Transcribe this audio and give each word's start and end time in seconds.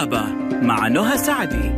طبابة 0.00 0.22
مع 0.62 0.88
نهى 0.88 1.18
سعدي. 1.18 1.74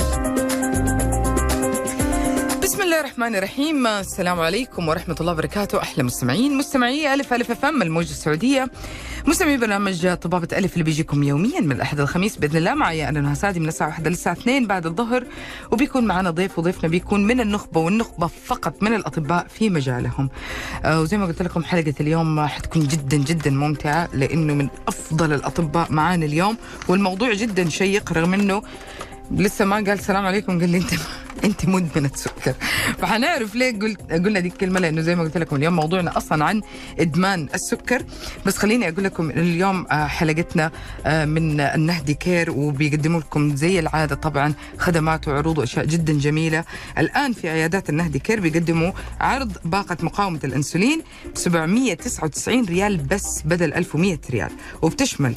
بسم 2.62 2.82
الله 2.82 3.00
الرحمن 3.00 3.36
الرحيم. 3.36 3.86
السلام 3.86 4.40
عليكم 4.40 4.88
ورحمة 4.88 5.16
الله 5.20 5.32
وبركاته. 5.32 5.78
أحلى 5.78 6.04
مستمعين 6.04 6.56
مستمعي 6.56 7.14
ألف 7.14 7.32
ألف 7.32 7.50
أف 7.50 7.64
أم 7.64 7.82
الموجة 7.82 8.10
السعودية. 8.10 8.70
مستمعي 9.26 9.56
برنامج 9.56 10.14
طبابة 10.14 10.48
ألف 10.52 10.72
اللي 10.72 10.84
بيجيكم 10.84 11.22
يوميا 11.22 11.60
من 11.60 11.72
الأحد 11.72 12.00
الخميس 12.00 12.36
بإذن 12.36 12.56
الله. 12.56 12.74
معي 12.74 13.08
أنا 13.08 13.20
نهى 13.20 13.34
سعدي 13.34 13.60
من 13.60 13.68
الساعة 13.68 13.88
1 13.88 14.08
للساعة 14.08 14.32
2 14.32 14.66
بعد 14.66 14.86
الظهر 14.86 15.24
وبيكون 15.70 16.04
معنا 16.06 16.30
ضيف 16.30 16.58
وضيفنا 16.58 16.88
بيكون 16.90 17.26
من 17.26 17.40
النخبة 17.40 17.80
والنخبة 17.80 18.26
فقط 18.26 18.82
من 18.82 18.94
الأطباء 18.94 19.46
في 19.48 19.70
مجالهم. 19.70 20.30
آه 20.84 21.00
وزي 21.00 21.16
ما 21.16 21.26
قلت 21.26 21.42
لكم 21.42 21.64
حلقة 21.64 21.94
اليوم 22.00 22.46
حتكون 22.46 22.86
جدا 22.86 23.16
جدا 23.16 23.50
ممتعة 23.50 24.08
لأنه 24.12 24.54
من 24.54 24.68
أفضل 24.88 25.32
الأطباء 25.32 25.92
معانا 25.92 26.24
اليوم 26.26 26.56
والموضوع 26.88 27.34
جدا 27.34 27.68
شيق 27.68 28.12
رغم 28.12 28.34
أنه 28.34 28.62
لسه 29.30 29.64
ما 29.64 29.76
قال 29.76 29.90
السلام 29.90 30.26
عليكم 30.26 30.60
قال 30.60 30.70
لي 30.70 30.78
أنت 30.78 30.94
انت 31.44 31.66
مدمنة 31.66 32.10
سكر. 32.14 32.54
فحنعرف 32.98 33.54
ليه 33.54 33.78
قلت 33.78 34.12
قلنا 34.12 34.40
دي 34.40 34.48
الكلمة 34.48 34.80
لأنه 34.80 35.00
زي 35.00 35.16
ما 35.16 35.22
قلت 35.22 35.38
لكم 35.38 35.56
اليوم 35.56 35.76
موضوعنا 35.76 36.16
أصلا 36.16 36.44
عن 36.44 36.60
إدمان 37.00 37.48
السكر. 37.54 38.02
بس 38.46 38.56
خليني 38.58 38.88
أقول 38.88 39.04
لكم 39.04 39.30
اليوم 39.30 39.86
آه، 39.90 40.06
حلقتنا 40.06 40.70
آه، 41.06 41.24
من 41.24 41.60
النهدي 41.60 42.14
Care 42.14 42.50
وبيقدموا 42.50 43.20
لكم 43.20 43.56
زي 43.56 43.78
العادة 43.78 44.14
طبعا 44.14 44.54
خدمات 44.78 45.28
وعروض 45.28 45.58
وأشياء 45.58 45.84
جدا 45.86 46.12
جميلة. 46.12 46.64
الآن 46.98 47.32
في 47.32 47.48
عيادات 47.48 47.90
النهدي 47.90 48.18
Care 48.18 48.40
بيقدموا 48.40 48.92
عرض 49.20 49.52
باقة 49.64 49.96
مقاومة 50.02 50.40
الإنسولين 50.44 51.02
ب 51.34 51.38
799 51.38 52.64
ريال 52.64 52.96
بس 52.96 53.42
بدل 53.44 53.74
1100 53.74 54.18
ريال. 54.30 54.50
وبتشمل 54.82 55.34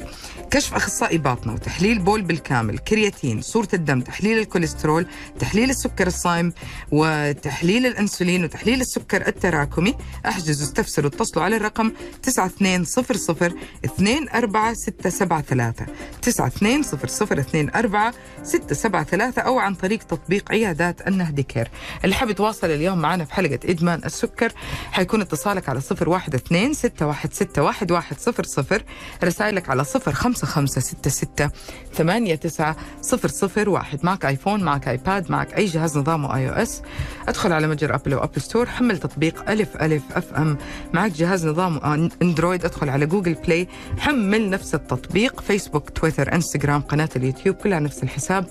كشف 0.52 0.74
أخصائي 0.74 1.18
باطنة 1.18 1.54
وتحليل 1.54 2.00
بول 2.00 2.22
بالكامل 2.22 2.78
كرياتين 2.78 3.42
صورة 3.42 3.68
الدم 3.74 4.02
تحليل 4.02 4.38
الكوليسترول 4.40 5.06
تحليل 5.40 5.70
السكر 5.70 5.85
الصايم 6.08 6.54
وتحليل 6.92 7.86
الإنسولين 7.86 8.44
وتحليل 8.44 8.82
السكر 8.82 9.28
التراكمي. 9.28 9.96
احجزوا 10.26 10.66
استفسروا 10.68 11.10
اتصلوا 11.10 11.46
على 11.46 11.56
الرقم 11.56 11.92
9200 12.24 13.56
24673 13.90 15.86
9200 16.22 17.70
24673 17.76 19.46
أو 19.46 19.60
عن 19.60 19.76
طريق 19.76 20.04
تطبيق 20.04 20.52
عيادات 20.52 21.08
النهدي 21.08 21.44
Care. 21.44 21.68
اللي 22.04 22.16
حاب 22.16 22.30
يتواصل 22.30 22.68
اليوم 22.68 22.98
معنا 23.00 23.26
في 23.26 23.34
حلقة 23.34 23.60
إدمان 23.66 24.02
السكر 24.06 24.52
حيكون 24.92 25.22
اتصالك 25.22 25.70
على 25.70 25.80
012 25.80 26.74
616 26.74 28.26
1100 28.26 28.82
رسائلك 29.24 29.70
على 29.70 29.84
05566 29.84 31.50
8901 31.94 34.06
معك 34.06 34.26
iPhone 34.26 34.64
معك 34.64 34.88
iPad 34.88 35.32
معك 35.32 35.54
أي 35.54 35.68
جهاز 35.76 35.98
نظامه 35.98 36.36
iOS 36.36 36.82
ادخل 37.28 37.54
على 37.54 37.68
متجر 37.68 37.96
Apple 37.96 38.14
أو 38.14 38.24
Apple 38.24 38.42
Store 38.42 38.66
حمل 38.66 38.98
تطبيق 38.98 39.50
ألف 39.50 39.76
ألف 39.78 40.04
FM. 40.12 40.58
معك 40.94 41.12
جهاز 41.12 41.48
نظامه 41.48 42.10
Android 42.22 42.66
ادخل 42.66 42.90
على 42.90 43.06
Google 43.06 43.34
Play 43.34 43.68
حمل 43.98 44.50
نفس 44.50 44.76
التطبيق 44.76 45.42
فيسبوك 45.42 45.90
تويتر 45.90 46.34
انستغرام 46.34 46.82
قناة 46.82 47.10
اليوتيوب 47.16 47.56
كلها 47.56 47.80
نفس 47.80 48.04
الحساب. 48.04 48.46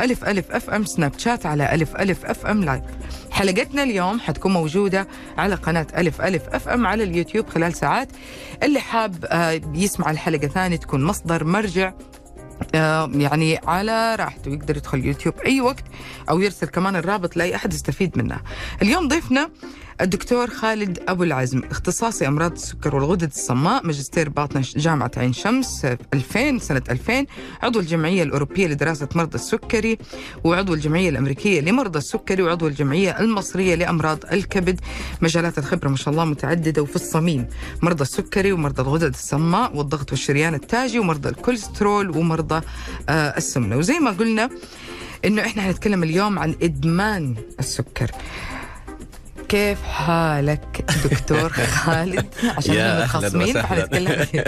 ألف 0.00 0.24
ألف 0.24 0.50
FM 0.50 0.84
سناب 0.84 1.12
شات 1.18 1.46
على 1.46 1.74
ألف 1.74 1.96
ألف 1.96 2.24
FM 2.24 2.64
Live 2.64 2.82
حلقتنا 3.30 3.82
اليوم 3.82 4.20
حتكون 4.20 4.52
موجودة 4.52 5.08
على 5.38 5.54
قناة 5.54 5.86
ألف 5.96 6.20
ألف 6.20 6.42
FM 6.48 6.86
على 6.86 7.04
اليوتيوب 7.04 7.48
خلال 7.48 7.74
ساعات. 7.74 8.08
اللي 8.62 8.80
حاب 8.80 9.24
آه، 9.24 9.60
يسمع 9.74 10.10
الحلقة 10.10 10.48
ثاني 10.48 10.78
تكون 10.78 11.04
مصدر 11.04 11.44
مرجع. 11.44 11.92
يعني 13.14 13.58
على 13.66 14.14
راحته 14.14 14.48
يقدر 14.50 14.76
يدخل 14.76 15.04
يوتيوب 15.04 15.34
أي 15.46 15.60
وقت 15.60 15.84
أو 16.30 16.40
يرسل 16.40 16.66
كمان 16.66 16.96
الرابط 16.96 17.36
لأي 17.36 17.54
أحد 17.56 17.74
يستفيد 17.74 18.18
منه. 18.18 18.40
اليوم 18.82 19.08
ضيفنا 19.08 19.50
الدكتور 20.00 20.50
خالد 20.50 20.98
أبو 21.08 21.22
العزم 21.22 21.62
اختصاصي 21.70 22.28
أمراض 22.28 22.52
السكر 22.52 22.96
والغدد 22.96 23.30
الصماء 23.30 23.86
ماجستير 23.86 24.28
باطنة 24.28 24.64
جامعة 24.76 25.10
عين 25.16 25.32
شمس 25.32 25.84
2000 26.14 26.58
سنة 26.58 26.82
2000 26.90 27.26
عضو 27.62 27.80
الجمعية 27.80 28.22
الأوروبية 28.22 28.66
لدراسة 28.66 29.08
مرضى 29.14 29.34
السكري 29.34 29.98
وعضو 30.44 30.74
الجمعية 30.74 31.08
الأمريكية 31.08 31.60
لمرضى 31.60 31.98
السكري 31.98 32.42
وعضو 32.42 32.66
الجمعية 32.66 33.20
المصرية 33.20 33.74
لأمراض 33.74 34.18
الكبد. 34.32 34.80
مجالات 35.20 35.58
الخبرة 35.58 35.88
ما 35.88 35.96
شاء 35.96 36.12
الله 36.12 36.24
متعددة 36.24 36.82
وفي 36.82 36.96
الصميم. 36.96 37.46
مرضى 37.82 38.02
السكري 38.02 38.52
ومرضى 38.52 38.82
الغدد 38.82 39.14
الصماء 39.14 39.76
والضغط 39.76 40.10
والشريان 40.10 40.54
التاجي 40.54 40.98
ومرضى 40.98 41.28
الكوليسترول 41.28 42.16
ومرضى 42.16 42.60
آه 43.08 43.36
السمنة. 43.36 43.76
وزي 43.76 43.98
ما 43.98 44.10
قلنا 44.10 44.50
إنه 45.24 45.42
إحنا 45.42 45.62
حنتكلم 45.62 46.02
اليوم 46.02 46.38
عن 46.38 46.54
إدمان 46.62 47.34
السكر. 47.60 48.10
كيف 49.48 49.82
حالك 49.82 50.84
دكتور 51.04 51.48
خالد؟ 51.82 52.26
عشان 52.56 52.76
إحنا 52.76 53.00
متخاصمين. 53.04 53.52
فحنتكلم. 53.62 54.26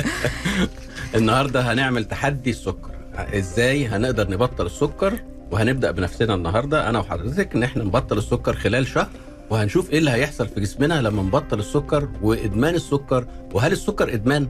النهارده 1.15 1.61
هنعمل 1.73 2.05
تحدي 2.05 2.51
السكر. 2.51 2.91
إزاي 3.35 3.87
هنقدر 3.87 4.31
نبطل 4.31 4.67
السكر؟ 4.67 5.19
وهنبدأ 5.51 5.91
بنفسنا 5.91 6.35
النهارده 6.35 6.89
أنا 6.89 6.99
وحضرتك 6.99 7.55
إن 7.55 7.63
إحنا 7.63 7.85
نبطل 7.85 8.19
السكر 8.19 8.55
خلال 8.57 8.87
شهر 8.87 9.09
وهنشوف 9.51 9.91
إيه 9.91 9.99
اللي 9.99 10.11
هيحصل 10.11 10.49
في 10.49 10.61
جسمنا 10.61 11.03
لما 11.03 11.23
نبطل 11.23 11.59
السكر 11.59 12.09
وإدمان 12.23 12.75
السكر. 12.75 13.27
وهل 13.53 13.73
السكر 13.73 14.15
إدمان؟ 14.15 14.49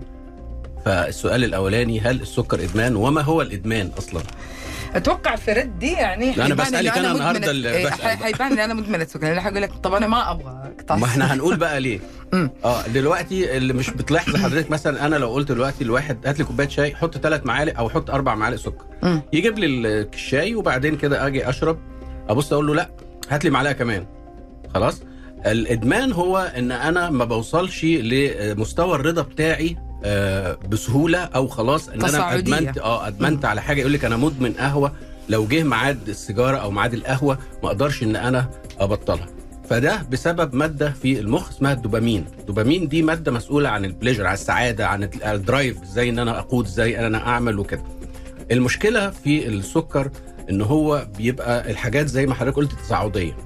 فالسؤال 0.85 1.45
الأولاني 1.45 2.01
هل 2.01 2.21
السكر 2.21 2.65
إدمان؟ 2.65 2.97
وما 2.97 3.21
هو 3.23 3.43
الإدمان 3.43 3.91
أصلا؟ 3.99 4.23
أتوقع 4.97 5.37
في 5.37 5.53
ردي 5.53 5.93
يعني 5.93 6.33
حيبان 6.33 6.75
إنه 6.75 6.81
أنا 6.81 6.95
مدمنة- 6.95 7.07
النهاردة 7.07 7.51
اللي 7.51 7.71
إيه،. 7.77 7.91
حيبان 7.91 8.53
اني 8.53 8.65
أنا 8.65 8.75
مدمنة 8.75 9.05
سكر 9.05 9.33
أنا 9.33 9.41
حقول 9.41 9.63
لك 9.63 9.73
طب 9.73 9.95
أنا 9.95 10.07
ما 10.07 10.31
أبغى 10.31 10.73
أقطع 10.79 10.97
ما 10.97 11.07
إحنا 11.07 11.35
هنقول 11.35 11.57
بقى 11.57 11.81
ليه. 11.81 12.01
آه 12.65 12.87
دلوقتي 12.87 13.57
اللي 13.57 13.73
مش 13.73 13.91
بتلاحظ 13.91 14.37
حضرتك 14.37 14.71
مثلا 14.71 15.07
أنا 15.07 15.17
لو 15.17 15.29
قلت 15.33 15.53
دلوقتي 15.53 15.85
لواحد 15.85 16.27
هات 16.27 16.39
لي 16.39 16.45
كوباية 16.45 16.69
شاي 16.69 16.95
حط 16.95 17.19
ثلاث 17.19 17.47
معالق 17.47 17.79
أو 17.79 17.89
حط 17.91 18.11
أربع 18.11 18.35
معالق 18.35 18.57
سكر. 18.57 18.85
يجيب 19.33 19.59
لي 19.59 19.67
الشاي 20.01 20.55
وبعدين 20.55 20.97
كده 20.97 21.27
أجي 21.27 21.49
أشرب 21.49 21.79
أبص 22.29 22.53
أقول 22.53 22.67
له 22.67 22.75
لا 22.75 22.91
هات 23.31 23.45
لي 23.45 23.51
معلقة 23.51 23.73
كمان 23.73 24.07
خلاص 24.75 25.03
الإدمان 25.47 26.13
هو 26.13 26.53
إن 26.57 26.73
أنا 26.73 27.11
ما 27.11 27.25
بوصلش 27.25 27.85
لمستوى 27.85 28.95
الرضا 28.97 29.23
بتاعي 29.23 29.77
بسهولة 30.69 31.19
أو 31.19 31.49
خلاص 31.49 31.89
إن 31.89 32.05
أنا. 32.05 32.35
أدمنت 32.35 32.79
آه 32.79 33.09
أدمنت 33.09 33.45
على 33.45 33.63
حاجة 33.63 33.81
يقول 33.81 33.93
لك 33.93 34.05
أنا 34.05 34.17
مدمن 34.17 34.53
قهوة 34.53 34.93
لو 35.29 35.47
جه 35.47 35.63
ميعاد 35.63 36.09
السيجارة 36.09 36.57
أو 36.57 36.71
ميعاد 36.71 36.95
القهوة 36.95 37.39
ما 37.63 37.69
أقدرش 37.69 38.03
إن 38.03 38.17
أنا 38.17 38.51
أبطلها. 38.79 39.27
فده 39.69 40.03
بسبب 40.11 40.55
مادة 40.55 40.91
في 40.91 41.21
المخ 41.21 41.49
اسمها 41.49 41.73
الدوبامين. 41.73 42.25
الدوبامين 42.41 42.89
دي 42.89 43.03
مادة 43.03 43.33
مسؤولة 43.33 43.69
عن 43.69 43.85
ال 43.85 43.89
pleasure 43.89 44.27
عن 44.27 44.35
السعادة 44.35 44.87
عن 44.89 45.03
ال- 45.03 45.25
ال 45.25 45.34
drive 45.34 45.83
إزاي 45.83 46.09
إن 46.11 46.19
أنا 46.19 46.39
أقود 46.39 46.65
إزاي 46.67 47.07
أنا 47.07 47.27
أعمل 47.27 47.59
وكده. 47.59 47.83
المشكلة 48.51 49.11
في 49.11 49.49
السكر 49.49 50.11
إن 50.51 50.63
هو 50.63 51.07
بيبقى 51.19 51.71
الحاجات 51.71 52.07
زي 52.07 52.27
ما 52.27 52.35
حضرتك 52.35 52.57
قلت 52.57 52.73
تصاعدية. 52.73 53.37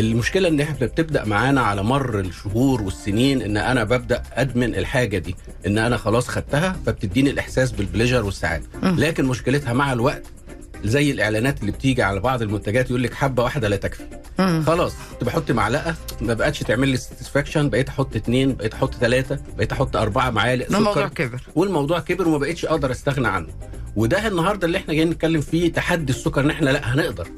المشكلة 0.00 0.48
إن 0.48 0.60
إحنا 0.60 0.86
بتبدأ 0.86 1.24
معانا 1.24 1.60
على 1.60 1.82
مر 1.82 2.20
الشهور 2.20 2.82
والسنين 2.82 3.42
إن 3.42 3.56
أنا 3.56 3.84
ببدأ 3.84 4.22
أدمن 4.32 4.74
الحاجة 4.74 5.18
دي 5.18 5.36
إن 5.66 5.78
أنا 5.78 5.96
خلاص 5.96 6.28
خدتها 6.28 6.76
فبتديني 6.86 7.30
الإحساس 7.30 7.72
بال 7.72 7.82
pleasure 7.82 8.24
والسعادة. 8.24 8.64
لكن 8.82 9.24
مشكلتها 9.24 9.72
مع 9.72 9.92
الوقت 9.92 10.22
زي 10.84 11.10
الإعلانات 11.10 11.60
اللي 11.60 11.72
بتيجي 11.72 12.02
على 12.02 12.20
بعض 12.20 12.42
المنتجات 12.42 12.90
يقول 12.90 13.02
لك 13.02 13.14
حبة 13.14 13.42
واحدة 13.42 13.68
لا 13.68 13.76
تكفي. 13.76 14.02
مم. 14.38 14.62
خلاص 14.66 14.92
كنت 15.12 15.24
بحط 15.24 15.50
معلقة 15.50 15.94
ما 16.20 16.34
بقتش 16.34 16.58
تعمل 16.58 16.88
لي 16.88 16.96
satisfaction 16.96 17.68
بقيت 17.68 17.88
أحط 17.88 18.16
اثنين 18.16 18.54
بقيت 18.54 18.74
أحط 18.74 18.94
ثلاثة 18.94 19.38
بقيت 19.56 19.72
أحط 19.72 19.96
أربعة 19.96 20.30
معالق 20.30 20.66
الموضوع 20.66 20.94
سكر 20.94 21.08
كبر. 21.08 21.40
والموضوع 21.54 21.98
كبر 22.00 22.28
وما 22.28 22.38
بقتش 22.38 22.64
أقدر 22.64 22.90
أستغنى 22.90 23.28
عنه. 23.28 23.48
وده 23.96 24.26
النهارده 24.26 24.66
اللي 24.66 24.78
إحنا 24.78 24.94
جايين 24.94 25.10
نتكلم 25.10 25.40
فيه 25.40 25.72
تحدي 25.72 26.12
السكر 26.12 26.40
إن 26.40 26.50
إحنا 26.50 26.70
لأ 26.70 26.94
هنقدر. 26.94 27.28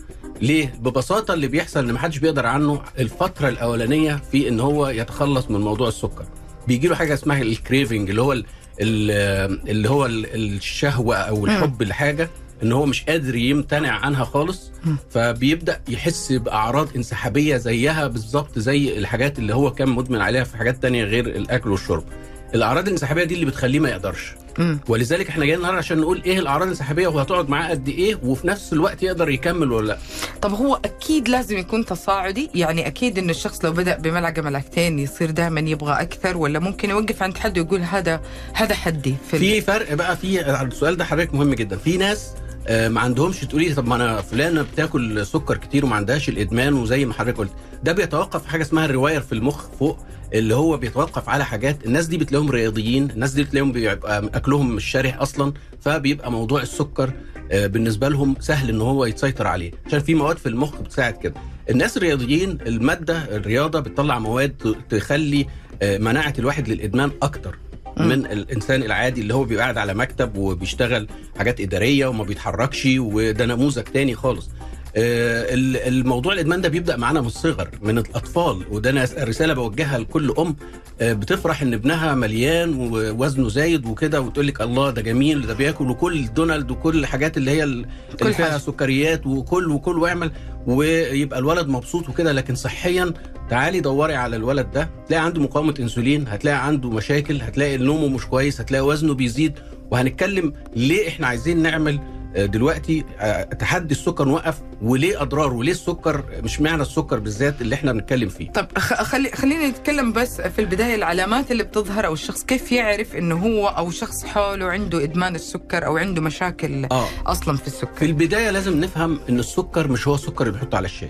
ليه؟ 0.43 0.75
ببساطة 0.81 1.35
اللي 1.35 1.47
بيحصل 1.49 1.81
إن 1.89 1.93
محدش 1.93 2.19
بيقدر 2.19 2.47
عنه 2.47 2.83
الفترة 2.99 3.49
الأولانية 3.49 4.23
في 4.33 4.49
إن 4.49 4.61
هو 4.61 4.89
يتخلص 4.89 5.51
من 5.51 5.61
موضوع 5.61 5.89
السكر. 5.89 6.25
بيجي 6.69 6.89
له 6.89 6.95
حاجة 6.95 7.15
اسمها 7.15 7.43
ال 7.43 7.51
craving 7.51 8.11
اللي 8.11 8.23
هو 8.23 8.33
ال- 8.33 8.45
ال- 8.81 9.71
اللي 9.71 9.91
هو 9.91 10.07
ال- 10.07 10.35
الشهوة 10.55 11.17
أو 11.17 11.47
الحب 11.47 11.83
لحاجة 11.83 12.31
إن 12.63 12.73
هو 12.73 12.87
مش 12.87 13.03
قادر 13.05 13.35
يمتنع 13.37 13.91
عنها 13.93 14.25
خالص. 14.25 14.73
فبيبدأ 15.11 15.81
يحس 15.89 16.33
بأعراض 16.33 16.89
انسحابية 16.97 17.57
زيها 17.57 18.07
بالظبط 18.07 18.59
زي 18.59 18.99
الحاجات 18.99 19.39
اللي 19.39 19.55
هو 19.55 19.71
كان 19.71 19.89
مدمن 19.89 20.21
عليها 20.21 20.45
في 20.45 20.57
حاجات 20.57 20.83
تانية 20.83 21.05
غير 21.05 21.27
الأكل 21.27 21.71
والشرب. 21.71 22.05
الأعراض 22.55 22.85
الانسحابية 22.87 23.25
دي 23.25 23.35
اللي 23.35 23.47
بتخليه 23.47 23.81
ما 23.81 23.89
يقدرش. 23.89 24.35
مم. 24.59 24.81
ولذلك 24.89 25.29
إحنا 25.29 25.45
جايين 25.45 25.59
النهارده 25.59 25.79
عشان 25.79 25.99
نقول 25.99 26.23
إيه 26.23 26.39
الأعراض 26.39 26.63
الانسحابية 26.63 27.07
وهتقعد 27.09 27.49
معاه 27.49 27.71
قد 27.71 27.89
إيه 27.89 28.19
وفي 28.25 28.47
نفس 28.47 28.73
الوقت 28.73 29.03
يقدر 29.03 29.31
يكمل 29.31 29.73
ولا 29.73 29.87
لأ. 29.87 29.99
طب 30.43 30.53
هو 30.53 30.75
أكيد 30.85 31.29
لازم 31.29 31.59
يكون 31.59 31.85
تصاعدي؟ 31.85 32.51
يعني 32.55 32.87
أكيد 32.87 33.19
انه 33.19 33.31
الشخص 33.31 33.65
لو 33.65 33.73
بدأ 33.73 33.99
بملعقه 33.99 34.43
ملعقتين 34.43 34.99
يصير 34.99 35.31
دائما 35.31 35.61
يبغى 35.61 35.93
أكثر 35.93 36.37
ولا 36.37 36.59
ممكن 36.59 36.91
يوقف 36.91 37.23
عند 37.23 37.39
حد 37.39 37.59
ويقول 37.59 37.81
هذا 37.81 38.21
هذا 38.55 38.75
حدي 38.75 39.15
في, 39.31 39.39
في 39.39 39.61
فرق 39.61 39.95
بقى 39.95 40.17
في 40.17 40.41
السؤال 40.63 40.97
ده 40.97 41.05
حضرتك 41.05 41.35
مهم 41.35 41.55
جدا. 41.55 41.77
في 41.77 41.97
ناس 41.97 42.31
آه، 42.69 42.89
ما 42.89 43.01
عندهمش 43.01 43.41
تقولي 43.41 43.69
لي 43.69 43.75
طب 43.75 43.87
ما 43.89 43.95
أنا 43.97 44.21
فلانة 44.23 44.63
بتاكل 44.63 45.27
سكر 45.27 45.57
كتير 45.57 45.85
وما 45.85 45.97
عندهاش 45.97 46.29
الإدمان 46.29 46.75
وزي 46.75 47.05
ما 47.05 47.15
حضرتك 47.15 47.39
قلت. 47.39 47.51
ده 47.83 47.93
بيتوقف 47.93 48.43
في 48.43 48.49
حاجة 48.49 48.63
اسمها 48.63 48.85
الرواير 48.85 49.21
في 49.21 49.33
المخ 49.33 49.65
فوق. 49.79 49.99
اللي 50.35 50.55
هو 50.55 50.77
بيتوقف 50.77 51.29
على 51.29 51.45
حاجات 51.45 51.87
الناس 51.87 52.07
دي 52.07 52.17
بتلاقيهم 52.19 52.51
رياضيين 52.51 53.11
الناس 53.11 53.33
دي 53.33 53.43
بتلاقيهم 53.43 53.73
بيبقى 53.73 54.19
أكلهم 54.35 54.75
مش 54.75 54.85
شارح 54.85 55.21
أصلا 55.21 55.53
فبيبقى 55.81 56.33
موضوع 56.33 56.63
السكر 56.63 57.13
آه، 57.53 57.67
بالنسبة 57.67 58.09
لهم 58.09 58.37
سهل 58.41 58.69
إن 58.69 58.81
هو 58.81 59.05
يتسيطر 59.05 59.47
عليه. 59.47 59.71
عشان 59.87 60.01
في 60.01 60.15
مواد 60.15 60.37
في 60.39 60.49
المخ 60.49 60.81
بتساعد 60.81 61.15
كده. 61.17 61.35
الناس 61.71 61.97
الرياضيين 61.97 62.59
المادة 62.67 63.19
الرياضة 63.37 63.81
بتطلع 63.81 64.19
مواد 64.19 64.77
تخلي 64.91 65.47
آه، 65.83 65.99
مناعة 65.99 66.35
الواحد 66.39 66.69
للإدمان 66.69 67.11
أكتر. 67.23 67.59
من 67.97 68.27
الإنسان 68.27 68.83
العادي 68.83 69.21
اللي 69.21 69.35
هو 69.35 69.45
بيبقى 69.45 69.63
قاعد 69.63 69.79
على 69.79 69.95
مكتب 69.95 70.37
وبيشتغل 70.37 71.09
حاجات 71.39 71.61
إدارية 71.61 72.07
وما 72.07 72.25
بيتحركش 72.25 72.89
وده 72.99 73.47
نموذج 73.47 73.83
تاني 73.83 74.15
خالص. 74.15 74.47
ال- 74.47 74.53
الموضوع 74.97 76.33
الإدمان 76.33 76.61
ده 76.61 76.69
بيبدأ 76.69 76.97
معانا 76.97 77.21
من 77.21 77.27
الصغر 77.27 77.69
من 77.83 77.99
الأطفال 77.99 78.63
وده 78.71 78.91
أنا 78.91 79.09
رسالة 79.19 79.55
بوجهها 79.55 79.99
لكل 79.99 80.35
أم 80.39 80.57
آه، 81.01 81.13
بتفرح 81.13 81.63
إن 81.63 81.75
ابنها 81.75 82.15
مليان 82.15 82.75
ووزنه 82.75 83.49
زايد 83.49 83.87
وكده 83.87 84.21
وتقول 84.21 84.47
لك 84.47 84.61
الله 84.61 84.91
ده 84.91 85.03
جميل 85.03 85.47
ده 85.47 85.55
بياكل 85.55 85.91
وكل 85.91 86.27
دونالد 86.35 86.71
وكل 86.71 86.99
الحاجات 86.99 87.37
اللي 87.37 87.51
هي 87.51 87.63
اللي 87.65 87.87
فيها 88.19 88.33
حاجة. 88.33 88.59
سكريات 88.59 89.27
وكل 89.27 89.71
وكل 89.71 89.99
ويعمل 89.99 90.31
ويبقى 90.67 91.39
الولد 91.39 91.69
مبسوط 91.69 92.09
وكده 92.09 92.33
لكن 92.33 92.55
صحيا 92.55 93.13
تعالي 93.51 93.81
دوري 93.81 94.15
على 94.15 94.37
الولد 94.37 94.71
ده 94.71 94.91
تلاقي 95.09 95.25
عنده 95.25 95.41
مقاومة 95.41 95.75
إنسولين 95.81 96.29
هتلاقي 96.29 96.67
عنده 96.67 96.91
مشاكل 96.91 97.43
هتلاقي 97.43 97.77
نومه 97.77 98.09
مش 98.09 98.27
كويس 98.27 98.61
هتلاقي 98.61 98.87
وزنه 98.87 99.15
بيزيد 99.15 99.59
وهنتكلم 99.91 100.53
ليه 100.77 101.09
إحنا 101.09 101.27
عايزين 101.27 101.63
نعمل 101.63 101.95
آه، 101.95 102.03
دلوقتي 102.37 103.05
آه، 103.21 103.43
تحدي 103.43 103.95
السكر 103.95 104.25
نوقف 104.25 104.59
وليه 104.83 105.23
أضرار 105.23 105.53
وليه 105.53 105.73
السكر؟ 105.73 106.25
مش 106.45 106.61
معنى 106.61 106.83
السكر 106.83 107.19
بالذات 107.19 107.61
اللي 107.61 107.75
إحنا 107.75 107.93
بنتكلم 107.93 108.29
فيه. 108.29 108.51
طب 108.51 108.79
خلي 108.79 109.31
خلينا 109.31 109.69
نتكلم 109.69 110.13
بس 110.13 110.41
في 110.41 110.59
البداية 110.59 110.95
العلامات 110.95 111.51
اللي 111.51 111.63
بتظهر 111.63 112.07
أو 112.07 112.13
الشخص 112.13 112.45
كيف 112.45 112.73
يعرف 112.73 113.17
إنه 113.17 113.35
هو 113.37 113.69
أو 113.69 113.91
شخص 113.91 114.25
حوله 114.25 114.67
عنده 114.67 115.05
إدمان 115.05 115.35
السكر 115.35 115.87
أو 115.87 115.97
عنده 115.97 116.23
مشاكل 116.23 116.85
آه. 116.93 117.07
أصلا 117.27 117.57
في 117.57 117.63
في 117.63 117.69
السكر 117.69 118.07
البداية 118.07 118.51
لازم 118.51 118.81
نفهم 118.81 119.21
إن 119.29 119.39
السكر 119.39 119.89
مش 119.89 120.09
هو 120.09 120.15
السكر 120.15 120.47
اللي 120.47 120.59
بنحطه 120.59 120.77
على 120.77 120.85
الشاي. 120.85 121.09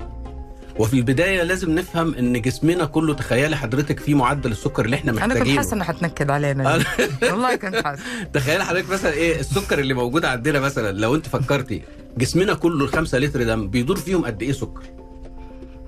وفي 0.78 0.94
البداية 0.96 1.42
لازم 1.42 1.70
نفهم 1.74 2.14
إن 2.14 2.40
جسمنا 2.40 2.84
كله 2.84 3.14
تخيلي 3.14 3.56
حضرتك 3.56 4.00
في 4.00 4.14
معدل 4.14 4.50
السكر 4.52 4.84
اللي 4.84 4.96
إحنا 4.96 5.10
أنا 5.12 5.20
كنت 5.20 5.32
محتاجينه. 5.32 5.56
حاسة 5.56 5.74
انها 5.74 5.84
حتنكد 5.84 6.30
علينا. 6.30 6.78
والله 7.30 7.56
كنت 7.56 7.76
حاسة. 7.84 8.02
تخيل 8.34 8.62
حضرتك 8.62 8.90
مثلا 8.90 9.12
إيه 9.12 9.40
السكر 9.40 9.78
اللي 9.78 9.94
موجود 9.94 10.24
عندنا 10.24 10.60
مثلا 10.60 10.92
لو 10.98 11.14
أنت 11.14 11.26
فكرتي 11.26 11.82
جسمنا 12.18 12.54
كله 12.54 12.84
الخمسة 12.84 13.18
لتر 13.18 13.42
دم 13.42 13.68
بيدور 13.68 13.96
فيهم 13.96 14.24
قد 14.24 14.42
إيه 14.42 14.52
سكر؟ 14.52 14.82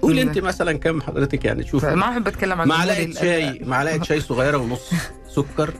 قولي 0.02 0.22
أنت 0.22 0.38
مثلا 0.38 0.72
كم 0.78 1.00
حضرتك 1.00 1.44
يعني 1.44 1.66
شوف 1.66 1.84
ما 1.84 2.08
أحب 2.12 2.28
أتكلم 2.28 2.60
عن 2.60 2.68
معلقة 2.68 3.04
ال- 3.04 3.14
شاي 3.16 3.60
معلقة 3.64 4.02
شاي 4.02 4.20
صغيرة 4.20 4.56
ونص 4.56 4.90
سكر 5.36 5.70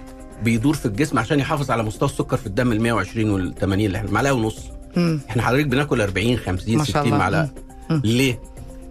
بيدور 0.43 0.75
في 0.75 0.87
الجسم 0.87 1.19
عشان 1.19 1.41
يحافظ 1.41 1.71
على 1.71 1.83
مستوى 1.83 2.09
السكر 2.09 2.37
في 2.37 2.47
الدم 2.47 2.73
ال 2.73 2.81
120 2.83 3.31
وال 3.31 3.55
80 3.55 3.87
اللي 3.87 3.99
إحنا 3.99 4.11
معلقة 4.11 4.33
ونص. 4.35 4.59
إحنا 5.29 5.43
حضرتك 5.43 5.67
بناكل 5.67 6.01
40 6.01 6.37
50 6.37 6.77
ما 6.77 6.85
شاء 6.85 7.03
60 7.03 7.07
الله. 7.07 7.19
معلقة. 7.19 7.51
ليه؟ 7.91 8.41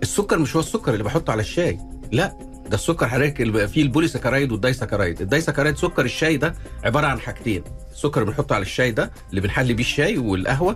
السكر 0.03 0.39
مش 0.39 0.55
هو 0.55 0.59
السكر 0.59 0.93
اللي 0.93 1.03
بحطه 1.03 1.31
على 1.31 1.39
الشاي. 1.39 1.79
لا 2.11 2.37
ده 2.69 2.75
السكر 2.75 3.07
حضرتك 3.07 3.41
اللي 3.41 3.53
بقى 3.53 3.67
فيه 3.67 3.81
ال 3.81 3.86
polysaccharide 3.86 4.51
وال 4.51 4.61
disaccharide 4.61 5.21
ال 5.21 5.26
disaccharide 5.26 5.77
سكر 5.77 6.05
الشاي 6.05 6.37
ده 6.37 6.55
عبارة 6.83 7.07
عن 7.07 7.19
حاجتين. 7.19 7.63
السكر 7.93 8.21
اللي 8.21 8.31
بنحطه 8.31 8.55
على 8.55 8.61
الشاي 8.61 8.91
ده 8.91 9.11
اللي 9.29 9.41
بنحلي 9.41 9.73
بيه 9.73 9.83
الشاي 9.83 10.17
والقهوة 10.17 10.75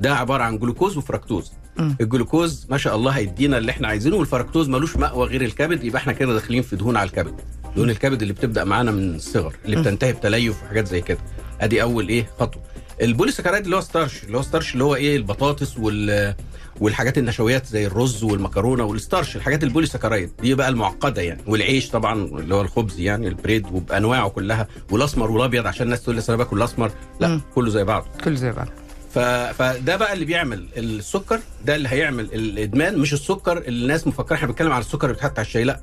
ده 0.00 0.14
عبارة 0.16 0.42
عن 0.42 0.58
جلوكوز 0.58 0.96
وفركتوز. 0.96 1.52
الجلوكوز 2.00 2.66
ما 2.70 2.78
شاء 2.78 2.96
الله 2.96 3.10
هيدينا 3.10 3.58
اللي 3.58 3.70
إحنا 3.72 3.88
عايزينه 3.88 4.16
والفركتوز 4.16 4.68
ملوش 4.68 4.96
مأوى 4.96 5.26
غير 5.26 5.42
الكبد 5.42 5.84
يبقى 5.84 6.00
إحنا 6.00 6.12
كده 6.12 6.32
داخلين 6.32 6.62
في 6.62 6.76
دهون 6.76 6.96
على 6.96 7.06
الكبد. 7.06 7.34
دهون 7.76 7.90
الكبد 7.90 8.22
اللي 8.22 8.34
بتبدأ 8.34 8.64
معانا 8.64 8.90
من 8.90 9.14
الصغر 9.14 9.54
اللي. 9.64 9.76
بتنتهي 9.76 10.12
بتليف 10.12 10.62
وحاجات 10.62 10.86
زي 10.88 11.00
كده. 11.00 11.18
أدي 11.60 11.82
أول 11.82 12.08
إيه؟ 12.08 12.26
خطوة. 12.40 12.62
ال 13.02 13.06
polysaccharide 13.06 13.64
اللي 13.64 13.76
هو 13.76 13.80
starch 13.80 14.24
اللي 14.24 14.38
هو 14.38 14.42
starch 14.42 14.72
اللي 14.74 14.84
هو 14.84 14.94
إيه 14.94 15.16
البطاطس 15.16 15.78
وال 15.78 16.34
والحاجات 16.80 17.18
النشويات 17.18 17.66
زي 17.66 17.86
الرز 17.86 18.24
والمكرونة 18.24 18.84
وال 18.84 18.97
starch 18.97 19.36
الحاجات 19.36 19.64
ال 19.64 19.68
polysaccharide 19.68 20.30
دي 20.42 20.54
بقى 20.54 20.68
المعقدة 20.68 21.22
يعني. 21.22 21.42
والعيش 21.46 21.90
طبعا 21.90 22.24
اللي 22.24 22.54
هو 22.54 22.60
الخبز 22.60 23.00
يعني 23.00 23.28
ال 23.28 23.34
bread 23.34 23.66
وبأنواعه 23.72 24.28
كلها 24.28 24.68
والأسمر 24.90 25.30
والأبيض 25.30 25.66
عشان 25.66 25.86
الناس 25.86 26.02
تقول 26.02 26.16
لي 26.16 26.22
أنا 26.28 26.36
باكل 26.36 26.56
الاسمر 26.58 26.90
لا 27.20 27.28
مم. 27.28 27.40
كله 27.54 27.70
زي 27.70 27.84
بعضه. 27.84 28.06
كل 28.24 28.36
زي 28.36 28.52
بعض 28.52 28.68
ف... 29.14 29.18
فده 29.18 29.96
بقى 29.96 30.12
اللي 30.12 30.24
بيعمل 30.24 30.68
السكر 30.76 31.40
ده 31.64 31.76
اللي 31.76 31.88
هيعمل 31.88 32.24
الإدمان 32.24 32.98
مش 32.98 33.12
السكر 33.12 33.58
اللي 33.58 33.82
الناس 33.82 34.06
مفكرة 34.06 34.36
إحنا 34.36 34.48
بنتكلم 34.48 34.72
على 34.72 34.80
السكر 34.80 35.04
اللي 35.06 35.14
بيتحط 35.14 35.38
على 35.38 35.46
الشاي 35.46 35.64
لا. 35.64 35.80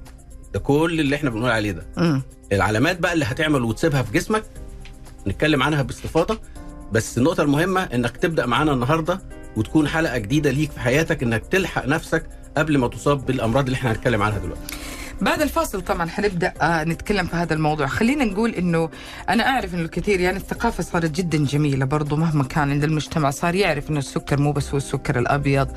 ده 0.54 0.59
كل 0.59 1.00
اللي 1.00 1.16
إحنا 1.16 1.30
بنقول 1.30 1.51
عليه 1.51 1.71
ده. 1.71 1.86
مم. 1.98 2.21
العلامات 2.51 3.00
بقى 3.00 3.13
اللي 3.13 3.25
هتعمل 3.25 3.63
وتسيبها 3.63 4.01
في 4.01 4.12
جسمك 4.12 4.44
نتكلم 5.27 5.63
عنها 5.63 5.81
باستفاضة 5.81 6.39
بس 6.94 7.18
النقطة 7.18 7.44
المهمة 7.44 7.81
إنك 7.84 8.18
تبدأ 8.18 8.45
معانا 8.45 8.74
النهارده 8.74 9.19
وتكون 9.57 9.88
حلقة 9.88 10.18
جديدة 10.18 10.51
ليك 10.51 10.72
في 10.72 10.80
حياتك 10.80 11.24
إنك 11.24 11.45
تلحق 11.45 11.86
نفسك 11.86 12.25
قبل 12.57 12.78
ما 12.78 12.88
تصاب 12.88 13.25
بالأمراض 13.25 13.66
اللي 13.66 13.75
إحنا 13.75 13.92
هنتكلم 13.92 14.22
عنها 14.22 14.38
دلوقتي. 14.38 14.62
بعد 15.21 15.42
الفاصل 15.42 15.81
طبعا 15.81 16.10
حنبدأ 16.10 16.54
آه، 16.62 16.83
نتكلم 16.83 17.27
في 17.27 17.36
هذا 17.36 17.54
الموضوع. 17.54 17.88
خلينا 17.88 18.25
نقول 18.25 18.50
إنه 18.56 18.89
أنا 19.30 19.48
أعرف 19.50 19.74
إنه 19.74 19.81
الكثير 19.81 20.19
يعني 20.19 20.38
الثقافة 20.38 20.83
صارت 20.83 21.12
جدا 21.12 21.38
جميلة 21.45 21.86
برضو 21.86 22.15
مهما 22.15 22.44
كان 22.44 22.71
عند 22.71 22.83
المجتمع 22.83 23.30
صار 23.30 23.56
يعرف 23.56 23.89
إنه 23.89 24.00
السكر 24.00 24.39
مو 24.42 24.51
بس 24.51 24.69
هو 24.71 24.77
السكر 24.77 25.19
الأبيض 25.19 25.68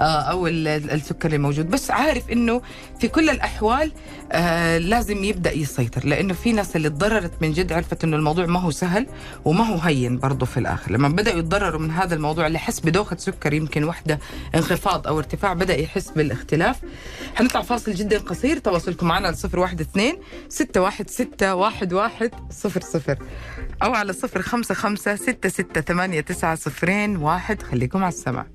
آه، 0.00 0.04
أو 0.04 0.46
ال- 0.46 0.68
ال- 0.68 0.90
السكر 0.90 1.26
اللي 1.26 1.38
موجود 1.38 1.70
بس 1.70 1.90
عارف 1.90 2.30
إنه 2.30 2.62
في 3.00 3.08
كل 3.08 3.30
الأحوال 3.30 3.92
آه، 4.32 4.78
لازم 4.78 5.24
يبدأ 5.24 5.52
يسيطر 5.52 6.06
لأنه 6.06 6.34
في 6.34 6.52
ناس 6.52 6.76
اللي 6.76 6.88
تضررت 6.90 7.32
من 7.40 7.52
جد 7.52 7.72
عرفت 7.72 8.04
إنه 8.04 8.16
الموضوع 8.16 8.46
ما 8.46 8.60
هو 8.60 8.70
سهل 8.70 9.06
وما 9.44 9.64
هو 9.64 9.76
هين 9.78 10.18
برضو 10.18 10.46
في 10.46 10.56
الآخر. 10.60 10.92
لما 10.92 11.08
بدأوا 11.08 11.38
يتضرروا 11.38 11.80
من 11.80 11.90
هذا 11.90 12.14
الموضوع 12.14 12.46
اللي 12.46 12.58
حس 12.58 12.80
بدوخة 12.80 13.16
سكر 13.16 13.52
يمكن 13.52 13.84
وحدة 13.84 14.18
انخفاض 14.54 15.06
أو 15.06 15.18
ارتفاع 15.18 15.52
بدأ 15.52 15.76
يحس 15.80 16.10
بالاختلاف. 16.10 16.76
حنطلع 17.34 17.62
فاصل 17.62 17.92
جدا 17.94 18.18
قصير 18.18 18.58
تواصلكم 18.80 19.06
معنا 19.08 19.26
على 19.26 19.36
012 19.36 20.18
616 20.48 22.30
1100 22.64 23.18
أو 23.82 23.94
على 23.94 24.12
055 24.12 25.16
6689 25.16 27.16
واحد. 27.16 27.62
خليكم 27.62 27.98
على 28.04 28.08
السمع. 28.08 28.46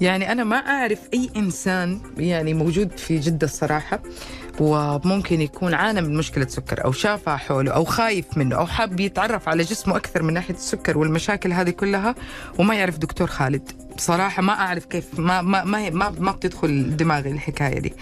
يعني 0.00 0.32
أنا 0.32 0.44
ما 0.44 0.56
أعرف 0.56 0.98
أي 1.14 1.30
إنسان 1.36 2.00
يعني 2.18 2.54
موجود 2.54 2.98
في 2.98 3.18
جدة 3.18 3.46
الصراحة. 3.46 4.02
وممكن 4.60 5.40
يكون 5.40 5.74
عانى 5.74 6.00
من 6.00 6.16
مشكلة 6.16 6.46
سكر 6.46 6.84
أو 6.84 6.92
شافها 6.92 7.36
حوله 7.36 7.72
أو 7.72 7.84
خايف 7.84 8.38
منه 8.38 8.56
أو 8.56 8.66
حاب 8.66 9.00
يتعرف 9.00 9.48
على 9.48 9.62
جسمه 9.62 9.96
أكثر 9.96 10.22
من 10.22 10.34
ناحية 10.34 10.54
السكر 10.54 10.98
والمشاكل 10.98 11.52
هذه 11.52 11.70
كلها 11.70 12.14
وما 12.58 12.74
يعرف 12.74 12.98
دكتور 12.98 13.26
خالد. 13.26 13.72
بصراحة 13.96 14.42
ما 14.42 14.52
أعرف 14.52 14.84
كيف 14.84 15.04
ما 15.18 15.42
ما 15.42 15.64
ما 15.64 15.90
ما, 15.90 16.10
ما 16.18 16.32
بتدخل 16.32 16.96
دماغي 16.96 17.30
الحكاية 17.30 17.78
دي. 17.78 17.92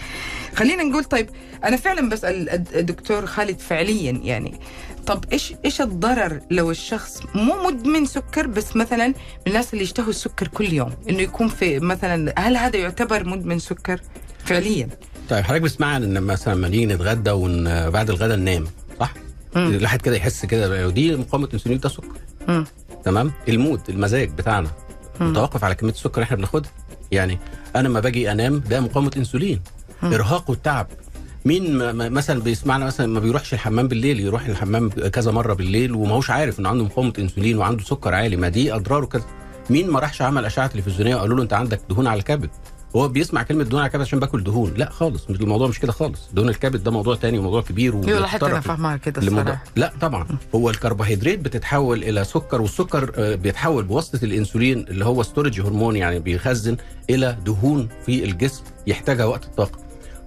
خلينا 0.55 0.83
نقول 0.83 1.03
طيب 1.03 1.29
أنا 1.63 1.77
فعلا 1.77 2.09
بسأل 2.09 2.49
الد- 2.49 2.75
الدكتور 2.75 3.25
خالد 3.25 3.59
فعليا 3.59 4.11
يعني 4.11 4.59
طب 5.07 5.25
إيش 5.33 5.53
إيش 5.65 5.81
الضرر 5.81 6.39
لو 6.51 6.71
الشخص 6.71 7.21
مو 7.35 7.67
مدمن 7.67 8.05
سكر 8.05 8.47
بس 8.47 8.75
مثلا 8.75 9.07
من 9.07 9.13
الناس 9.47 9.73
اللي 9.73 9.83
يشتهوا 9.83 10.09
السكر 10.09 10.47
كل 10.47 10.73
يوم 10.73 10.93
إنه 11.09 11.21
يكون 11.21 11.47
في 11.47 11.79
مثلا 11.79 12.33
هل 12.39 12.57
هذا 12.57 12.77
يعتبر 12.77 13.23
مدمن 13.27 13.59
سكر 13.59 14.01
فعليا؟ 14.45 14.89
طيب 15.29 15.43
حضرتك 15.43 15.61
بتسمع 15.61 15.97
إن 15.97 16.23
مثلا 16.23 16.53
لما 16.55 16.67
نيجي 16.67 16.85
نتغدى 16.85 17.31
وبعد 17.33 18.09
الغداء 18.09 18.37
ننام 18.37 18.65
صح؟ 18.99 19.13
الواحد 19.55 20.01
كده 20.01 20.15
يحس 20.15 20.45
كده 20.45 20.87
ودي 20.87 21.15
مقاومة 21.15 21.49
انسولين 21.53 21.79
ده 21.79 21.89
سكر 21.89 22.07
مم. 22.47 22.65
تمام؟ 23.03 23.31
ال 23.49 23.55
mood 23.55 23.81
المزاج 23.89 24.29
بتاعنا. 24.29 24.69
متوقف 25.19 25.63
على 25.63 25.75
كمية 25.75 25.91
السكر 25.91 26.13
اللي 26.15 26.23
إحنا 26.23 26.37
بناخدها. 26.37 26.71
يعني 27.11 27.39
أنا 27.75 27.87
لما 27.87 27.99
باجي 27.99 28.31
أنام 28.31 28.59
ده 28.59 28.79
مقاومة 28.81 29.11
انسولين. 29.17 29.61
مم. 30.03 30.13
إرهاق 30.13 30.49
والتعب. 30.49 30.87
مين 31.45 31.77
مثلا 31.95 32.39
بيسمعنا 32.41 32.85
مثلا 32.85 33.07
ما 33.07 33.19
بيروحش 33.19 33.53
الحمام 33.53 33.87
بالليل 33.87 34.19
يروح 34.19 34.45
الحمام 34.45 34.89
كذا 34.89 35.31
مرة 35.31 35.53
بالليل 35.53 35.93
وما 35.95 36.11
هوش 36.15 36.29
عارف 36.29 36.59
إنه 36.59 36.69
عنده 36.69 36.83
مقاومة 36.83 37.13
انسولين 37.19 37.57
وعنده 37.57 37.83
سكر 37.83 38.13
عالي 38.13 38.35
ما 38.35 38.49
دي 38.49 38.73
أضراره 38.75 39.05
كذا 39.05 39.23
مين 39.69 39.89
ما 39.89 39.99
راحش 39.99 40.21
عمل 40.21 40.45
أشعة 40.45 40.67
تلفزيونية 40.67 41.15
وقالوا 41.15 41.37
له 41.37 41.43
أنت 41.43 41.53
عندك 41.53 41.81
دهون 41.89 42.07
على 42.07 42.19
الكبد؟ 42.19 42.49
هو 42.95 43.07
بيسمع 43.07 43.43
كلمة 43.43 43.63
دهون 43.63 43.81
على 43.81 43.87
الكبد 43.87 44.01
عشان 44.01 44.19
باكل 44.19 44.43
دهون. 44.43 44.73
لا 44.77 44.89
خالص 44.89 45.29
مش 45.29 45.41
الموضوع 45.41 45.67
مش 45.67 45.79
كده 45.79 45.91
خالص. 45.91 46.29
دهون 46.33 46.49
الكبد 46.49 46.83
ده 46.83 46.91
موضوع 46.91 47.15
تاني 47.15 47.37
وموضوع 47.37 47.61
كبير 47.61 47.93
يلا 48.07 48.27
حتى 48.27 48.45
أنا 48.45 48.59
فاهمها 48.59 48.97
كده 48.97 49.21
الصراحة. 49.21 49.63
لا 49.75 49.93
طبعا. 50.01 50.27
هو 50.55 50.69
الكربوهيدرات 50.69 51.39
بتتحول 51.39 52.03
إلى 52.03 52.23
سكر 52.23 52.61
والسكر 52.61 53.11
آه، 53.15 53.35
بيتحول 53.35 53.83
بواسطة 53.83 54.25
الإنسولين 54.25 54.85
اللي 54.89 55.05
هو 55.05 55.23
ستورج 55.23 55.61
هرمون 55.61 55.95
يعني 55.95 56.19
بيخزن 56.19 56.77
إلى 57.09 57.37
دهون 57.45 57.89
في 58.05 58.23
الجسم 58.23 58.63
يحتاجها 58.87 59.25
وقت 59.25 59.45
الطاقة. 59.45 59.79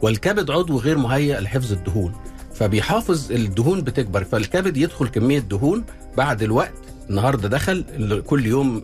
والكبد 0.02 0.50
عضو 0.50 0.78
غير 0.78 0.98
مهيأ 0.98 1.40
لحفظ 1.40 1.72
الدهون 1.72 2.12
فبيحافظ 2.54 3.32
الدهون 3.32 3.80
بتكبر. 3.80 4.24
فالكبد 4.24 4.76
يدخل 4.76 5.08
كمية 5.08 5.38
دهون 5.38 5.84
بعد 6.16 6.42
الوقت 6.42 6.72
النهارده 7.10 7.48
دخل 7.48 7.84
كل 8.26 8.46
يوم 8.46 8.82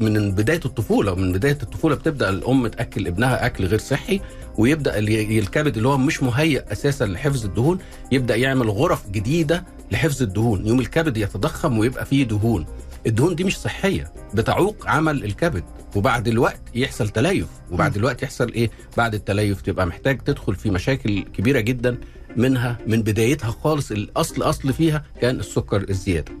من 0.00 0.32
بداية 0.32 0.60
الطفولة 0.64 1.14
من 1.14 1.32
بداية 1.32 1.58
الطفولة 1.62 1.94
بتبدأ 1.94 2.28
الأم 2.28 2.66
تأكل 2.66 3.06
ابنها 3.06 3.46
أكل 3.46 3.64
غير 3.64 3.78
صحي 3.78 4.20
ويبدأ 4.58 4.98
ال- 4.98 5.38
الكبد 5.38 5.76
اللي 5.76 5.88
هو 5.88 5.98
مش 5.98 6.22
مهيأ 6.22 6.72
أساسا 6.72 7.04
لحفظ 7.04 7.44
الدهون 7.44 7.78
يبدأ 8.12 8.36
يعمل 8.36 8.70
غرف 8.70 9.10
جديدة 9.10 9.64
لحفظ 9.92 10.22
الدهون 10.22 10.66
يوم 10.66 10.80
الكبد 10.80 11.16
يتضخم 11.16 11.78
ويبقى 11.78 12.06
فيه 12.06 12.24
دهون. 12.24 12.66
الدهون 13.06 13.34
دي 13.34 13.44
مش 13.44 13.58
صحية 13.58 14.12
بتعوق 14.34 14.76
عمل 14.88 15.24
الكبد 15.24 15.64
وبعد 15.96 16.28
الوقت 16.28 16.60
يحصل 16.74 17.08
تليف 17.08 17.46
وبعد 17.70 17.96
الوقت 17.96 18.22
يحصل 18.22 18.52
إيه؟ 18.52 18.70
بعد 18.96 19.14
التليف 19.14 19.60
تبقى 19.60 19.86
محتاج 19.86 20.18
تدخل 20.20 20.54
في 20.54 20.70
مشاكل 20.70 21.22
كبيرة 21.22 21.60
جدا 21.60 21.98
منها 22.36 22.78
من 22.86 23.02
بدايتها 23.02 23.50
خالص 23.50 23.90
الأصل 23.90 24.42
أصل 24.42 24.72
فيها 24.72 25.04
كان 25.20 25.40
السكر 25.40 25.84
الزيادة. 25.90 26.32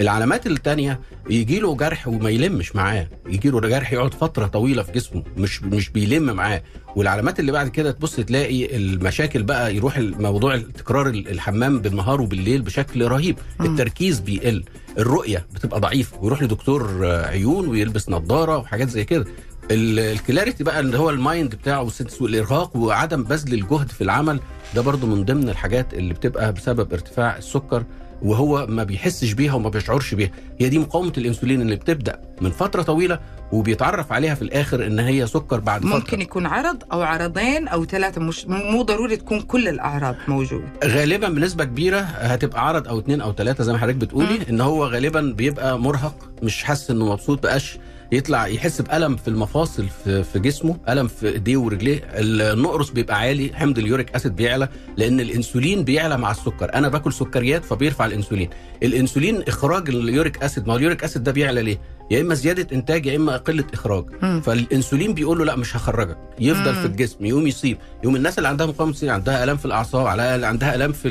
العلامات 0.00 0.46
التانية 0.46 1.00
يجي 1.30 1.58
له 1.60 1.74
جرح 1.74 2.08
وما 2.08 2.30
يلمش 2.30 2.76
معاه. 2.76 3.08
يجي 3.28 3.50
له 3.50 3.60
جرح 3.60 3.92
يقعد 3.92 4.14
فترة 4.14 4.46
طويلة 4.46 4.82
في 4.82 4.92
جسمه 4.92 5.22
مش 5.36 5.62
مش 5.62 5.88
بيلم 5.90 6.22
معاه. 6.22 6.62
والعلامات 6.96 7.40
اللي 7.40 7.52
بعد 7.52 7.68
كده 7.68 7.90
تبص 7.90 8.16
تلاقي 8.16 8.76
المشاكل 8.76 9.42
بقى 9.42 9.76
يروح 9.76 9.96
الموضوع 9.96 10.56
تكرار 10.56 11.06
الحمام 11.08 11.78
بالنهار 11.78 12.20
وبالليل 12.20 12.62
بشكل 12.62 13.08
رهيب. 13.08 13.38
التركيز 13.60 14.20
بيقل 14.20 14.64
الرؤية 14.98 15.46
بتبقى 15.54 15.80
ضعيفة 15.80 16.18
ويروح 16.22 16.42
لدكتور 16.42 17.06
عيون 17.06 17.68
ويلبس 17.68 18.08
نظارة 18.08 18.58
وحاجات 18.58 18.88
زي 18.88 19.04
كده. 19.04 19.24
ال- 19.70 19.98
ال 19.98 20.06
clarity 20.06 20.64
بقى 20.64 20.80
اللي 20.80 20.98
هو 20.98 21.10
ال 21.10 21.19
mind 21.19 21.54
بتاعه 21.54 21.82
وال 21.82 21.93
sense 21.93 22.22
والإرهاق 22.22 22.76
وعدم 22.76 23.22
بذل 23.24 23.52
الجهد 23.54 23.90
في 23.90 24.04
العمل 24.04 24.40
ده 24.74 24.80
برضو 24.82 25.06
من 25.06 25.24
ضمن 25.24 25.48
الحاجات 25.48 25.94
اللي 25.94 26.14
بتبقى 26.14 26.52
بسبب 26.52 26.92
ارتفاع 26.92 27.36
السكر. 27.36 27.84
وهو 28.22 28.66
ما 28.66 28.84
بيحسش 28.84 29.32
بيها 29.32 29.54
وما 29.54 29.68
بيشعرش 29.68 30.14
بيها. 30.14 30.30
هي 30.60 30.68
دي 30.68 30.78
مقاومة 30.78 31.12
الإنسولين 31.18 31.60
اللي 31.60 31.76
بتبدأ 31.76 32.20
من 32.40 32.50
فترة 32.50 32.82
طويلة 32.82 33.18
وبيتعرف 33.52 34.12
عليها 34.12 34.34
في 34.34 34.42
الآخر 34.42 34.86
إن 34.86 34.98
هي 34.98 35.26
سكر 35.26 35.60
بعد 35.60 35.80
فترة. 35.80 35.90
ممكن 35.94 36.20
يكون 36.20 36.46
عرض 36.46 36.82
أو 36.92 37.02
عرضين 37.02 37.68
أو 37.68 37.84
ثلاثة 37.84 38.20
مش 38.20 38.46
مو 38.46 38.82
ضروري 38.82 39.16
تكون 39.16 39.40
كل 39.40 39.68
الأعراض 39.68 40.16
موجودة. 40.28 40.64
غالبا 40.84 41.28
بنسبة 41.28 41.64
كبيرة 41.64 42.00
هتبقى 42.00 42.68
عرض 42.68 42.88
أو 42.88 42.98
اتنين 42.98 43.20
أو 43.20 43.32
ثلاثة 43.32 43.64
زي 43.64 43.72
ما 43.72 43.78
حضرتك 43.78 43.96
بتقولي 43.96 44.38
إن 44.50 44.60
هو 44.60 44.84
غالبا 44.86 45.20
بيبقى 45.36 45.78
مرهق 45.78 46.30
مش 46.42 46.64
حاسس 46.64 46.90
إنه 46.90 47.12
مبسوط 47.12 47.42
بقاش 47.42 47.78
يطلع 48.12 48.46
يحس 48.46 48.80
بألم 48.80 49.16
في 49.16 49.28
المفاصل 49.28 49.86
في, 50.04 50.22
في 50.22 50.38
جسمه 50.38 50.76
ألم 50.88 51.08
في 51.08 51.28
إيديه 51.28 51.56
ورجليه. 51.56 52.00
النقرس 52.14 52.90
بيبقى 52.90 53.18
عالي 53.18 53.50
حمض 53.54 53.78
اليوريك 53.78 54.14
أسيد 54.14 54.36
بيعلى 54.36 54.68
لأن 54.96 55.20
الإنسولين 55.20 55.84
بيعلى 55.84 56.16
مع 56.18 56.30
السكر. 56.30 56.74
أنا 56.74 56.88
باكل 56.88 57.12
سكريات 57.12 57.64
فبيرفع 57.64 58.06
الإنسولين. 58.06 58.50
الإنسولين 58.82 59.42
إخراج 59.42 59.88
ال 59.88 59.99
uric 59.99 60.42
acid. 60.42 60.66
ما 60.66 60.72
هو 60.72 60.76
ال 60.76 60.82
uric 60.82 61.04
acid 61.04 61.22
ده 61.22 61.32
بيعلى 61.32 61.62
ليه؟ 61.62 61.80
يا 62.10 62.20
إما 62.20 62.34
زيادة 62.34 62.76
إنتاج 62.76 63.06
يا 63.06 63.16
إما 63.16 63.36
قلة 63.36 63.64
إخراج. 63.72 64.04
مم. 64.22 64.40
فالإنسولين 64.40 65.14
بيقول 65.14 65.38
له 65.38 65.44
لا 65.44 65.56
مش 65.56 65.76
هخرجك. 65.76 66.18
يفضل 66.40 66.72
مم. 66.74 66.80
في 66.80 66.86
الجسم 66.86 67.24
يقوم 67.24 67.46
يصيب. 67.46 67.78
يقوم 68.02 68.16
الناس 68.16 68.38
اللي 68.38 68.48
عندها 68.48 68.66
مقاومة 68.66 68.94
عندها 69.02 69.44
الام 69.44 69.56
في 69.56 69.64
الأعصاب 69.64 70.06
على 70.06 70.22
عندها 70.46 70.74
الام 70.74 70.92
في 70.92 71.08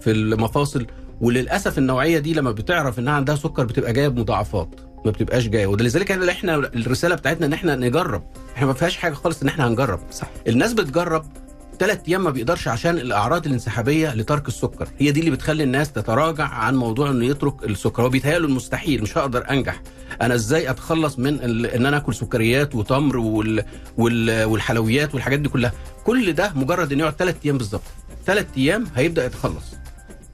في 0.00 0.10
المفاصل. 0.10 0.86
وللأسف 1.20 1.78
النوعية 1.78 2.18
دي 2.18 2.34
لما 2.34 2.50
بتعرف 2.50 2.98
إنها 2.98 3.12
عندها 3.12 3.34
سكر 3.34 3.64
بتبقى 3.64 3.92
جاية 3.92 4.08
بمضاعفات. 4.08 4.68
ما 5.04 5.10
بتبقاش 5.10 5.48
جاية. 5.48 5.66
ولذلك 5.66 6.10
إحنا 6.10 6.30
إحنا 6.30 6.54
الرسالة 6.54 7.14
بتاعتنا 7.14 7.46
ان 7.46 7.52
إحنا 7.52 7.76
نجرب. 7.76 8.22
إحنا 8.56 8.66
ما 8.66 8.72
فيهاش 8.72 8.96
حاجة 8.96 9.14
خالص 9.14 9.42
ان 9.42 9.48
إحنا 9.48 9.68
هنجرب. 9.68 10.00
صح. 10.10 10.30
الناس 10.48 10.72
بتجرب. 10.72 11.24
ثلاث 11.78 12.00
أيام 12.08 12.24
ما 12.24 12.30
بيقدرش 12.30 12.68
عشان 12.68 12.98
الأعراض 12.98 13.46
الانسحابية 13.46 14.14
لترك 14.14 14.48
السكر. 14.48 14.88
هي 14.98 15.10
دي 15.10 15.20
اللي 15.20 15.30
بتخلي 15.30 15.62
الناس 15.62 15.92
تتراجع 15.92 16.44
عن 16.44 16.76
موضوع 16.76 17.10
إنه 17.10 17.24
يترك 17.24 17.64
السكر. 17.64 18.02
هو 18.02 18.08
بيتهيأله 18.08 18.46
المستحيل. 18.46 19.02
مش 19.02 19.18
هقدر 19.18 19.50
أنجح. 19.50 19.82
أنا 20.22 20.34
إزاي 20.34 20.70
أتخلص 20.70 21.18
من 21.18 21.34
ال... 21.34 21.66
إن 21.66 21.86
أنا 21.86 21.96
آكل 21.96 22.14
سكريات 22.14 22.74
وتمر 22.74 23.16
وال... 23.16 23.64
وال... 23.98 24.44
والحلويات 24.44 25.14
والحاجات 25.14 25.40
دي 25.40 25.48
كلها. 25.48 25.72
كل 26.04 26.32
ده 26.32 26.52
مجرد 26.54 26.92
إنه 26.92 27.00
يقعد 27.00 27.14
ثلاث 27.14 27.36
أيام 27.44 27.58
بالظبط. 27.58 27.82
ثلاث 28.26 28.46
أيام 28.56 28.86
هيبدأ 28.96 29.24
يتخلص. 29.26 29.74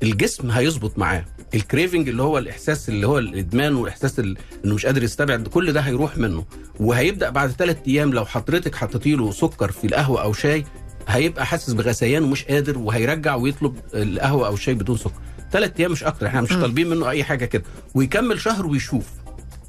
الجسم 0.02 0.50
هيظبط 0.50 0.98
معاه. 0.98 1.24
الكريفنج 1.54 2.08
اللي 2.08 2.22
هو 2.22 2.38
الإحساس 2.38 2.88
اللي 2.88 3.06
هو 3.06 3.18
الإدمان 3.18 3.74
والاحساس 3.76 4.18
ال- 4.18 4.36
إنه 4.64 4.74
مش 4.74 4.86
قادر 4.86 5.02
يستبعد 5.02 5.48
كل 5.48 5.72
ده 5.72 5.80
هيروح 5.80 6.18
منه. 6.18 6.44
وهيبدأ 6.80 7.30
بعد 7.30 7.50
ثلاث 7.50 7.76
أيام 7.88 8.12
لو 8.14 8.24
حضرتك 8.26 8.74
حطيتي 8.74 9.14
له 9.14 9.30
سكر 9.32 9.72
في 9.72 9.86
القهوة 9.86 10.22
أو 10.22 10.32
شاي 10.32 10.64
هيبقى 11.08 11.46
حاسس 11.46 11.72
بغثيان 11.72 12.22
ومش 12.24 12.44
قادر 12.44 12.78
وهيرجع 12.78 13.34
ويطلب 13.34 13.76
القهوة 13.94 14.46
أو 14.46 14.54
الشاي 14.54 14.74
بدون 14.74 14.96
سكر. 14.96 15.12
ثلاث 15.52 15.72
أيام 15.80 15.92
مش 15.92 16.04
أكتر 16.04 16.26
إحنا 16.26 16.40
مش 16.40 16.48
طالبين 16.48 16.88
منه 16.90 17.10
أي 17.10 17.24
حاجة 17.24 17.44
كده. 17.44 17.62
ويكمل 17.94 18.40
شهر 18.40 18.66
ويشوف. 18.66 19.04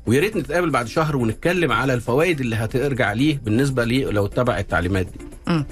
ويا 0.06 0.20
ريت 0.20 0.36
نتقابل 0.38 0.70
بعد 0.70 0.88
شهر 0.88 1.16
ونتكلم 1.18 1.72
على 1.72 1.94
الفوائد 1.94 2.40
اللي 2.42 2.56
هترجع 2.56 3.13
ليه 3.13 3.42
بالنسبة 3.46 3.84
ليه 3.84 4.06
لو 4.06 4.25
اتبع 4.25 4.60
التعليمات 4.60 5.06
دي. 5.06 5.20
مم. 5.48 5.66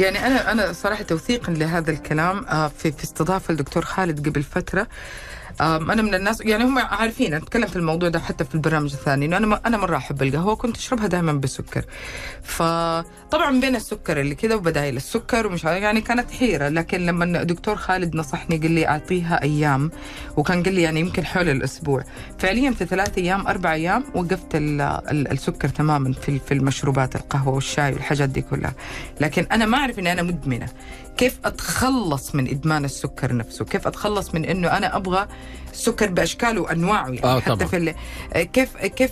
يعني 0.00 0.26
أنا 0.26 0.52
أنا 0.52 0.72
صراحة 0.72 1.02
توثيقا 1.02 1.52
لهذا 1.52 1.90
الكلام 1.90 2.44
آه، 2.44 2.68
في 2.68 2.92
في 2.92 3.04
استضافة 3.04 3.52
الدكتور 3.52 3.84
خالد 3.84 4.28
قبل 4.28 4.42
فترة. 4.42 4.86
أنا 5.60 6.02
من 6.02 6.14
الناس 6.14 6.40
يعني 6.40 6.64
هم 6.64 6.78
عارفين 6.78 7.26
أنا 7.34 7.36
اتكلم 7.44 7.66
في 7.66 7.76
الموضوع 7.76 8.08
ده 8.08 8.18
حتى 8.20 8.44
في 8.44 8.54
البرنامج 8.54 8.92
الثاني 8.92 9.26
إنه 9.26 9.36
أنا 9.36 9.60
أنا 9.66 9.76
مرة 9.76 9.96
أحب 9.96 10.22
القهوة 10.22 10.56
كنت 10.56 10.76
أشربها 10.76 11.06
دائما 11.06 11.32
بسكر. 11.32 11.84
فطبعا 12.42 13.60
بين 13.60 13.76
السكر 13.76 14.20
اللي 14.20 14.34
كذا 14.34 14.54
وبدايل 14.54 14.96
السكر 14.96 15.46
ومش 15.46 15.64
عارف 15.64 15.82
يعني 15.82 16.00
كانت 16.00 16.30
حيرة 16.30 16.68
لكن 16.68 17.06
لما 17.06 17.24
الدكتور 17.24 17.76
خالد 17.76 18.16
نصحني 18.16 18.56
قال 18.56 18.70
لي 18.70 18.88
أعطيها 18.88 19.42
أيام 19.42 19.90
وكان 20.36 20.62
قال 20.62 20.74
لي 20.74 20.82
يعني 20.82 21.00
يمكن 21.00 21.26
حول 21.26 21.48
الأسبوع. 21.48 22.04
فعليا 22.38 22.70
في 22.70 22.84
ثلاث 22.86 23.18
أيام 23.18 23.46
أربع 23.46 23.72
أيام 23.72 24.04
وقفت 24.14 24.54
ال- 24.54 24.80
ال- 24.80 25.32
السكر 25.32 25.68
تماما 25.68 26.12
في 26.12 26.52
المشروبات 26.54 27.16
القهوة 27.16 27.54
والشاي 27.54 27.92
والحاجات 27.92 28.28
دي 28.28 28.42
كلها. 28.42 28.72
لكن 29.20 29.46
أنا 29.52 29.66
ما 29.66 29.78
أعرف 29.78 29.98
إني 29.98 30.12
أنا 30.12 30.22
مدمنة. 30.22 30.68
كيف 31.18 31.38
أتخلص 31.44 32.34
من 32.34 32.48
إدمان 32.48 32.84
السكر 32.84 33.36
نفسه؟ 33.36 33.64
كيف 33.64 33.86
أتخلص 33.86 34.34
من 34.34 34.44
إنه 34.44 34.68
أنا 34.68 34.96
أبغى 34.96 35.28
السكر 35.72 36.06
باشكاله 36.10 36.60
وأنواعه؟ 36.60 37.04
يعني 37.08 37.24
آه، 37.24 37.40
حتى 37.40 37.50
طبعاً. 37.56 37.66
في 37.68 37.94
كيف 38.52 38.76
كيف 38.76 39.10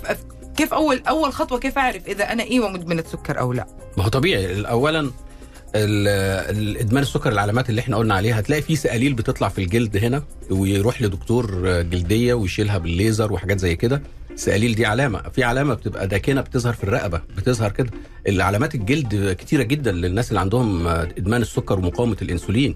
كيف 0.57 0.75
اول 0.75 1.03
أول 1.09 1.33
خطوة 1.33 1.59
كيف 1.59 1.79
أعرف 1.79 2.07
إذا 2.07 2.33
أنا 2.33 2.43
أيوه 2.43 2.69
مدمنه 2.69 3.05
سكر 3.13 3.39
أو 3.41 3.53
لا؟ 3.53 3.67
ما 3.97 4.05
هو 4.05 4.09
طبيعي. 4.09 4.61
اولا 4.69 5.01
ال- 5.01 6.09
الادمان 6.57 7.03
السكر 7.03 7.33
العلامات 7.33 7.71
اللي 7.71 7.81
إحنا 7.81 7.97
قلنا 7.97 8.15
عليها 8.15 8.39
هتلاقي 8.41 8.63
في 8.63 8.77
سقاليل 8.77 9.15
بتطلع 9.15 9.49
في 9.49 9.59
الجلد 9.59 9.97
هنا 9.97 10.23
ويروح 10.51 11.03
لدكتور 11.03 11.47
جلدية 11.83 12.35
ويشيلها 12.35 12.79
بالليزر 12.79 13.33
وحاجات 13.33 13.59
زي 13.59 13.77
كده. 13.77 14.03
السقاليل 14.37 14.75
دي 14.75 14.87
علامة. 14.87 15.23
في 15.35 15.45
علامة 15.45 15.75
بتبقى 15.75 16.07
داكنة 16.09 16.41
بتظهر 16.41 16.73
في 16.73 16.85
الرقبة 16.85 17.21
بتظهر 17.37 17.71
كده. 17.73 17.91
العلامات 18.29 18.75
الجلد 18.75 19.37
كتيرة 19.39 19.63
جدا 19.63 19.93
للناس 19.93 20.29
اللي 20.29 20.41
عندهم 20.41 20.87
إدمان 20.87 21.43
السكر 21.43 21.79
ومقاومة 21.79 22.17
الإنسولين. 22.23 22.75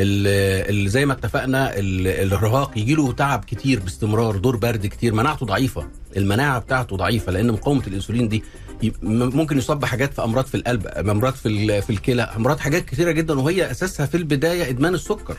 ال- 0.00 0.74
ال- 0.76 0.88
زي 0.90 1.06
ما 1.06 1.12
اتفقنا 1.12 1.78
ال- 1.78 2.06
الارهاق 2.06 2.78
يجي 2.78 2.94
له 2.94 3.12
تعب 3.12 3.44
كتير 3.44 3.80
باستمرار 3.80 4.36
دور 4.36 4.56
برد 4.56 4.86
كتير. 4.86 5.14
مناعته 5.14 5.46
ضعيفة. 5.46 5.88
المناعة 6.16 6.58
بتاعته 6.58 6.96
ضعيفة 6.96 7.32
لأن 7.32 7.50
مقاومة 7.52 7.82
الإنسولين 7.86 8.28
دي 8.28 8.42
ممكن 9.02 9.58
يصاب 9.58 9.80
بحاجات 9.80 10.14
في 10.14 10.24
أمراض 10.24 10.44
في 10.44 10.54
القلب 10.56 10.86
أمراض 10.86 11.32
في 11.32 11.82
في 11.82 11.90
الكلى 11.90 12.22
أمراض 12.22 12.58
حاجات 12.58 12.84
كتيرة 12.84 13.10
جدا. 13.10 13.40
وهي 13.40 13.70
أساسها 13.70 14.06
في 14.06 14.16
البداية 14.16 14.68
إدمان 14.70 14.94
السكر. 14.94 15.36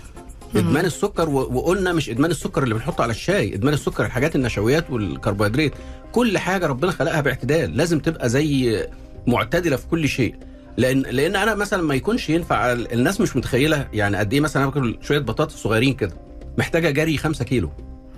إدمان 0.55 0.85
السكر 0.85 1.29
وقلنا 1.29 1.93
مش 1.93 2.09
إدمان 2.09 2.31
السكر 2.31 2.63
اللي 2.63 2.75
بنحطه 2.75 3.01
على 3.01 3.11
الشاي 3.11 3.55
إدمان 3.55 3.73
السكر 3.73 4.05
الحاجات 4.05 4.35
النشويات 4.35 4.91
والكربوهيدرات. 4.91 5.71
كل 6.11 6.37
حاجة 6.37 6.67
ربنا 6.67 6.91
خلقها 6.91 7.21
باعتدال 7.21 7.77
لازم 7.77 7.99
تبقى 7.99 8.29
زي 8.29 8.79
معتدلة 9.27 9.75
في 9.75 9.87
كل 9.87 10.07
شيء. 10.07 10.35
لأن 10.77 11.01
لأن 11.01 11.35
أنا 11.35 11.55
مثلا 11.55 11.83
ما 11.83 11.95
يكونش 11.95 12.29
ينفع 12.29 12.71
الناس 12.73 13.21
مش 13.21 13.35
متخيلة 13.35 13.87
يعني 13.93 14.17
قد 14.17 14.33
إيه 14.33 14.39
مثلا 14.41 14.63
أنا 14.63 14.71
باكل 14.71 14.97
شوية 15.01 15.19
بطاطس 15.19 15.55
صغيرين 15.55 15.93
كده 15.93 16.13
محتاجة 16.57 16.89
جري 16.89 17.17
5 17.17 17.45
كيلو. 17.45 17.69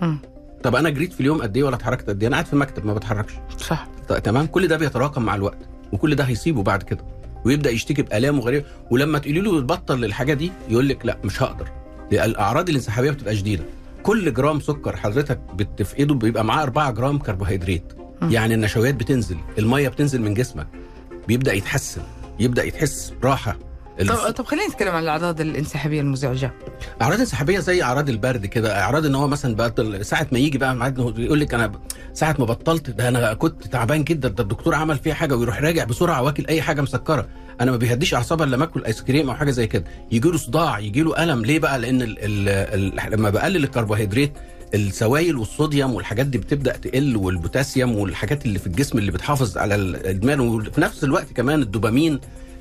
مم. 0.02 0.20
طب 0.64 0.76
أنا 0.76 0.90
جريت 0.90 1.14
في 1.14 1.20
اليوم 1.20 1.42
قد 1.42 1.58
إيه 1.58 1.64
ولا 1.64 1.76
اتحركت 1.76 2.10
قد 2.10 2.22
إيه؟ 2.22 2.28
أنا 2.28 2.36
قاعد 2.36 2.46
في 2.46 2.54
المكتب 2.54 2.86
ما 2.86 2.94
بتحركش. 2.94 3.34
صح. 3.58 3.88
تمام؟ 4.24 4.46
كل 4.46 4.68
ده 4.68 4.78
بيتراكم 4.78 5.22
مع 5.24 5.36
الوقت 5.36 5.58
وكل 5.92 6.16
ده 6.16 6.24
هيصيبه 6.24 6.64
بعد 6.64 6.84
كده 6.84 7.06
ويبدأ 7.46 7.70
يشتكي 7.70 8.02
بآلام 8.02 8.40
وغريبه 8.40 8.66
ولما 8.92 9.20
تقولي 9.20 9.40
له 9.42 9.62
بطل 9.62 10.06
الحاجة 10.06 10.34
دي 10.34 10.52
يقول 10.70 10.88
لك 10.90 11.06
لا 11.06 11.18
مش 11.24 11.44
هقدر. 11.44 11.68
الأعراض 12.12 12.70
الانسحابية 12.70 13.12
بتبقى 13.12 13.36
شديده 13.36 13.64
كل 14.04 14.34
جرام 14.34 14.60
سكر 14.60 14.98
حضرتك 14.98 15.40
بتفقده 15.56 16.16
بيبقى 16.16 16.46
معاه 16.46 16.64
4 16.64 16.92
جرام 16.92 17.20
كربوهيدرات. 17.20 17.94
يعني 18.22 18.54
النشويات 18.54 18.96
بتنزل 18.96 19.38
المية 19.58 19.90
بتنزل 19.90 20.22
من 20.22 20.34
جسمك 20.34 20.68
بيبدأ 21.28 21.54
يتحسن 21.54 22.02
يبدأ 22.40 22.64
يتحس 22.64 23.14
راحه 23.24 23.58
طب 24.08 24.32
طب 24.32 24.46
خلينا 24.46 24.68
نتكلم 24.68 24.94
عن 24.96 25.04
الأعراض 25.04 25.42
الانسحابية 25.42 26.02
المزعجة. 26.02 26.52
أعراض 27.02 27.20
انسحابية 27.20 27.60
زي 27.60 27.84
أعراض 27.84 28.10
البرد 28.10 28.46
كده 28.46 28.82
أعراض 28.82 29.06
إن 29.06 29.16
هو 29.16 29.28
مثلا 29.28 29.56
بطل 29.56 30.06
ساعة 30.06 30.28
ما 30.32 30.40
يجي 30.40 30.58
بقى 30.58 30.94
يقول 31.18 31.40
لك 31.40 31.54
أنا 31.54 31.72
ساعة 32.16 32.36
ما 32.40 32.46
بطلت 32.46 32.90
ده 32.90 33.08
أنا 33.08 33.34
كنت 33.34 33.68
تعبان 33.68 34.04
جدا 34.04 34.30
ده 34.30 34.44
الدكتور 34.44 34.76
عمل 34.76 34.98
فيها 34.98 35.14
حاجة 35.14 35.36
ويروح 35.36 35.62
راجع 35.62 35.84
بسرعة 35.84 36.22
واكل 36.22 36.46
أي 36.46 36.62
حاجة 36.62 36.82
مسكرة. 36.82 37.28
أنا 37.62 37.72
ما 37.72 37.78
بيهديش 37.78 38.14
اعصابها 38.14 38.46
إلا 38.46 38.56
لما 38.56 38.64
آكل 38.66 38.86
آيس 38.86 39.02
كريم 39.02 39.30
أو 39.30 39.36
حاجة 39.36 39.52
زي 39.52 39.68
كده. 39.68 39.84
يجي 40.12 40.30
له 40.30 40.38
صداع 40.38 40.80
يجي 40.80 41.02
له 41.02 41.24
ألم. 41.24 41.46
ليه 41.46 41.60
بقى؟ 41.60 41.80
لأن 41.80 42.02
ال 42.02 42.18
ال 42.20 42.50
ال 43.00 43.12
لما 43.12 43.30
بقلل 43.30 43.64
الكربوهيدرات 43.64 44.32
السوائل 44.74 45.38
والصوديوم 45.38 45.94
والحاجات 45.94 46.26
دي 46.26 46.38
بتبدأ 46.38 46.78
تقل 46.78 47.16
والبوتاسيوم 47.18 47.96
والحاجات 47.98 48.46
اللي 48.46 48.60
في 48.60 48.68
الجسم 48.68 48.98
اللي 48.98 49.12
بتحافظ 49.12 49.58
على 49.58 49.76
الإدمان 49.76 50.40
وفي 50.40 50.82
نفس 50.82 51.04
الوقت 51.04 51.34
كمان 51.36 51.62
الدوبامين 51.62 52.20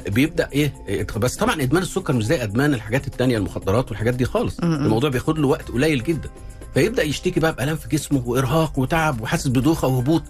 بيبدأ 0.09 0.49
إيه 0.53 0.73
بس 1.17 1.37
طبعا 1.37 1.63
إدمان 1.63 1.83
السكر 1.83 2.13
مش 2.13 2.25
زي 2.27 2.43
إدمان 2.43 2.75
الحاجات 2.75 3.07
التانية 3.07 3.39
المخدرات 3.39 3.89
والحاجات 3.89 4.15
دي 4.15 4.25
خالص. 4.25 4.59
الموضوع 4.61 5.11
بياخد 5.11 5.39
له 5.39 5.49
وقت 5.49 5.69
قليل 5.71 6.03
جدا. 6.03 6.29
فيبدأ 6.75 7.03
يشتكي 7.03 7.41
بقى 7.41 7.53
بالام 7.55 7.77
في 7.77 7.89
جسمه 7.89 8.23
وإرهاق 8.27 8.79
وتعب 8.79 9.21
وحاسس 9.21 9.47
بدوخة 9.47 9.89
وهبوط. 9.89 10.23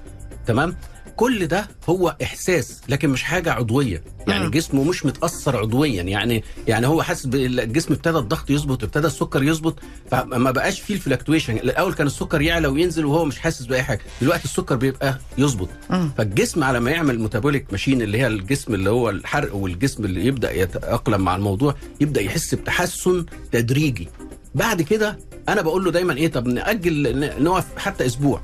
تمام؟ 0.46 0.76
كل 1.16 1.46
ده 1.46 1.68
هو 1.88 2.16
إحساس 2.22 2.80
لكن 2.88 3.08
مش 3.10 3.22
حاجة 3.22 3.52
عضوية. 3.52 4.02
يعني. 4.28 4.50
جسمه 4.50 4.84
مش 4.84 5.06
متأثر 5.06 5.56
عضويا. 5.56 6.02
يعني 6.02 6.44
يعني 6.68 6.86
هو 6.86 7.02
حاسس 7.02 7.26
بالجسم 7.26 7.92
ابتدى 7.94 8.18
الضغط 8.18 8.50
يظبط 8.50 8.84
ابتدى 8.84 9.06
السكر 9.06 9.42
يظبط 9.42 9.78
فما 10.10 10.50
بقاش 10.50 10.80
فيه 10.80 10.94
الفلكتويشن 10.94 11.56
الأول 11.56 11.94
كان 11.94 12.06
السكر 12.06 12.40
يعلى 12.42 12.68
وينزل 12.68 13.04
وهو 13.04 13.24
مش 13.24 13.38
حاسس 13.38 13.66
بأي 13.66 13.82
حاجة. 13.82 14.00
دلوقتي 14.20 14.44
السكر 14.44 14.76
بيبقى 14.76 15.18
يظبط. 15.38 15.68
فالجسم 16.18 16.64
على 16.64 16.80
ما 16.80 16.90
يعمل 16.90 17.18
ميتابوليك 17.20 17.66
ماشين 17.72 18.02
اللي 18.02 18.18
هي 18.18 18.26
الجسم 18.26 18.74
اللي 18.74 18.90
هو 18.90 19.10
الحرق 19.10 19.54
والجسم 19.54 20.04
اللي 20.04 20.26
يبدأ 20.26 20.52
يتأقلم 20.52 21.20
مع 21.20 21.36
الموضوع 21.36 21.74
يبدأ 22.00 22.20
يحس 22.20 22.54
بتحسن 22.54 23.26
تدريجي. 23.52 24.08
بعد 24.54 24.82
كده 24.82 25.18
أنا 25.48 25.62
بقول 25.62 25.84
له 25.84 25.90
دايما 25.90 26.14
إيه 26.16 26.28
طب 26.32 26.46
نأجل 26.46 27.42
نقف 27.44 27.78
حتى 27.78 28.06
أسبوع. 28.06 28.42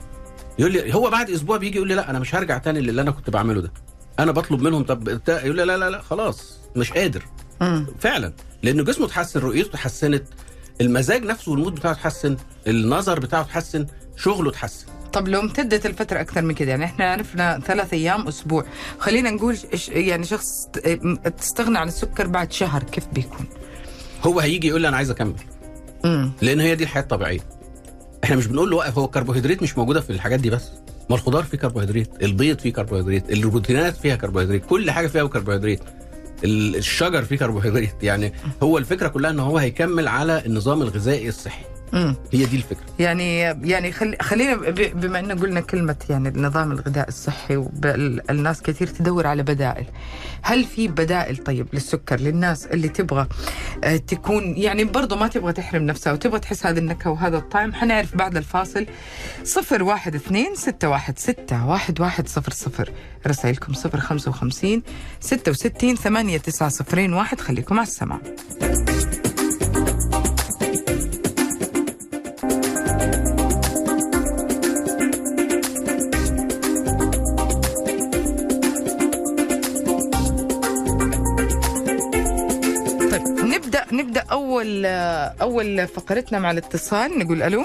يقول 0.58 0.72
لي 0.72 0.94
هو 0.94 1.10
بعد 1.10 1.30
أسبوع 1.30 1.56
بيجي 1.56 1.76
يقول 1.76 1.88
لي 1.88 1.94
لا 1.94 2.10
أنا 2.10 2.18
مش 2.18 2.34
هرجع 2.34 2.58
تاني 2.58 2.80
للي 2.80 3.02
أنا 3.02 3.10
كنت 3.10 3.30
بعمله 3.30 3.60
ده. 3.60 3.72
أنا 4.18 4.32
بطلب 4.32 4.62
منهم 4.62 4.84
طب 4.84 5.08
يقول 5.28 5.56
لي 5.56 5.64
لا 5.64 5.76
لا 5.76 5.90
لا 5.90 6.02
خلاص 6.02 6.58
مش 6.76 6.92
قادر. 6.92 7.22
مم. 7.60 7.86
فعلا. 8.00 8.32
لأنه 8.62 8.84
جسمه 8.84 9.06
اتحسن 9.06 9.40
رؤيته 9.40 9.68
اتحسنت 9.68 10.24
المزاج 10.80 11.24
نفسه 11.24 11.52
والمود 11.52 11.74
بتاعه 11.74 11.92
اتحسن 11.92 12.36
النظر 12.66 13.20
بتاعه 13.20 13.40
اتحسن 13.40 13.86
شغله 14.16 14.50
اتحسن. 14.50 14.86
طب 15.12 15.28
لو 15.28 15.40
امتدت 15.40 15.86
الفترة 15.86 16.20
أكثر 16.20 16.42
من 16.42 16.54
كده 16.54 16.70
يعني 16.70 16.84
إحنا 16.84 17.12
عرفنا 17.12 17.60
ثلاث 17.60 17.92
أيام 17.92 18.28
أسبوع. 18.28 18.64
خلينا 18.98 19.30
نقول 19.30 19.56
يعني 19.88 20.24
شخص 20.24 20.66
تستغنى 21.38 21.78
عن 21.78 21.88
السكر 21.88 22.26
بعد 22.26 22.52
شهر 22.52 22.82
كيف 22.82 23.06
بيكون؟ 23.12 23.46
هو 24.24 24.40
هيجي 24.40 24.68
يقول 24.68 24.80
لي 24.82 24.88
أنا 24.88 24.96
عايز 24.96 25.10
امم 25.10 25.34
لأن 26.42 26.60
هي 26.60 26.74
دي 26.74 26.84
الحياة 26.84 27.02
الطبيعية. 27.02 27.40
إحنا 28.24 28.36
مش 28.36 28.46
بنقول 28.46 28.70
له 28.70 28.76
وقف 28.76 28.98
هو 28.98 29.04
الكربوهيدرات 29.04 29.62
مش 29.62 29.78
موجودة 29.78 30.00
في 30.00 30.10
الحاجات 30.10 30.40
دي 30.40 30.50
بس. 30.50 30.68
ما 31.10 31.16
الخضار 31.16 31.42
فيه 31.44 31.58
كربوهيدرات 31.58 32.22
البيض 32.22 32.58
فيه 32.58 32.72
كربوهيدرات 32.72 33.30
البروتينات 33.32 33.96
فيها 33.96 34.16
كربوهيدرات 34.16 34.62
كل 34.66 34.90
حاجة 34.90 35.06
فيها 35.06 35.26
كربوهيدرات. 35.26 35.80
ال- 36.44 36.76
الشجر 36.76 37.22
فيه 37.24 37.36
كربوهيدرات. 37.36 38.02
يعني 38.02 38.32
هو 38.62 38.78
الفكرة 38.78 39.08
كلها 39.08 39.30
إن 39.30 39.40
هو 39.40 39.58
هيكمل 39.58 40.08
على 40.08 40.42
النظام 40.46 40.82
الغذائي 40.82 41.28
الصحي. 41.28 41.64
امم 41.94 42.14
هي 42.32 42.44
دي 42.44 42.56
الفكرة. 42.56 42.86
يعني 42.98 43.38
يعني 43.40 43.92
خل... 43.92 44.16
خلينا 44.20 44.54
ب- 44.54 45.00
بما 45.00 45.18
إن 45.18 45.38
قلنا 45.38 45.60
كلمة 45.60 45.96
يعني 46.10 46.28
النظام 46.28 46.72
الغذائي 46.72 47.08
الصحي 47.08 47.56
والناس 47.56 48.62
كثير 48.62 48.86
تدور 48.86 49.26
على 49.26 49.42
بدائل. 49.42 49.84
هل 50.42 50.64
في 50.64 50.88
بدائل 50.88 51.36
طيب 51.36 51.66
للسكر 51.72 52.20
للناس 52.20 52.66
اللي 52.66 52.88
تبغى 52.88 53.26
آه، 53.84 53.96
تكون 53.96 54.56
يعني 54.56 54.84
برضو 54.84 55.16
ما 55.16 55.28
تبغى 55.28 55.52
تحرم 55.52 55.82
نفسها 55.82 56.12
وتبغى 56.12 56.40
تحس 56.40 56.66
هذه 56.66 56.78
النكهة 56.78 57.10
وهذا 57.10 57.36
الطعم؟ 57.36 57.74
حنعرف 57.74 58.16
بعد 58.16 58.36
الفاصل. 58.36 58.86
صفر 59.44 59.82
واحد 59.82 60.14
اثنين 60.14 60.54
ستة 60.54 60.88
واحد 60.88 61.18
ستة 61.18 61.66
واحد 61.66 62.00
واحد 62.00 62.28
صفر 62.28 62.52
صفر. 62.52 62.90
رسائلكم 63.26 63.72
صفر 63.72 64.00
خمسة 64.00 64.30
وخمسين 64.30 64.82
ستة 65.20 65.50
وستين 65.50 65.96
ثمانية 65.96 66.38
تسعة 66.38 66.68
صفرين 66.68 67.12
واحد. 67.12 67.40
خليكم 67.40 67.78
على 67.78 67.86
السماع. 67.88 68.20
نبدأ 83.92 84.20
أول 84.20 84.86
أول 85.40 85.88
فقرتنا 85.88 86.38
مع 86.38 86.50
الاتصال 86.50 87.18
نقول 87.18 87.42
ألو. 87.42 87.64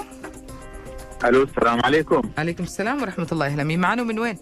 ألو 1.24 1.42
السلام 1.42 1.80
عليكم. 1.84 2.30
عليكم 2.38 2.62
السلام 2.62 3.02
ورحمة 3.02 3.28
الله. 3.32 3.46
أهلا 3.46 3.64
مين 3.64 3.80
معنا 3.80 4.02
ومن 4.02 4.18
وين؟ 4.18 4.38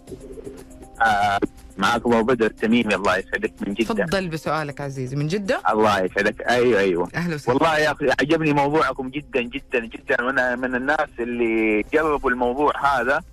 آه 1.01 1.39
معكم 1.77 2.13
أبو 2.13 2.23
بدر. 2.23 2.45
التميمي 2.45 2.95
الله 2.95 3.17
يسعدك 3.17 3.53
من 3.67 3.73
جدة. 3.73 4.05
تفضل 4.05 4.27
بسؤالك 4.27 4.81
عزيزي. 4.81 5.15
من 5.15 5.27
جدة؟ 5.27 5.61
الله 5.69 5.99
يسعدك. 5.99 6.41
أيوه 6.41 6.79
أيوه. 6.79 7.09
أهلا 7.15 7.35
وسهلا. 7.35 7.53
والله 7.57 7.77
يا 7.77 7.91
أخي 7.91 8.09
عجبني 8.21 8.53
موضوعكم 8.53 9.09
جدا 9.09 9.41
جدا 9.41 9.79
جدا. 9.79 10.23
وأنا 10.23 10.55
من 10.55 10.75
الناس 10.75 11.09
اللي 11.19 11.85
جربوا 11.93 12.29
الموضوع 12.29 12.99
هذا. 12.99 13.23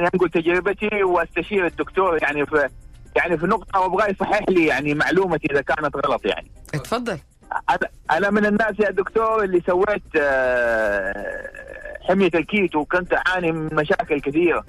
أنا 0.00 0.10
أقول 0.14 0.30
تجربتي 0.30 1.02
واستشير 1.02 1.66
الدكتور 1.66 2.22
يعني 2.22 2.46
في 2.46 2.68
يعني 3.16 3.38
في 3.38 3.46
نقطة 3.46 3.80
وابغاه 3.80 4.06
يصحح 4.08 4.42
لي 4.48 4.66
يعني 4.66 4.94
معلومتي 4.94 5.48
إذا 5.50 5.60
كانت 5.60 5.96
غلط 6.06 6.26
يعني. 6.26 6.50
اتفضل 6.74 7.18
أنا 8.10 8.30
من 8.30 8.46
الناس 8.46 8.80
يا 8.80 8.90
دكتور 8.90 9.44
اللي 9.44 9.62
سويت 9.66 10.02
آه، 10.16 11.50
حمية 12.08 12.30
الكيتو 12.34 12.78
وكنت 12.78 13.14
أعاني 13.14 13.52
من 13.52 13.74
مشاكل 13.74 14.20
كثيرة. 14.20 14.64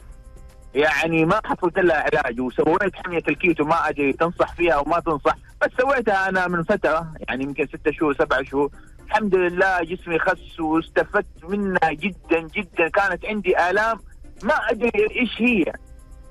يعني 0.76 1.26
ما 1.26 1.42
حصلت 1.46 1.80
لها 1.80 1.96
علاج 1.96 2.42
وسويت 2.42 2.96
حمية 2.96 3.24
الكيتو 3.30 3.64
ما 3.64 3.90
أدري 3.90 4.14
تنصح 4.14 4.56
فيها 4.56 4.74
أو 4.74 4.84
ما 4.84 5.00
تنصح. 5.00 5.36
بس 5.62 5.70
سويتها 5.82 6.30
أنا 6.30 6.48
من 6.48 6.64
فترة 6.64 7.08
يعني 7.28 7.44
يمكن 7.44 7.68
ستة 7.68 7.92
شهور 7.92 8.14
سبعة 8.14 8.44
شهور. 8.44 8.70
الحمد 9.06 9.36
لله 9.36 9.84
جسمي 9.84 10.20
خس 10.20 10.60
واستفدت 10.60 11.46
منها 11.50 11.92
جدا 11.92 12.40
جدا. 12.40 12.90
كانت 12.90 13.26
عندي 13.26 13.70
آلام 13.70 14.00
ما 14.44 14.54
أدري 14.54 14.92
إيش 15.20 15.42
هي. 15.42 15.74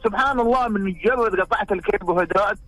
سبحان 0.04 0.40
الله 0.40 0.68
من 0.68 0.80
مجرد 0.84 1.40
قطعت 1.40 1.72
الكربوهيدرات 1.72 2.58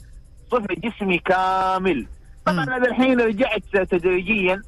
صفى 0.51 0.75
جسمي 0.75 1.19
كامل. 1.19 2.07
طبعا. 2.53 2.65
أنا 2.65 2.77
الحين 2.77 3.21
رجعت 3.21 3.63
تدريجيا. 3.91 4.63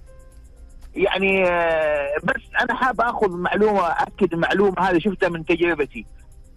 يعني 0.95 1.49
آه، 1.49 2.09
بس 2.25 2.43
أنا 2.63 2.75
حاب 2.75 3.01
آخذ 3.01 3.31
معلومة 3.31 3.87
أكد 3.89 4.33
المعلومه 4.33 4.81
هذه 4.81 4.99
شفتها 4.99 5.29
من 5.29 5.45
تجربتي. 5.45 6.07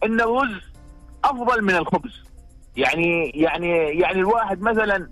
إن 0.04 0.22
الرز 0.22 0.62
أفضل 1.24 1.62
من 1.64 1.76
الخبز. 1.76 2.24
يعني 2.78 3.30
يعني 3.30 3.70
يعني 4.00 4.20
الواحد 4.20 4.62
مثلا 4.62 5.10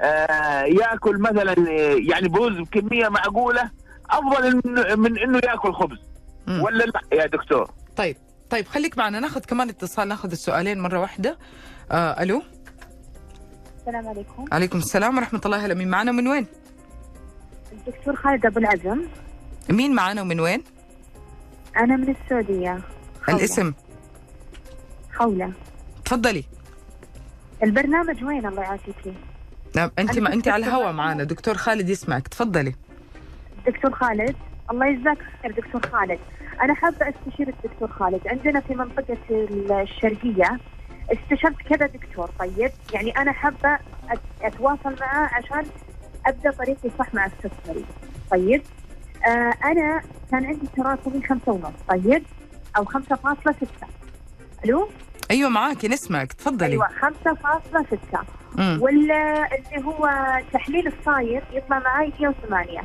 آه، 0.00 0.62
يأكل 0.62 1.18
مثلا 1.18 1.52
آه، 1.52 1.96
يعني 2.08 2.28
برز 2.28 2.56
بكمية 2.58 3.08
معقولة 3.08 3.70
أفضل 4.10 4.60
من, 4.64 4.98
من 5.00 5.18
إنه 5.18 5.40
يأكل 5.44 5.72
خبز. 5.72 5.98
ولا 6.60 6.84
لا 6.84 7.00
يا 7.12 7.26
دكتور؟ 7.26 7.70
طيب 7.96 8.16
طيب 8.50 8.66
خليك 8.66 8.98
معنا. 8.98 9.20
ناخذ 9.20 9.40
كمان 9.40 9.68
اتصال 9.68 10.08
ناخذ 10.08 10.30
السؤالين 10.30 10.80
مرة 10.80 10.98
واحدة. 11.00 11.38
آه 11.90 12.22
ألو؟ 12.22 12.42
السلام 13.84 14.08
عليكم. 14.08 14.44
عليكم 14.52 14.78
السلام 14.78 15.18
ورحمة 15.18 15.40
الله. 15.44 15.64
أهلا 15.64 15.74
مين 15.74 15.88
معنا 15.88 16.10
ومن 16.10 16.28
وين؟ 16.28 16.46
الدكتور 17.72 18.16
خالد 18.16 18.46
أبو 18.46 18.58
العزم. 18.58 19.00
مين 19.70 19.94
معنا 19.94 20.22
ومن 20.22 20.40
وين؟ 20.40 20.62
أنا 21.76 21.96
من 21.96 22.16
السعودية. 22.16 22.80
خولة. 23.26 23.38
الاسم؟ 23.38 23.72
خولة 25.14 25.52
تفضلي. 26.04 26.44
البرنامج 27.62 28.24
وين؟ 28.24 28.46
الله 28.46 28.62
يعافيكي 28.62 29.14
نعم 29.76 29.90
أنا 29.98 30.20
ما 30.20 30.32
أنت 30.32 30.48
على 30.48 30.66
الهواء. 30.66 30.92
معنا. 30.92 31.24
دكتور 31.24 31.54
خالد 31.54 31.88
يسمعك. 31.88 32.28
تفضلي. 32.28 32.74
دكتور 33.66 33.90
خالد 33.90 34.36
الله 34.70 34.86
يجزاك 34.86 35.18
خير 35.42 35.52
دكتور 35.52 35.90
خالد. 35.92 36.18
أنا 36.62 36.74
حابة 36.74 37.08
أستشير 37.08 37.48
الدكتور 37.48 37.88
خالد. 37.88 38.28
عندنا 38.28 38.60
في 38.60 38.74
منطقة 38.74 39.18
الشرقية 39.82 40.60
استشرت 41.12 41.56
كذا 41.68 41.86
دكتور 41.86 42.30
طيب؟ 42.38 42.70
يعني 42.92 43.10
أنا 43.18 43.32
حابة 43.32 43.76
أت- 44.08 44.18
أتواصل 44.42 44.96
معاه 45.00 45.28
عشان 45.34 45.64
أبدأ 46.26 46.50
طريقي 46.50 46.90
صح 46.98 47.14
مع 47.14 47.26
السكري. 47.26 47.84
طيب؟ 48.30 48.62
آه 49.26 49.52
أنا 49.64 50.02
كان 50.30 50.44
عندي 50.46 50.66
تراكمي 50.76 51.22
خمسة 51.26 51.52
ونص 51.52 51.74
طيب؟ 51.88 52.22
أو 52.76 52.84
خمسة 52.84 53.16
فاصلة 53.16 53.52
ستة. 53.52 53.86
ألو؟ 54.64 54.88
أيوه 55.30 55.50
معاكي 55.50 55.88
نسمعك 55.88 56.32
تفضلي. 56.32 56.66
أيوة 56.72 56.88
خمسة 56.88 57.34
فاصلة 57.34 57.84
ستة. 57.86 58.20
مم. 58.58 58.78
ولا 58.82 59.48
اللي 59.54 59.84
هو 59.86 60.10
تحليل 60.52 60.86
الصاير 60.86 61.42
يطلع 61.52 61.78
معي 61.78 62.12
108 62.20 62.80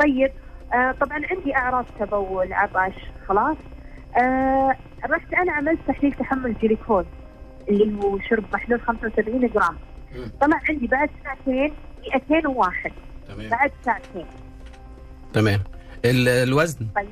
طيب 0.00 0.32
آه 0.74 0.92
طبعا 0.92 1.20
عندي 1.30 1.56
أعراض 1.56 1.84
تبول 2.00 2.52
عطش 2.52 2.94
خلاص؟ 3.28 3.56
آه 4.16 4.76
رحت 5.10 5.34
أنا 5.34 5.52
عملت 5.52 5.80
تحليل 5.88 6.12
تحمل 6.12 6.54
جليكوز 6.62 7.04
اللي 7.68 8.04
هو 8.04 8.18
شرب 8.18 8.44
محلول 8.52 8.80
75 8.80 9.48
جرام. 9.48 9.76
طلع 10.40 10.60
عندي 10.68 10.86
بعد 10.86 11.10
ساعتين 11.24 11.72
201 12.14 12.92
تمام. 13.28 13.48
بعد 13.50 13.70
ساعتين. 13.84 14.26
تمام. 15.32 15.60
ال- 16.04 16.28
الوزن؟ 16.28 16.86
طيب. 16.96 17.06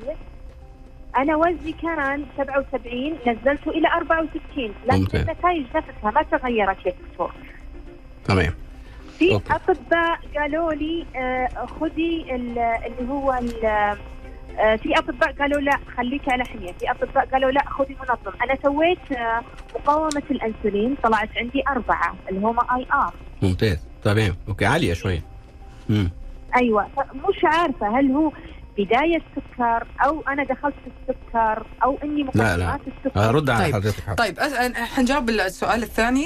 أنا 1.17 1.35
وزني 1.35 1.71
كان 1.81 2.25
77 2.37 3.17
نزلته 3.27 3.71
إلى 3.71 3.87
64 3.87 4.73
لكن. 4.85 5.17
النتائج 5.19 5.65
نفسها 5.75 6.11
ما 6.11 6.21
تغيرت 6.23 6.85
يا 6.85 6.93
دكتور. 7.11 7.31
تمام. 8.25 8.53
في. 9.19 9.35
أطباء 9.35 10.19
قالوا 10.37 10.73
لي 10.73 11.05
آه، 11.15 11.47
خذي 11.79 12.25
ال- 12.35 12.59
اللي 12.59 13.11
هو 13.11 13.33
ال- 13.33 13.97
في 14.59 14.97
أطباء 14.97 15.31
قالوا 15.31 15.61
لا 15.61 15.79
خليك 15.97 16.21
على 16.29 16.43
حميه، 16.45 16.71
في 16.71 16.91
أطباء 16.91 17.25
قالوا 17.25 17.51
لا 17.51 17.63
خذي 17.69 17.95
منظم، 17.99 18.37
أنا 18.43 18.57
سويت 18.63 19.11
آه، 19.17 19.41
مقاومة 19.75 20.23
الأنسولين 20.31 20.95
طلعت 21.03 21.29
عندي 21.37 21.63
أربعة 21.69 22.15
اللي 22.29 22.47
هم 22.47 22.59
IR، 22.59 23.13
ممتاز. 23.41 23.77
تمام. 24.03 24.35
okay 24.47 24.65
عالية 24.65 24.93
شوية. 24.93 25.23
امم 25.89 26.11
أيوه. 26.55 26.87
مش 27.29 27.43
عارفة 27.43 27.99
هل 27.99 28.11
هو 28.11 28.31
بداية 28.77 29.21
سكر 29.35 29.87
أو 30.05 30.21
أنا 30.27 30.43
دخلت 30.43 30.73
في 30.83 30.91
السكر 31.11 31.65
أو 31.83 31.97
إني 32.03 32.23
لا. 32.23 32.29
مقدمات 32.57 32.81
السكر. 32.87 33.19
هرد 33.19 33.49
على 33.49 33.63
طيب. 33.63 33.73
حضرتك. 33.75 34.17
طيب 34.17 34.39
حنجاوب 34.75 35.29
السؤال 35.29 35.83
الثاني 35.83 36.23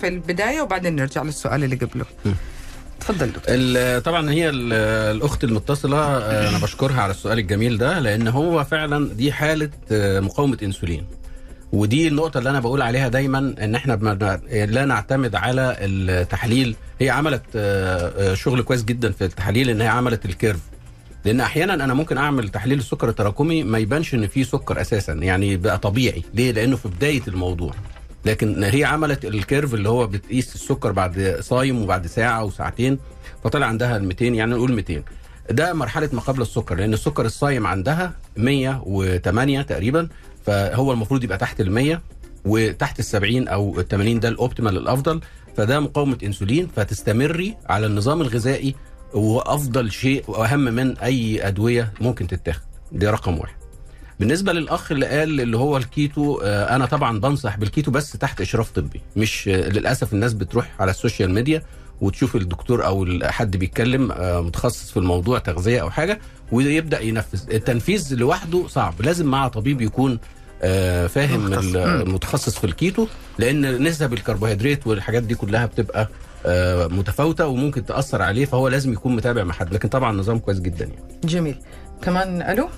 في 0.00 0.08
البداية 0.08 0.60
وبعدين 0.60 0.96
نرجع 0.96 1.22
للسؤال 1.22 1.64
اللي 1.64 1.76
قبله. 1.76 2.04
مم. 3.10 3.14
تفضل 3.16 3.32
دكتور 3.32 3.98
طبعا 3.98 4.30
هي 4.30 4.48
ال- 4.48 4.72
الأخت 5.16 5.44
المتصلة 5.44 5.96
آه، 5.98 6.48
أنا 6.48 6.58
بشكرها 6.58 7.00
على 7.02 7.10
السؤال 7.10 7.38
الجميل 7.38 7.78
ده 7.78 7.98
لأن 7.98 8.28
هو 8.28 8.64
فعلا 8.64 9.08
دي 9.14 9.32
حالة 9.32 9.70
آه، 9.92 10.20
مقاومة 10.20 10.58
إنسولين. 10.62 11.04
ودي 11.72 12.08
النقطة 12.08 12.38
اللي 12.38 12.50
أنا 12.50 12.60
بقول 12.60 12.82
عليها 12.82 13.08
دايما 13.08 13.38
إن 13.38 13.74
إحنا 13.74 13.92
لا 14.52 14.84
نعتمد 14.84 15.34
على 15.34 15.76
التحليل. 15.80 16.76
هي 17.00 17.10
عملت 17.10 17.42
آه، 17.56 18.34
شغل 18.34 18.62
كويس 18.62 18.84
جدا 18.84 19.10
في 19.12 19.24
التحاليل 19.24 19.70
إن 19.70 19.80
هي 19.80 19.88
عملت 19.88 20.24
ال 20.24 20.29
curve. 20.29 20.60
لأن 21.24 21.40
أحيانا 21.40 21.74
أنا 21.74 21.94
ممكن 21.94 22.18
أعمل 22.18 22.48
تحليل 22.48 22.78
السكر 22.78 23.08
التراكمي 23.08 23.62
ما 23.62 23.78
يبانش 23.78 24.14
إن 24.14 24.26
فيه 24.26 24.44
سكر 24.44 24.80
أساسا 24.80 25.12
يعني 25.12 25.56
بقى 25.56 25.78
طبيعي. 25.78 26.22
ليه؟ 26.34 26.52
لأنه 26.52 26.76
في 26.76 26.88
بداية 26.88 27.22
الموضوع. 27.28 27.74
لكن 28.24 28.64
هي 28.64 28.84
عملت 28.84 29.24
الكيرف 29.24 29.74
اللي 29.74 29.88
هو 29.88 30.06
بتقيس 30.06 30.54
السكر 30.54 30.92
بعد 30.92 31.36
صايم 31.40 31.82
وبعد 31.82 32.06
ساعة 32.06 32.44
وساعتين 32.44 32.98
فطلع 33.44 33.66
عندها 33.66 33.96
ال 33.96 34.04
200 34.04 34.24
يعني 34.24 34.54
نقول 34.54 34.72
200 34.72 35.02
ده 35.50 35.72
مرحلة 35.72 36.08
ما 36.12 36.20
قبل 36.20 36.42
السكر 36.42 36.74
لأن 36.74 36.92
السكر 36.92 37.26
الصايم 37.26 37.66
عندها 37.66 38.12
108 38.36 39.62
تقريبا 39.62 40.08
فهو 40.46 40.92
المفروض 40.92 41.24
يبقى 41.24 41.38
تحت 41.38 41.60
ال 41.60 41.72
100 41.72 42.00
وتحت 42.44 42.98
ال 43.00 43.04
70 43.04 43.48
أو 43.48 43.80
ال 43.80 43.88
80 43.88 44.20
ده 44.20 44.28
الأوبتيمال 44.28 44.76
الأفضل. 44.76 45.20
فده 45.56 45.80
مقاومة 45.80 46.18
إنسولين 46.24 46.68
فتستمري 46.76 47.56
على 47.66 47.86
النظام 47.86 48.20
الغذائي 48.20 48.74
وأفضل 49.14 49.90
شيء 49.92 50.24
وأهم 50.28 50.60
من 50.60 50.98
أي 50.98 51.48
أدوية 51.48 51.92
ممكن 52.00 52.26
تتاخد. 52.26 52.62
دي 52.92 53.06
رقم 53.06 53.38
واحد. 53.38 53.54
بالنسبة 54.20 54.52
للأخ 54.52 54.92
اللي 54.92 55.06
قال 55.06 55.40
اللي 55.40 55.56
هو 55.56 55.76
الكيتو 55.76 56.40
آه، 56.44 56.76
أنا 56.76 56.86
طبعا 56.86 57.20
بنصح 57.20 57.56
بالكيتو 57.56 57.90
بس 57.90 58.12
تحت 58.12 58.40
إشراف 58.40 58.70
طبي 58.70 59.00
مش 59.16 59.48
آه، 59.48 59.68
للأسف 59.68 60.12
الناس 60.12 60.32
بتروح 60.34 60.70
على 60.80 60.90
ال 60.90 60.96
social 60.96 61.30
media 61.34 61.62
وتشوف 62.00 62.36
الدكتور 62.36 62.86
أو 62.86 63.06
حد 63.24 63.56
بيتكلم 63.56 64.12
آه، 64.12 64.40
متخصص 64.40 64.90
في 64.90 64.96
الموضوع 64.96 65.38
تغذية 65.38 65.80
أو 65.80 65.90
حاجة 65.90 66.18
ويبدأ 66.52 67.00
ينفذ 67.00 67.40
التنفيذ 67.54 68.14
لوحده 68.14 68.68
صعب 68.68 68.94
لازم 69.02 69.26
مع 69.26 69.48
طبيب 69.48 69.80
يكون 69.80 70.18
فاهم 71.08 71.44
متخصص. 71.44 71.74
ال- 71.74 72.06
مم. 72.08 72.14
متخصص 72.14 72.58
في 72.58 72.64
الكيتو 72.64 73.06
لأن 73.38 73.82
نسب 73.82 74.12
الكربوهيدرات 74.12 74.86
والحاجات 74.86 75.22
دي 75.22 75.34
كلها 75.34 75.66
بتبقى 75.66 76.08
متفاوتة 76.90 77.46
وممكن 77.46 77.86
تأثر 77.86 78.22
عليه 78.22 78.44
فهو 78.44 78.68
لازم 78.68 78.92
يكون 78.92 79.16
متابع 79.16 79.44
مع 79.44 79.54
حد 79.54 79.74
لكن 79.74 79.88
طبعا 79.88 80.10
النظام 80.12 80.38
كويس 80.38 80.60
جدا 80.60 80.84
يعني 80.84 81.02
جميل 81.24 81.56
كمان 82.02 82.42
ألو 82.42 82.68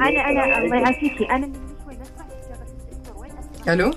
أنا 0.00 0.30
أنا 0.30 0.58
الله 0.58 0.76
يعافيكي. 0.76 1.30
أنا 1.30 1.46
من 1.46 1.54
شوي 1.84 1.96
بسمع؟ 1.96 2.26
ألو؟ 3.72 3.90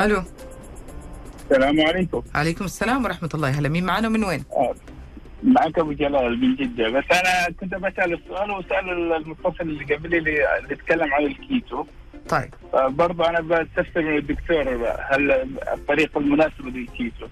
ألو؟ 0.00 0.22
السلام 1.50 1.80
عليكم. 1.80 2.22
عليكم 2.34 2.64
السلام 2.64 3.04
ورحمة 3.04 3.28
الله. 3.34 3.48
هلا 3.48 3.68
مين 3.68 3.84
معنا 3.84 4.08
من 4.08 4.24
وين؟ 4.24 4.44
معك 5.42 5.78
أبو 5.78 5.92
جلال 5.92 6.40
من 6.40 6.56
جدة. 6.56 6.88
بس 6.88 7.04
أنا 7.12 7.54
كنت 7.60 7.74
بسأل 7.74 8.12
السؤال 8.12 8.50
وسأل 8.50 9.12
المتصل 9.12 9.60
اللي 9.60 9.94
قبلي 9.94 10.18
اللي 10.18 10.58
اللي 10.58 10.74
اتكلم 10.74 11.14
عن 11.14 11.22
الكيتو. 11.22 11.86
طيب. 12.28 12.50
برضه 12.72 13.28
أنا 13.28 13.40
بستفسر 13.40 14.02
من 14.02 14.16
الدكتور 14.16 14.62
هل 15.10 15.30
الطريقة 15.72 16.18
المناسبه 16.18 16.70
للكيتو. 16.70 17.26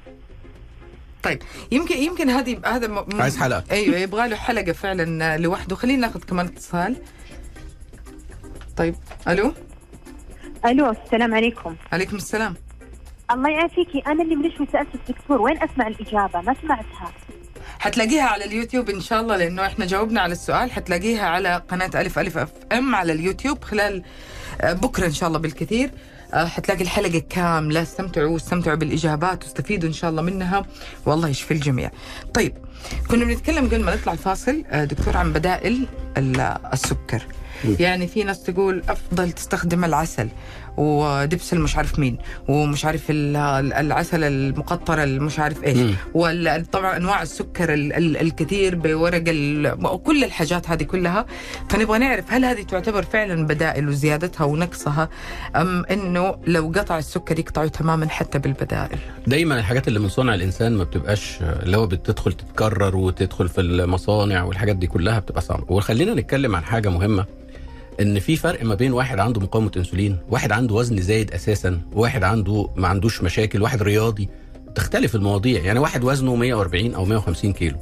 طيب. 1.23 1.43
يمكن 1.73 1.97
يمكن 1.97 2.31
هذه 2.31 2.61
هذا 2.65 2.87
م... 2.89 3.21
عايز 3.21 3.37
حلقة. 3.37 3.65
أيوه 3.71 3.97
يبغى 3.97 4.29
له 4.29 4.37
حلقة 4.37 4.73
فعلا 4.73 5.37
لوحده. 5.37 5.77
خلينا 5.77 6.07
ناخذ 6.07 6.21
كمان 6.21 6.47
اتصال. 6.47 6.97
طيب 8.77 8.95
ألو؟ 9.29 9.53
ألو 10.67 10.91
السلام 10.91 11.35
عليكم. 11.35 11.77
عليكم 11.93 12.17
السلام. 12.17 12.55
الله 13.31 13.51
يعافيكي 13.51 14.03
أنا 14.07 14.23
اللي 14.23 14.53
شوي 14.57 14.67
سالت 14.73 14.95
الدكتور. 14.95 15.43
وين 15.43 15.63
أسمع 15.63 15.87
الإجابة؟ 15.87 16.41
ما 16.41 16.55
سمعتها. 16.63 17.13
حتلاقيها 17.79 18.23
على 18.23 18.45
اليوتيوب 18.45 18.91
إن 18.91 19.01
شاء 19.01 19.21
الله 19.21 19.37
لأنه 19.37 19.67
إحنا 19.67 19.87
جاوبنا 19.87 20.21
على 20.21 20.33
السؤال. 20.33 20.73
حتلاقيها 20.73 21.27
على 21.27 21.63
قناة 21.69 21.91
ألف 21.95 22.19
ألف 22.19 22.39
أف 22.39 22.51
إم 22.73 22.95
على 22.95 23.13
اليوتيوب 23.13 23.65
خلال 23.65 24.03
آه، 24.61 24.73
بكرة 24.73 25.07
إن 25.07 25.13
شاء 25.13 25.29
الله 25.29 25.39
بالكثير. 25.39 25.87
آه، 25.89 25.93
حتلاقي 26.35 26.83
الحلقة 26.83 27.23
كاملة 27.31 27.83
استمتعوا 27.83 28.29
واستمتعوا 28.31 28.77
بالإجابات 28.77 29.45
واستفيدوا 29.45 29.88
إن 29.88 29.95
شاء 29.95 30.11
الله 30.11 30.23
منها 30.23 30.67
والله 31.07 31.29
يشفي 31.29 31.51
الجميع. 31.55 31.91
طيب 32.35 32.53
كنا 33.11 33.25
بنتكلم 33.25 33.67
قبل 33.67 33.85
ما 33.85 33.95
نطلع 33.95 34.12
الفاصل 34.12 34.64
آه، 34.71 34.85
دكتور 34.85 35.17
عن 35.17 35.33
بدائل 35.33 35.87
ال- 36.17 36.41
السكر. 36.73 37.23
يعني 37.81 38.07
في 38.09 38.25
ناس 38.25 38.43
تقول 38.43 38.83
أفضل 38.88 39.33
تستخدم 39.33 39.85
العسل 39.85 40.29
ودبس 40.79 41.53
المش 41.53 41.77
عارف 41.77 41.99
مين 41.99 42.19
ومش 42.49 42.85
عارف 42.85 43.03
ال- 43.11 43.37
العسل 43.73 44.25
المقطر 44.25 45.03
المش 45.03 45.38
عارف 45.38 45.64
إيش. 45.64 45.79
وطبعا 46.14 46.97
أنواع 46.97 47.23
السكر 47.23 47.75
ال- 47.75 47.93
ال- 47.93 48.17
الكثير 48.17 48.75
بورق 48.75 49.23
كل 50.05 50.25
الحاجات 50.25 50.71
هذه 50.71 50.83
كلها. 50.83 51.27
فنبغى 51.69 51.99
نعرف 51.99 52.25
هل 52.33 52.45
هذه 52.45 52.62
تعتبر 52.62 53.03
فعلا 53.03 53.47
بدائل 53.47 53.88
وزيادتها 53.88 54.45
ونقصها 54.45 55.09
أم 55.57 55.85
إنه 55.91 56.35
لو 56.47 56.73
قطع 56.77 56.99
السكر 56.99 57.38
يقطعوا 57.38 57.69
تماما 57.69 58.09
حتى 58.09 58.38
بالبدائل؟ 58.38 58.99
دايما 59.27 59.59
الحاجات 59.59 59.88
اللي 59.88 59.99
من 59.99 60.09
صنع 60.09 60.35
الإنسان 60.35 60.73
ما 60.73 60.85
بتبقاش 60.85 61.38
هو 61.75 61.87
بتدخل 61.87 62.33
تتكرر 62.33 62.97
وتدخل 62.97 63.49
في 63.49 63.61
المصانع 63.61 64.43
والحاجات 64.43 64.77
دي 64.77 64.87
كلها 64.87 65.19
بتبقى 65.19 65.41
صعبة. 65.41 65.64
وخلينا 65.73 66.14
نتكلم 66.14 66.57
عن 66.57 66.64
حاجة 66.64 66.88
مهمة. 66.88 67.25
إن 68.01 68.19
في 68.21 68.37
فرق 68.37 68.65
ما 68.65 68.75
بين 68.75 68.93
واحد 68.93 69.19
عنده 69.19 69.41
مقاومة 69.41 69.71
إنسولين 69.77 70.17
واحد 70.31 70.53
عنده 70.53 70.75
وزن 70.75 71.03
زايد 71.03 71.31
أساسا 71.35 71.81
واحد 71.93 72.23
عنده 72.25 72.71
ما 72.77 72.89
عندوش 72.89 73.23
مشاكل 73.23 73.63
واحد 73.63 73.83
رياضي 73.83 74.29
تختلف 74.75 75.15
المواضيع. 75.15 75.63
يعني 75.63 75.79
واحد 75.79 76.05
وزنه 76.05 76.35
140 76.35 76.95
أو 76.95 77.05
150 77.05 77.53
كيلو. 77.53 77.77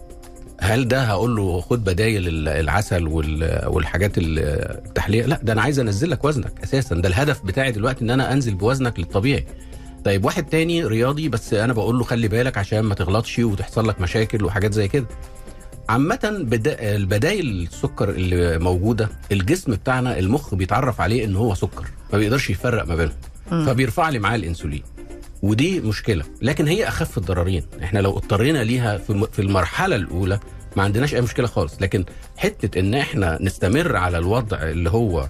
هل 0.61 0.88
ده 0.88 1.02
هقول 1.02 1.37
له 1.37 1.61
خد 1.61 1.85
بدايل 1.85 2.29
ال- 2.29 2.48
العسل 2.48 3.07
وال- 3.09 3.62
والحاجات 3.68 4.18
ال- 4.18 4.38
التحلية؟ 4.87 5.26
لا 5.26 5.40
ده 5.42 5.52
أنا 5.52 5.62
عايز 5.62 5.79
أنزل 5.81 6.11
لك 6.11 6.24
وزنك 6.24 6.52
أساسا. 6.64 6.94
ده 6.94 7.09
الهدف 7.09 7.44
بتاعي 7.44 7.72
دلوقتي 7.72 8.05
إن 8.05 8.11
أنا 8.11 8.33
أنزل 8.33 8.55
بوزنك 8.55 8.98
للطبيعي. 8.98 9.46
طيب 10.05 10.24
واحد 10.24 10.46
تاني 10.46 10.85
رياضي 10.85 11.29
بس 11.29 11.55
أنا 11.55 11.72
بقول 11.72 11.98
له 11.98 12.05
خلي 12.05 12.29
بالك 12.29 12.59
عشان 12.59 12.81
ما 12.81 12.94
تغلطش 12.94 13.38
وتحصل 13.38 13.88
لك 13.88 14.00
مشاكل 14.00 14.44
وحاجات 14.44 14.72
زي 14.72 14.88
كده. 14.88 15.07
عامة 15.88 16.37
بدا... 16.51 16.96
البدايل 16.96 17.62
السكر 17.72 18.09
اللي 18.11 18.59
موجودة 18.59 19.09
الجسم 19.33 19.72
بتاعنا 19.72 20.18
المخ 20.18 20.55
بيتعرف 20.55 21.01
عليه 21.01 21.25
إن 21.25 21.37
هو 21.37 21.55
سكر 21.55 21.85
ما 22.12 22.18
بيقدرش 22.18 22.51
يفرق 22.51 22.85
ما 22.87 22.96
بينهم 22.96 23.14
فبيرفع 23.66 24.09
لي 24.09 24.18
معاه 24.18 24.37
الإنسولين 24.37 24.83
ودي 25.42 25.81
مشكلة 25.81 26.25
لكن 26.42 26.68
هي 26.68 26.88
أخف 26.88 27.18
الضررين 27.18 27.62
إحنا 27.83 27.99
لو 27.99 28.11
اضطرينا 28.18 28.59
ليها 28.64 28.99
في 29.33 29.38
المرحلة 29.38 29.96
الأولى 29.96 30.40
ما 30.77 30.83
عندناش 30.83 31.14
أي 31.14 31.20
مشكلة 31.20 31.46
خالص 31.46 31.83
لكن 31.83 32.05
حتة 32.37 32.79
إن 32.81 32.94
إحنا 32.94 33.38
نستمر 33.40 33.96
على 33.96 34.18
الوضع 34.18 34.57
اللي 34.62 34.90
هو 34.90 35.29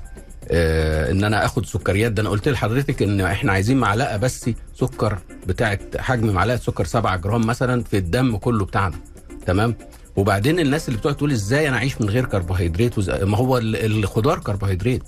آه 0.50 1.10
إن 1.10 1.24
أنا 1.24 1.44
آخد 1.44 1.66
سكريات 1.66 2.12
ده 2.12 2.22
أنا 2.22 2.30
قلت 2.30 2.48
لحضرتك 2.48 3.02
إن 3.02 3.20
إحنا 3.20 3.52
عايزين 3.52 3.76
معلقة 3.76 4.16
بس 4.16 4.50
سكر 4.74 5.18
بتاعه 5.46 5.78
حجم 5.98 6.30
معلقة 6.34 6.56
سكر 6.56 6.84
7 6.84 7.16
جرام 7.16 7.46
مثلا 7.46 7.82
في 7.84 7.96
الدم 7.98 8.36
كله 8.36 8.64
بتاعنا 8.64 8.94
تمام؟ 9.46 9.74
وبعدين 10.16 10.60
الناس 10.60 10.88
اللي 10.88 10.98
بتقعد 10.98 11.16
تقول 11.16 11.32
إزاي 11.32 11.68
أنا 11.68 11.76
أعيش 11.76 12.00
من 12.00 12.10
غير 12.10 12.24
كربوهيدرات 12.26 12.98
وز... 12.98 13.10
ما 13.10 13.36
هو 13.36 13.58
ال- 13.58 14.04
الخضار 14.04 14.38
كربوهيدرات. 14.38 15.02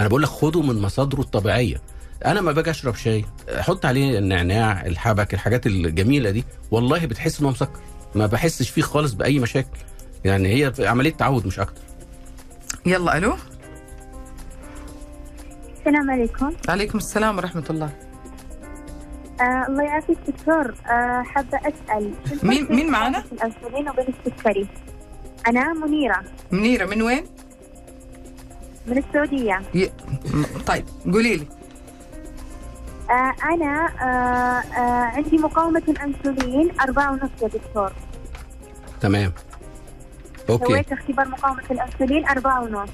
أنا 0.00 0.08
بقول 0.08 0.22
لك 0.22 0.28
خده 0.28 0.62
من 0.62 0.82
مصادره 0.82 1.20
الطبيعية. 1.20 1.80
أنا 2.26 2.40
ما 2.40 2.52
باجي 2.52 2.70
أشرب 2.70 2.94
شاي 2.94 3.24
أحط 3.60 3.86
عليه 3.86 4.18
النعناع 4.18 4.86
الحبك 4.86 5.34
الحاجات 5.34 5.66
الجميلة 5.66 6.30
دي 6.30 6.44
والله 6.70 7.06
بتحس 7.06 7.40
إن 7.40 7.44
هو 7.46 7.50
مسكر. 7.52 7.80
ما 8.14 8.26
بحسش 8.26 8.70
فيه 8.70 8.82
خالص 8.82 9.12
بأي 9.12 9.38
مشاكل. 9.38 9.78
يعني 10.24 10.48
هي 10.48 10.72
عملية 10.78 11.12
تعود 11.12 11.46
مش 11.46 11.60
أكتر. 11.60 11.80
يلا 12.86 13.16
ألو؟ 13.16 13.34
السلام 15.78 16.10
عليكم. 16.10 16.52
عليكم 16.68 16.98
السلام 16.98 17.36
ورحمة 17.36 17.64
الله. 17.70 17.90
آه 19.42 19.66
الله 19.68 19.82
يعافيك 19.82 20.18
دكتور. 20.28 20.74
آه 20.90 21.22
حابة 21.22 21.58
أسأل. 21.58 22.12
مين- 22.42 22.66
مين 22.70 22.90
معانا؟ 22.90 23.22
الأنسولين 23.32 23.88
وبين 23.88 24.14
السكري؟ 24.26 24.66
أنا 25.48 25.72
منيرة. 25.72 26.22
منيرة 26.50 26.86
من 26.86 27.02
وين؟ 27.02 27.24
من 28.86 28.98
السعودية. 28.98 29.60
ي... 29.74 29.90
طيب 30.66 30.84
قولي 31.12 31.36
لي. 31.36 31.46
آه 33.10 33.34
أنا 33.54 33.86
آه 34.02 34.78
آه 34.80 35.04
عندي 35.16 35.38
مقاومة 35.38 35.82
الأنسولين 35.88 36.80
أربعة 36.80 37.12
ونص 37.12 37.30
يا 37.42 37.48
دكتور. 37.48 37.92
تمام. 39.00 39.32
okay. 40.50 40.64
سويت 40.66 40.92
اختبار 40.92 41.28
مقاومة 41.28 41.62
الأنسولين 41.70 42.28
أربعة 42.28 42.62
ونص. 42.62 42.90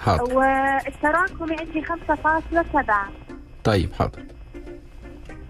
حاضر. 0.00 0.22
والتراكمي 0.38 1.56
عندي 1.60 1.82
خمسة 1.84 2.14
فاصلة 2.14 2.64
سبعة. 2.72 3.08
طيب 3.64 3.92
حاضر. 3.92 4.22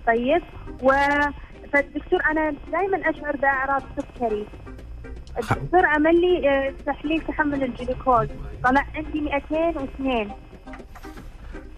طيب. 0.06 0.42
و 0.82 0.92
فالدكتور 1.72 2.20
أنا 2.30 2.54
دائما 2.72 3.10
أشعر 3.10 3.36
بأعراض 3.36 3.82
سكري. 3.98 4.46
الدكتور 5.38 5.86
عمل 5.86 6.20
لي 6.20 6.48
آه، 6.48 6.74
تحليل 6.86 7.20
تحمل 7.20 7.62
الجلوكوز. 7.62 8.28
طلع 8.64 8.86
عندي 8.94 9.20
202 9.20 10.30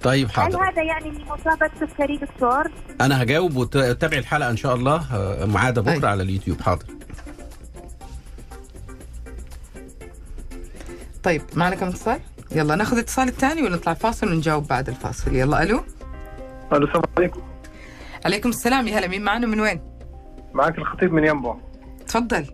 طيب 0.02 0.26
هل 0.28 0.34
حاضر. 0.34 0.62
هذا 0.68 0.82
يعني 0.82 1.08
اني 1.08 1.24
مصابة 1.24 1.70
سكري 1.80 2.16
دكتور؟ 2.16 2.70
أنا 3.00 3.22
هجاوب 3.22 3.56
وتابعي 3.56 4.18
الحلقة 4.18 4.50
إن 4.50 4.56
شاء 4.56 4.74
الله 4.74 5.02
آه، 5.14 5.44
معادة 5.46 5.82
بكرة 5.82 6.06
أي. 6.06 6.10
على 6.10 6.22
اليوتيوب. 6.22 6.60
حاضر. 6.60 6.84
طيب 11.22 11.42
معنا 11.54 11.74
كم 11.76 11.86
اتصال؟ 11.86 12.20
يلا 12.52 12.74
ناخذ 12.76 12.98
اتصال 12.98 13.28
الثاني 13.28 13.62
ونطلع 13.62 13.94
فاصل 13.94 14.32
ونجاوب 14.32 14.66
بعد 14.68 14.88
الفاصل. 14.88 15.34
يلا 15.34 15.62
ألو؟ 15.62 15.84
ألو 16.72 16.86
السلام 16.86 17.02
عليكم. 17.18 17.40
عليكم 18.26 18.48
السلام. 18.48 18.88
يا 18.88 18.98
هلا 18.98 19.08
مين 19.08 19.22
معنا 19.24 19.46
من 19.46 19.60
وين؟ 19.60 19.80
معاك 20.54 20.78
الخطيب 20.78 21.12
من 21.12 21.24
ينبع 21.24 21.54
تفضل. 22.06 22.46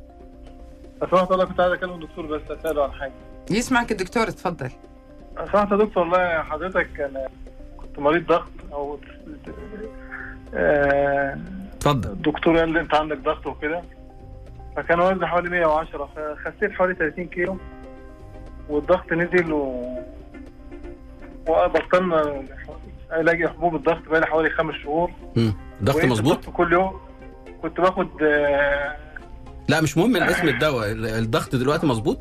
سمحت 1.11 1.31
والله 1.31 1.45
كنت 1.45 1.61
عايز 1.61 1.73
أكلم 1.73 1.93
الدكتور 1.93 2.27
بس 2.27 2.43
أسأله 2.51 2.85
عن 2.85 2.93
حاجة. 2.93 3.13
يسمعك 3.51 3.93
الدكتور 3.93 4.31
تفضل 4.31 4.71
سمحت 5.53 5.71
يا 5.73 5.77
دكتور 5.77 5.99
والله 6.03 6.43
حضرتك 6.43 7.01
أنا 7.01 7.29
كنت 7.77 7.99
مريض 7.99 8.27
ضغط 8.27 8.49
أو 8.73 8.99
آه، 10.55 11.39
اتفضل 11.75 12.11
الدكتور 12.11 12.59
قال 12.59 12.73
لي 12.73 12.81
أنت 12.81 12.95
عندك 12.95 13.19
ضغط 13.19 13.47
وكده. 13.47 13.83
فكان 14.77 15.01
وزني 15.01 15.27
حوالي 15.27 15.49
110 15.51 16.09
فخسيت 16.17 16.73
حوالي 16.73 16.95
30 16.95 17.27
كيلو 17.27 17.57
والضغط 18.69 19.13
نزل 19.13 19.53
و 19.53 19.85
وبطلنا 21.49 22.43
علاج 23.13 23.47
حبوب 23.47 23.75
الضغط 23.77 24.09
بقالي 24.09 24.27
حوالي 24.27 24.51
خمس 24.51 24.75
شهور. 24.75 25.11
مم. 25.37 25.55
ضغط 25.85 25.97
وقيت 25.97 26.11
مظبوط؟ 26.11 26.37
الضغط 26.39 26.55
كل 26.57 26.73
يوم 26.73 27.01
كنت 27.63 27.81
باخد 27.81 28.23
آه، 28.23 28.97
لا 29.69 29.81
مش 29.81 29.97
مهم 29.99 30.17
اسم 30.17 30.49
الدواء 30.49 30.93
ال- 30.93 31.07
الضغط 31.07 31.57
دلوقتي 31.57 31.87
مظبوط؟ 31.87 32.19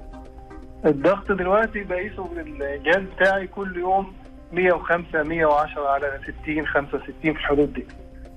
الضغط 0.86 1.32
دلوقتي 1.32 1.84
بقيسه 1.84 2.24
بالجهاز 2.24 3.04
بتاعي 3.16 3.48
كل 3.48 3.78
يوم 3.78 4.14
105 4.52 5.24
110 5.24 5.88
على 5.88 6.20
60 6.44 6.68
65 6.68 7.14
في 7.22 7.30
الحدود 7.30 7.74
دي. 7.74 7.86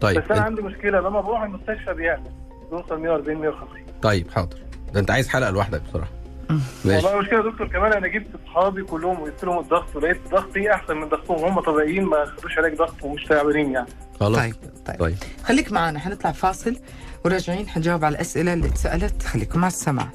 طيب 0.01 0.21
بس 0.23 0.31
أنا 0.31 0.41
عندي 0.41 0.63
مشكلة 0.63 1.01
لما 1.01 1.21
بروح 1.21 1.43
المستشفى 1.43 1.95
بيعلى 1.95 2.23
بيوصل 2.71 3.01
140 3.01 3.37
150 3.41 3.69
طيب 4.03 4.31
حاضر. 4.31 4.57
ده 4.93 5.01
أنت 5.01 5.11
عايز 5.11 5.29
حلقة 5.29 5.51
لوحدك 5.51 5.83
بصراحه 5.83 6.11
ماشي. 6.51 7.07
والله 7.07 7.21
مشكله 7.21 7.39
يا 7.45 7.51
دكتور 7.51 7.69
كمان 7.69 7.93
أنا 7.93 8.09
جبت 8.09 8.27
اصحابي 8.45 8.83
كلهم 8.83 9.21
وقلت 9.21 9.45
لهم 9.45 9.59
الضغط 9.59 9.97
ولقيت 9.97 10.21
ضغطي 10.31 10.75
أحسن 10.75 10.97
من 10.97 11.09
ضغطهم 11.09 11.45
هم 11.45 11.61
طبيعيين 11.61 12.05
ما 12.05 12.25
خدوش 12.25 12.59
علاج 12.59 12.77
ضغط 12.77 13.03
ومش 13.03 13.25
تعبانين 13.25 13.73
يعني. 13.73 13.89
خلاص. 14.21 14.39
طيب 14.41 14.55
طيب. 14.87 14.99
طيب. 14.99 15.17
خليك 15.45 15.73
معنا 15.73 15.99
حنطلع 15.99 16.33
فاصل 16.33 16.77
وراجعين 17.25 17.69
حنجاوب 17.69 18.05
على 18.05 18.15
الأسئلة 18.15 18.53
اللي 18.53 18.67
اتسألت. 18.67 19.23
خليكم 19.23 19.61
مع 19.61 19.67
السمع 19.67 20.09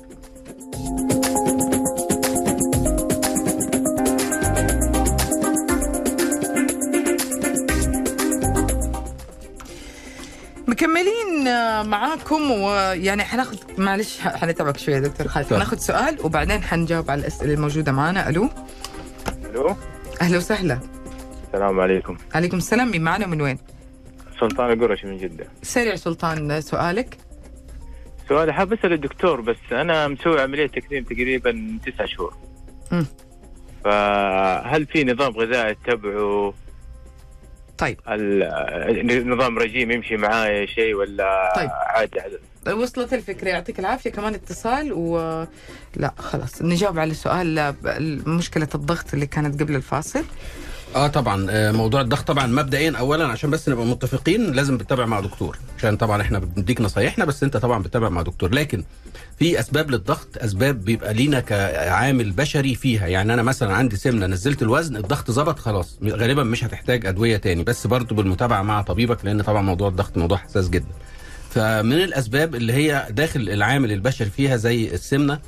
مكملين 10.67 11.28
آه، 11.47 11.84
معاكم 11.84 12.52
ويعني 12.52 13.23
حناخذ 13.23 13.58
معلش 13.78 14.19
حنتعبك 14.19 14.78
شوية 14.78 14.99
دكتور 14.99 15.28
خالد. 15.28 15.47
طيب. 15.47 15.60
حناخذ 15.60 15.78
سؤال 15.78 16.17
وبعدين 16.25 16.63
حنجاوب 16.63 17.12
على 17.12 17.21
الأسئلة 17.21 17.54
الموجودة 17.54 17.91
معنا. 17.91 18.30
ألو؟ 18.30 18.49
ألو؟ 19.45 19.75
أهلا 20.21 20.38
وسهلا. 20.38 20.80
السلام 21.47 21.80
عليكم. 21.80 22.17
عليكم 22.36 22.58
السلام 22.58 22.91
مين 22.91 23.04
معنا 23.04 23.28
من 23.28 23.41
وين؟ 23.41 23.58
سلطان 24.39 24.71
القرشي 24.71 25.08
من 25.08 25.17
جدة. 25.17 25.47
سريع 25.63 25.95
سلطان 25.95 26.62
سؤالك. 26.62 27.17
سؤالي 28.30 28.54
حاب 28.54 28.73
أسأل 28.73 28.93
الدكتور 28.93 29.41
بس 29.41 29.58
أنا 29.71 30.08
مسوي 30.08 30.41
عملية 30.41 30.67
تكميم 30.67 31.04
تقريبا 31.04 31.80
تسعة 31.86 32.08
شهور. 32.08 32.34
مم. 32.91 33.06
فهل 33.84 34.86
في 34.86 35.04
نظام 35.04 35.32
غذائي 35.32 35.71
اتبعه؟ 35.71 36.54
طيب. 37.79 37.97
ال- 38.09 39.29
نظام 39.29 39.59
رجيم 39.59 39.91
يمشي 39.91 40.17
معايا 40.17 40.65
شيء 40.65 40.93
ولا 40.95 41.53
طيب. 41.55 41.69
عادي 41.71 42.19
عادي 42.19 42.37
وصلت 42.81 43.13
الفكرة. 43.13 43.49
يعطيك 43.49 43.79
العافية. 43.79 44.09
كمان 44.09 44.33
اتصال 44.33 44.93
و 44.93 45.45
لا 45.95 46.13
خلاص. 46.17 46.61
نجاوب 46.61 46.99
على 46.99 47.13
سؤال 47.13 47.73
مشكلة 48.27 48.67
الضغط 48.75 49.13
اللي 49.13 49.25
كانت 49.25 49.61
قبل 49.63 49.75
الفاصل. 49.75 50.23
آه 50.95 51.08
طبعا 51.08 51.47
آه، 51.49 51.71
موضوع 51.71 52.02
الضغط 52.02 52.28
طبعا 52.28 52.47
مبدئيا 52.47 52.97
اولا 52.97 53.28
عشان 53.28 53.49
بس 53.49 53.69
نبقى 53.69 53.86
متفقين 53.86 54.52
لازم 54.52 54.78
بتتابع 54.78 55.06
مع 55.06 55.19
دكتور 55.19 55.58
عشان 55.78 55.97
طبعا 55.97 56.21
إحنا 56.21 56.39
بنديك 56.39 56.82
نصايحنا 56.82 57.25
بس 57.25 57.43
أنت 57.43 57.58
طبعا 57.58 57.84
بتتابع 57.84 58.10
مع 58.10 58.21
دكتور. 58.21 58.54
لكن 58.54 58.84
في 59.39 59.60
أسباب 59.60 59.91
للضغط 59.91 60.28
أسباب 60.38 60.86
بيبقى 60.86 61.13
لينا 61.13 61.39
كعامل 61.39 62.32
بشري 62.32 62.75
فيها. 62.75 63.08
يعني 63.08 63.34
أنا 63.34 63.43
مثلا 63.43 63.73
عندي 63.73 63.95
سمنة 63.95 64.25
نزلت 64.25 64.62
الوزن 64.62 64.95
الضغط 64.97 65.32
ظبط 65.32 65.60
خلاص 65.60 65.97
غالبا 66.04 66.43
مش 66.43 66.63
هتحتاج 66.63 67.06
أدوية 67.06 67.38
تاني. 67.38 67.63
بس 67.63 67.88
برضه 67.88 68.15
بالمتابعة 68.15 68.62
مع 68.62 68.82
طبيبك 68.82 69.25
لأن 69.25 69.41
طبعا 69.41 69.62
موضوع 69.62 69.88
الضغط 69.88 70.17
موضوع 70.17 70.38
حساس 70.38 70.69
جدا. 70.69 70.88
فمن 71.49 71.93
الأسباب 71.93 72.56
اللي 72.56 72.73
هي 72.73 73.08
داخل 73.10 73.39
العامل 73.49 73.91
البشري 73.91 74.30
فيها 74.30 74.56
زي 74.56 74.93
السمنة 74.93 75.39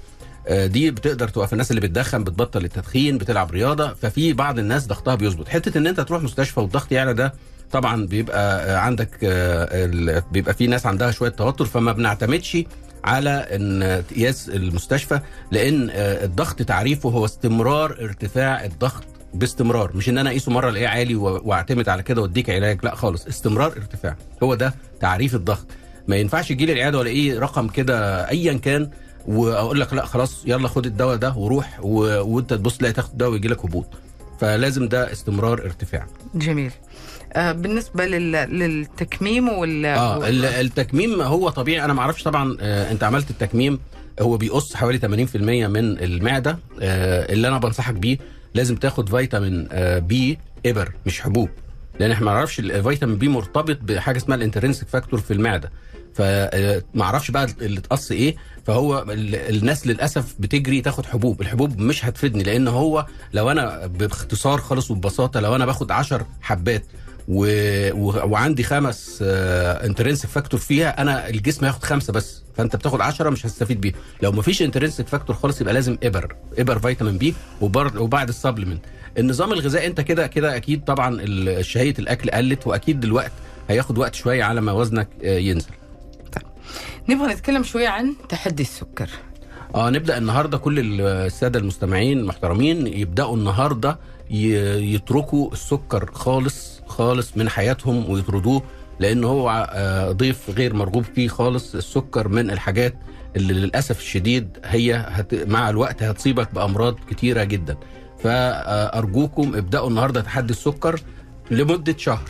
دي 0.49 0.91
بتقدر 0.91 1.27
توقف 1.27 1.53
الناس 1.53 1.71
اللي 1.71 1.81
بتدخن 1.81 2.23
بتبطل 2.23 2.65
التدخين 2.65 3.17
بتلعب 3.17 3.51
رياضة. 3.51 3.93
ففي 3.93 4.33
بعض 4.33 4.59
الناس 4.59 4.87
ضغطها 4.87 5.15
بيظبط. 5.15 5.47
حتة 5.47 5.77
إن 5.77 5.87
أنت 5.87 5.99
تروح 5.99 6.23
مستشفى 6.23 6.59
والضغط 6.59 6.91
يعلى 6.91 7.13
ده 7.13 7.33
طبعا 7.71 8.05
بيبقى 8.05 8.65
آه، 8.65 8.77
عندك 8.77 9.09
آه، 9.23 10.23
بيبقى 10.31 10.53
في 10.53 10.67
ناس 10.67 10.85
عندها 10.85 11.11
شوية 11.11 11.29
توتر. 11.29 11.65
فما 11.65 11.91
بنعتمدش 11.91 12.57
على 13.03 13.29
إن 13.29 14.03
قياس 14.15 14.49
المستشفى 14.49 15.19
لأن 15.51 15.89
آه، 15.89 16.25
الضغط 16.25 16.61
تعريفه 16.61 17.09
هو 17.09 17.25
استمرار 17.25 17.91
ارتفاع 18.01 18.65
الضغط 18.65 19.03
باستمرار. 19.33 19.91
مش 19.97 20.09
إن 20.09 20.17
أنا 20.17 20.29
أقيسه 20.29 20.51
مرة 20.51 20.69
ألاقيه 20.69 20.87
عالي 20.87 21.15
وأعتمد 21.15 21.89
على 21.89 22.03
كده 22.03 22.21
وأديك 22.21 22.49
علاج 22.49 22.79
لا 22.83 22.95
خالص. 22.95 23.25
استمرار 23.27 23.67
ارتفاع. 23.71 24.15
هو 24.43 24.55
ده 24.55 24.73
تعريف 24.99 25.35
الضغط. 25.35 25.65
ما 26.07 26.15
ينفعش 26.15 26.51
يجي 26.51 26.65
لي 26.65 26.73
العياده 26.73 26.97
والاقيه 26.97 27.39
رقم 27.39 27.67
كده 27.67 28.29
ايا 28.29 28.53
كان 28.53 28.89
وأقول 29.27 29.79
لك 29.79 29.93
لا 29.93 30.05
خلاص 30.05 30.43
يلا 30.45 30.67
خد 30.67 30.85
الدواء 30.85 31.15
ده 31.15 31.33
وروح 31.37 31.79
و... 31.83 31.97
وانت 32.35 32.53
تبص 32.53 32.77
تلاقي 32.77 32.93
تاخد 32.93 33.11
الدواء 33.11 33.31
ويجي 33.31 33.47
لك 33.47 33.65
هبوط. 33.65 33.85
فلازم 34.39 34.87
ده 34.87 35.11
استمرار 35.11 35.61
ارتفاع. 35.65 36.07
جميل. 36.35 36.71
آه 37.33 37.51
بالنسبة 37.51 38.05
لل... 38.05 38.31
للتكميم 38.31 39.49
وال 39.49 39.85
آه 39.85 40.27
ال- 40.27 40.45
التكميم 40.45 41.21
هو 41.21 41.49
طبيعي. 41.49 41.85
أنا 41.85 41.93
ما 41.93 42.01
أعرفش 42.01 42.23
طبعا 42.23 42.57
آه 42.61 42.91
أنت 42.91 43.03
عملت 43.03 43.29
التكميم 43.29 43.79
هو 44.21 44.37
بيقص 44.37 44.75
حوالي 44.75 44.99
80% 44.99 45.05
من 45.35 45.99
المعدة 46.03 46.57
آه 46.81 47.33
اللي 47.33 47.47
أنا 47.47 47.57
بنصحك 47.57 47.93
بيه 47.93 48.17
لازم 48.55 48.75
تاخد 48.75 49.09
فيتامين 49.09 49.67
آه 49.71 49.99
بي 49.99 50.37
إبر 50.65 50.91
مش 51.05 51.21
حبوب. 51.21 51.49
لأن 51.99 52.11
إحنا 52.11 52.25
ما 52.25 52.33
نعرفش 52.33 52.59
الفيتامين 52.59 53.17
B 53.17 53.27
مرتبط 53.27 53.77
بحاجة 53.81 54.17
اسمها 54.17 54.37
ال 54.37 54.42
intrinsic 54.42 54.87
factor 54.87 55.19
في 55.19 55.33
المعدة. 55.33 55.71
فما 56.13 57.01
أعرفش 57.03 57.31
بقى 57.31 57.47
اللي 57.61 57.79
اتقص 57.79 58.11
إيه 58.11 58.35
فهو 58.65 59.05
ال- 59.09 59.35
الناس 59.55 59.87
للأسف 59.87 60.35
بتجري 60.39 60.81
تاخد 60.81 61.05
حبوب. 61.05 61.41
الحبوب 61.41 61.79
مش 61.79 62.05
هتفيدني 62.05 62.43
لأن 62.43 62.67
هو 62.67 63.05
لو 63.33 63.51
أنا 63.51 63.87
باختصار 63.87 64.61
خالص 64.61 64.91
وببساطة 64.91 65.39
لو 65.39 65.55
أنا 65.55 65.65
باخد 65.65 65.91
10 65.91 66.27
حبات 66.41 66.83
و... 67.27 67.45
و... 67.91 68.29
وعندي 68.31 68.63
خمس 68.63 69.19
intrinsic 69.21 70.29
factor 70.29 70.59
فيها 70.59 71.01
أنا 71.01 71.29
الجسم 71.29 71.65
هياخد 71.65 71.83
خمسة 71.83 72.13
بس. 72.13 72.41
فأنت 72.57 72.75
بتاخد 72.75 73.01
10 73.01 73.29
مش 73.29 73.45
هتستفيد 73.45 73.81
بيه. 73.81 73.91
لو 74.21 74.31
مفيش 74.31 74.61
intrinsic 74.61 75.07
factor 75.07 75.35
خالص 75.35 75.61
يبقى 75.61 75.73
لازم 75.73 75.97
إبر. 76.03 76.35
إبر 76.57 76.79
فيتامين 76.79 77.17
B 77.17 77.33
وبر... 77.61 78.01
وبعد 78.01 78.29
السبلمنت 78.29 78.81
النظام 79.17 79.53
الغذائي 79.53 79.87
أنت 79.87 80.01
كده 80.01 80.27
كده 80.27 80.55
أكيد 80.55 80.83
طبعا 80.83 81.21
شهية 81.61 81.93
الأكل 81.99 82.29
قلت 82.31 82.67
وأكيد 82.67 82.99
دلوقتي 82.99 83.31
هياخد 83.69 83.97
وقت 83.97 84.15
شوية 84.15 84.43
على 84.43 84.61
ما 84.61 84.71
وزنك 84.71 85.07
آه، 85.23 85.37
ينزل. 85.37 85.69
نبغى 87.09 87.33
نتكلم 87.33 87.63
شوية 87.63 87.87
عن 87.87 88.13
تحدي 88.29 88.63
السكر. 88.63 89.09
آه 89.75 89.89
نبدأ 89.89 90.17
النهارده 90.17 90.57
كل 90.57 91.01
السادة 91.01 91.59
المستمعين 91.59 92.19
المحترمين 92.19 92.87
يبدأوا 92.87 93.35
النهارده 93.35 93.99
يتركوا 94.29 95.51
السكر 95.53 96.11
خالص 96.13 96.81
خالص 96.87 97.37
من 97.37 97.49
حياتهم 97.49 98.09
ويطردوه 98.09 98.63
لأن 98.99 99.23
هو 99.23 99.67
آه، 99.71 100.11
ضيف 100.11 100.49
غير 100.49 100.73
مرغوب 100.73 101.03
فيه 101.03 101.27
خالص. 101.27 101.75
السكر 101.75 102.27
من 102.27 102.51
الحاجات 102.51 102.95
اللي 103.35 103.53
للأسف 103.53 103.99
الشديد 103.99 104.57
هي 104.65 105.05
هت 105.09 105.33
مع 105.47 105.69
الوقت 105.69 106.03
هتصيبك 106.03 106.53
بأمراض 106.53 106.95
كتيرة 107.09 107.43
جدا. 107.43 107.77
فأرجوكم 108.23 109.55
ابدأوا 109.55 109.89
النهارده 109.89 110.21
تحدي 110.21 110.53
السكر 110.53 110.99
لمدة 111.51 111.95
شهر. 111.97 112.29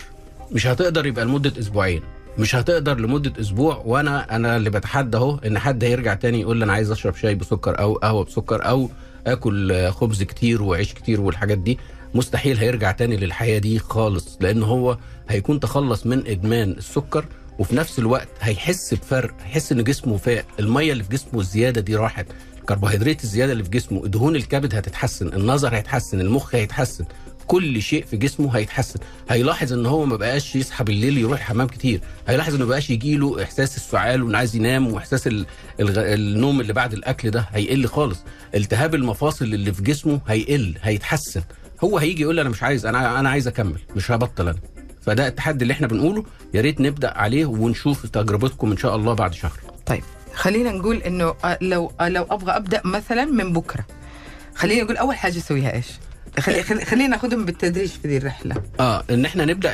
مش 0.51 0.67
هتقدر 0.67 1.05
يبقى 1.05 1.25
لمدة 1.25 1.60
أسبوعين. 1.60 2.01
مش 2.37 2.55
هتقدر 2.55 2.99
لمدة 2.99 3.41
أسبوع 3.41 3.81
وأنا 3.85 4.35
أنا 4.35 4.57
اللي 4.57 4.69
بتحدى 4.69 5.17
أهو 5.17 5.37
إن 5.45 5.59
حد 5.59 5.83
هيرجع 5.83 6.13
تاني 6.13 6.41
يقول 6.41 6.57
لي 6.57 6.65
أنا 6.65 6.73
عايز 6.73 6.91
أشرب 6.91 7.15
شاي 7.15 7.35
بسكر 7.35 7.79
أو 7.79 7.93
قهوة 7.93 8.23
بسكر 8.25 8.65
أو 8.69 8.89
آكل 9.27 9.89
خبز 9.91 10.23
كتير 10.23 10.61
وعيش 10.63 10.93
كتير 10.93 11.21
والحاجات 11.21 11.57
دي. 11.57 11.79
مستحيل 12.15 12.57
هيرجع 12.57 12.91
تاني 12.91 13.17
للحياة 13.17 13.57
دي 13.59 13.79
خالص 13.79 14.37
لأن 14.41 14.63
هو 14.63 14.97
هيكون 15.29 15.59
تخلص 15.59 16.05
من 16.05 16.27
إدمان 16.27 16.71
السكر 16.71 17.25
وفي 17.59 17.75
نفس 17.75 17.99
الوقت 17.99 18.27
هيحس 18.41 18.93
بفرق 18.93 19.33
هيحس 19.43 19.71
إن 19.71 19.83
جسمه 19.83 20.17
فاق 20.17 20.45
المية 20.59 20.91
اللي 20.91 21.03
في 21.03 21.09
جسمه 21.09 21.39
الزيادة 21.39 21.81
دي 21.81 21.95
راحت 21.95 22.25
الكربوهيدرات 22.59 23.23
الزيادة 23.23 23.51
اللي 23.51 23.63
في 23.63 23.69
جسمه 23.69 24.07
دهون 24.07 24.35
الكبد 24.35 24.75
هتتحسن 24.75 25.27
النظر 25.27 25.75
هيتحسن 25.75 26.21
المخ 26.21 26.55
هيتحسن. 26.55 27.05
كل 27.51 27.81
شيء 27.81 28.05
في 28.05 28.17
جسمه 28.17 28.57
هيتحسن. 28.57 28.99
هيلاحظ 29.29 29.73
إن 29.73 29.85
هو 29.85 30.05
ما 30.05 30.15
بقاش 30.15 30.55
يصحى 30.55 30.83
بالليل 30.83 31.17
يروح 31.17 31.39
الحمام 31.39 31.67
كتير. 31.67 32.01
هيلاحظ 32.27 32.55
إنه 32.55 32.63
ما 32.63 32.69
بقاش 32.69 32.89
يجي 32.89 33.17
له 33.17 33.43
إحساس 33.43 33.77
السعال 33.77 34.23
وإنه 34.23 34.37
عايز 34.37 34.55
ينام 34.55 34.93
وإحساس 34.93 35.27
ال-. 35.27 35.45
النوم 35.79 36.61
اللي 36.61 36.73
بعد 36.73 36.93
الأكل 36.93 37.31
ده 37.31 37.45
هيقل 37.53 37.85
خالص. 37.87 38.19
التهاب 38.55 38.95
المفاصل 38.95 39.45
اللي 39.45 39.73
في 39.73 39.81
جسمه 39.83 40.21
هيقل 40.27 40.75
هيتحسن. 40.81 41.41
هو 41.83 41.97
هيجي 41.97 42.21
يقول 42.21 42.35
لي 42.35 42.41
أنا 42.41 42.49
مش 42.49 42.63
عايز 42.63 42.85
أنا 42.85 43.19
أنا 43.19 43.29
عايز 43.29 43.47
أكمل 43.47 43.79
مش 43.95 44.11
هبطل 44.11 44.47
أنا. 44.47 44.59
فده 45.01 45.27
التحدي 45.27 45.63
اللي 45.63 45.71
إحنا 45.73 45.87
بنقوله 45.87 46.23
يا 46.53 46.61
ريت 46.61 46.81
نبدأ 46.81 47.17
عليه 47.17 47.45
ونشوف 47.45 48.05
تجربتكم 48.05 48.71
إن 48.71 48.77
شاء 48.77 48.95
الله 48.95 49.13
بعد 49.13 49.33
شهر. 49.33 49.59
طيب 49.85 50.03
خلينا 50.33 50.71
نقول 50.71 50.97
إنه 50.97 51.35
آه، 51.45 51.57
لو 51.61 51.91
آه، 51.99 52.09
لو 52.09 52.23
أبغى 52.23 52.51
أبدأ 52.51 52.81
مثلا 52.85 53.25
من 53.25 53.53
بكرة. 53.53 53.85
خلينا 54.55 54.83
نقول 54.83 54.97
أول 54.97 55.15
حاجة 55.15 55.37
أسويها 55.37 55.73
إيش؟ 55.73 55.87
خلي 56.39 56.63
خلي- 56.63 56.85
خلينا 56.85 57.07
ناخذهم 57.07 57.45
بالتدريج 57.45 57.89
في 57.89 58.07
دي 58.07 58.17
الرحلة. 58.17 58.55
آه 58.79 59.03
إن 59.09 59.25
إحنا 59.25 59.45
نبدأ 59.45 59.73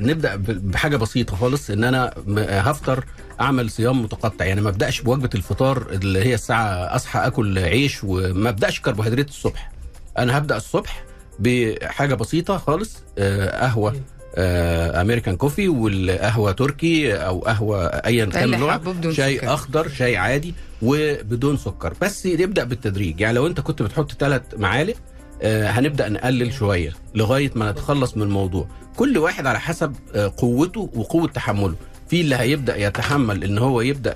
نبدأ 0.00 0.36
بحاجة 0.46 0.96
بسيطة 0.96 1.36
خالص 1.36 1.70
إن 1.70 1.84
أنا 1.84 2.14
هفطر 2.38 3.04
أعمل 3.40 3.70
صيام 3.70 4.02
متقطع. 4.02 4.44
يعني 4.44 4.60
ما 4.60 4.68
أبدأش 4.68 5.00
بوجبة 5.00 5.30
الفطار 5.34 5.86
اللي 5.92 6.24
هي 6.24 6.34
الساعة 6.34 6.96
أصحى 6.96 7.18
أكل 7.26 7.58
عيش 7.58 8.04
وما 8.04 8.48
أبدأش 8.48 8.80
كربوهيدرات 8.80 9.28
الصبح. 9.28 9.70
أنا 10.18 10.38
هبدأ 10.38 10.56
الصبح 10.56 11.04
بحاجة 11.38 12.14
بسيطة 12.14 12.56
خالص 12.58 12.96
آه 13.18 13.60
قهوة 13.60 14.00
آه 14.36 15.00
امريكان 15.02 15.36
كوفي 15.36 15.68
والقهوة 15.68 16.52
تركي 16.52 17.14
أو 17.14 17.38
قهوة 17.40 17.86
ايا 17.86 18.24
كان 18.24 18.78
بدون 18.78 19.14
شاي 19.14 19.36
سكر. 19.38 19.54
أخضر 19.54 19.88
شاي 19.88 20.16
عادي 20.16 20.54
وبدون 20.82 21.56
سكر. 21.56 21.94
بس 22.02 22.26
نبدا 22.26 22.64
بالتدريج. 22.64 23.20
يعني 23.20 23.34
لو 23.34 23.46
أنت 23.46 23.60
كنت 23.60 23.82
بتحط 23.82 24.12
ثلاث 24.12 24.42
معالق 24.56 24.94
آه، 24.94 25.15
هنبدأ 25.44 26.08
نقلل 26.08 26.52
شوية 26.52 26.92
لغاية 27.14 27.50
ما 27.54 27.70
نتخلص 27.72 28.16
من 28.16 28.22
الموضوع. 28.22 28.66
كل 28.96 29.18
واحد 29.18 29.46
على 29.46 29.60
حسب 29.60 29.92
آه، 30.14 30.32
قوته 30.36 30.90
وقوة 30.94 31.28
تحمله. 31.28 31.74
في 32.08 32.20
اللي 32.20 32.36
هيبدأ 32.36 32.76
يتحمل 32.76 33.44
إن 33.44 33.58
هو 33.58 33.80
يبدأ 33.80 34.14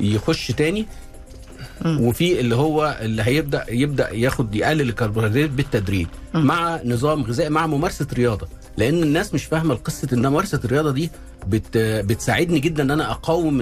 يخش 0.00 0.48
تاني 0.52 0.86
وفي 1.86 2.40
اللي 2.40 2.54
هو 2.54 2.98
اللي 3.00 3.22
هيبدأ 3.22 3.64
يبدأ 3.68 4.10
ياخد 4.14 4.54
يقلل 4.54 4.88
الكربوهيدرات 4.88 5.50
بالتدريج 5.50 6.06
مع 6.34 6.80
نظام 6.84 7.22
غذائي 7.22 7.50
مع 7.50 7.66
ممارسة 7.66 8.06
رياضة. 8.12 8.48
لأن 8.76 9.02
الناس 9.02 9.34
مش 9.34 9.44
فاهمة 9.44 9.74
القصة 9.74 10.08
إن 10.12 10.26
ممارسة 10.26 10.60
الرياضة 10.64 10.90
دي 10.92 11.10
بت 11.46 11.78
بتساعدني 11.78 12.58
جدا 12.58 12.82
إن 12.82 12.90
أنا 12.90 13.10
أقاوم 13.10 13.60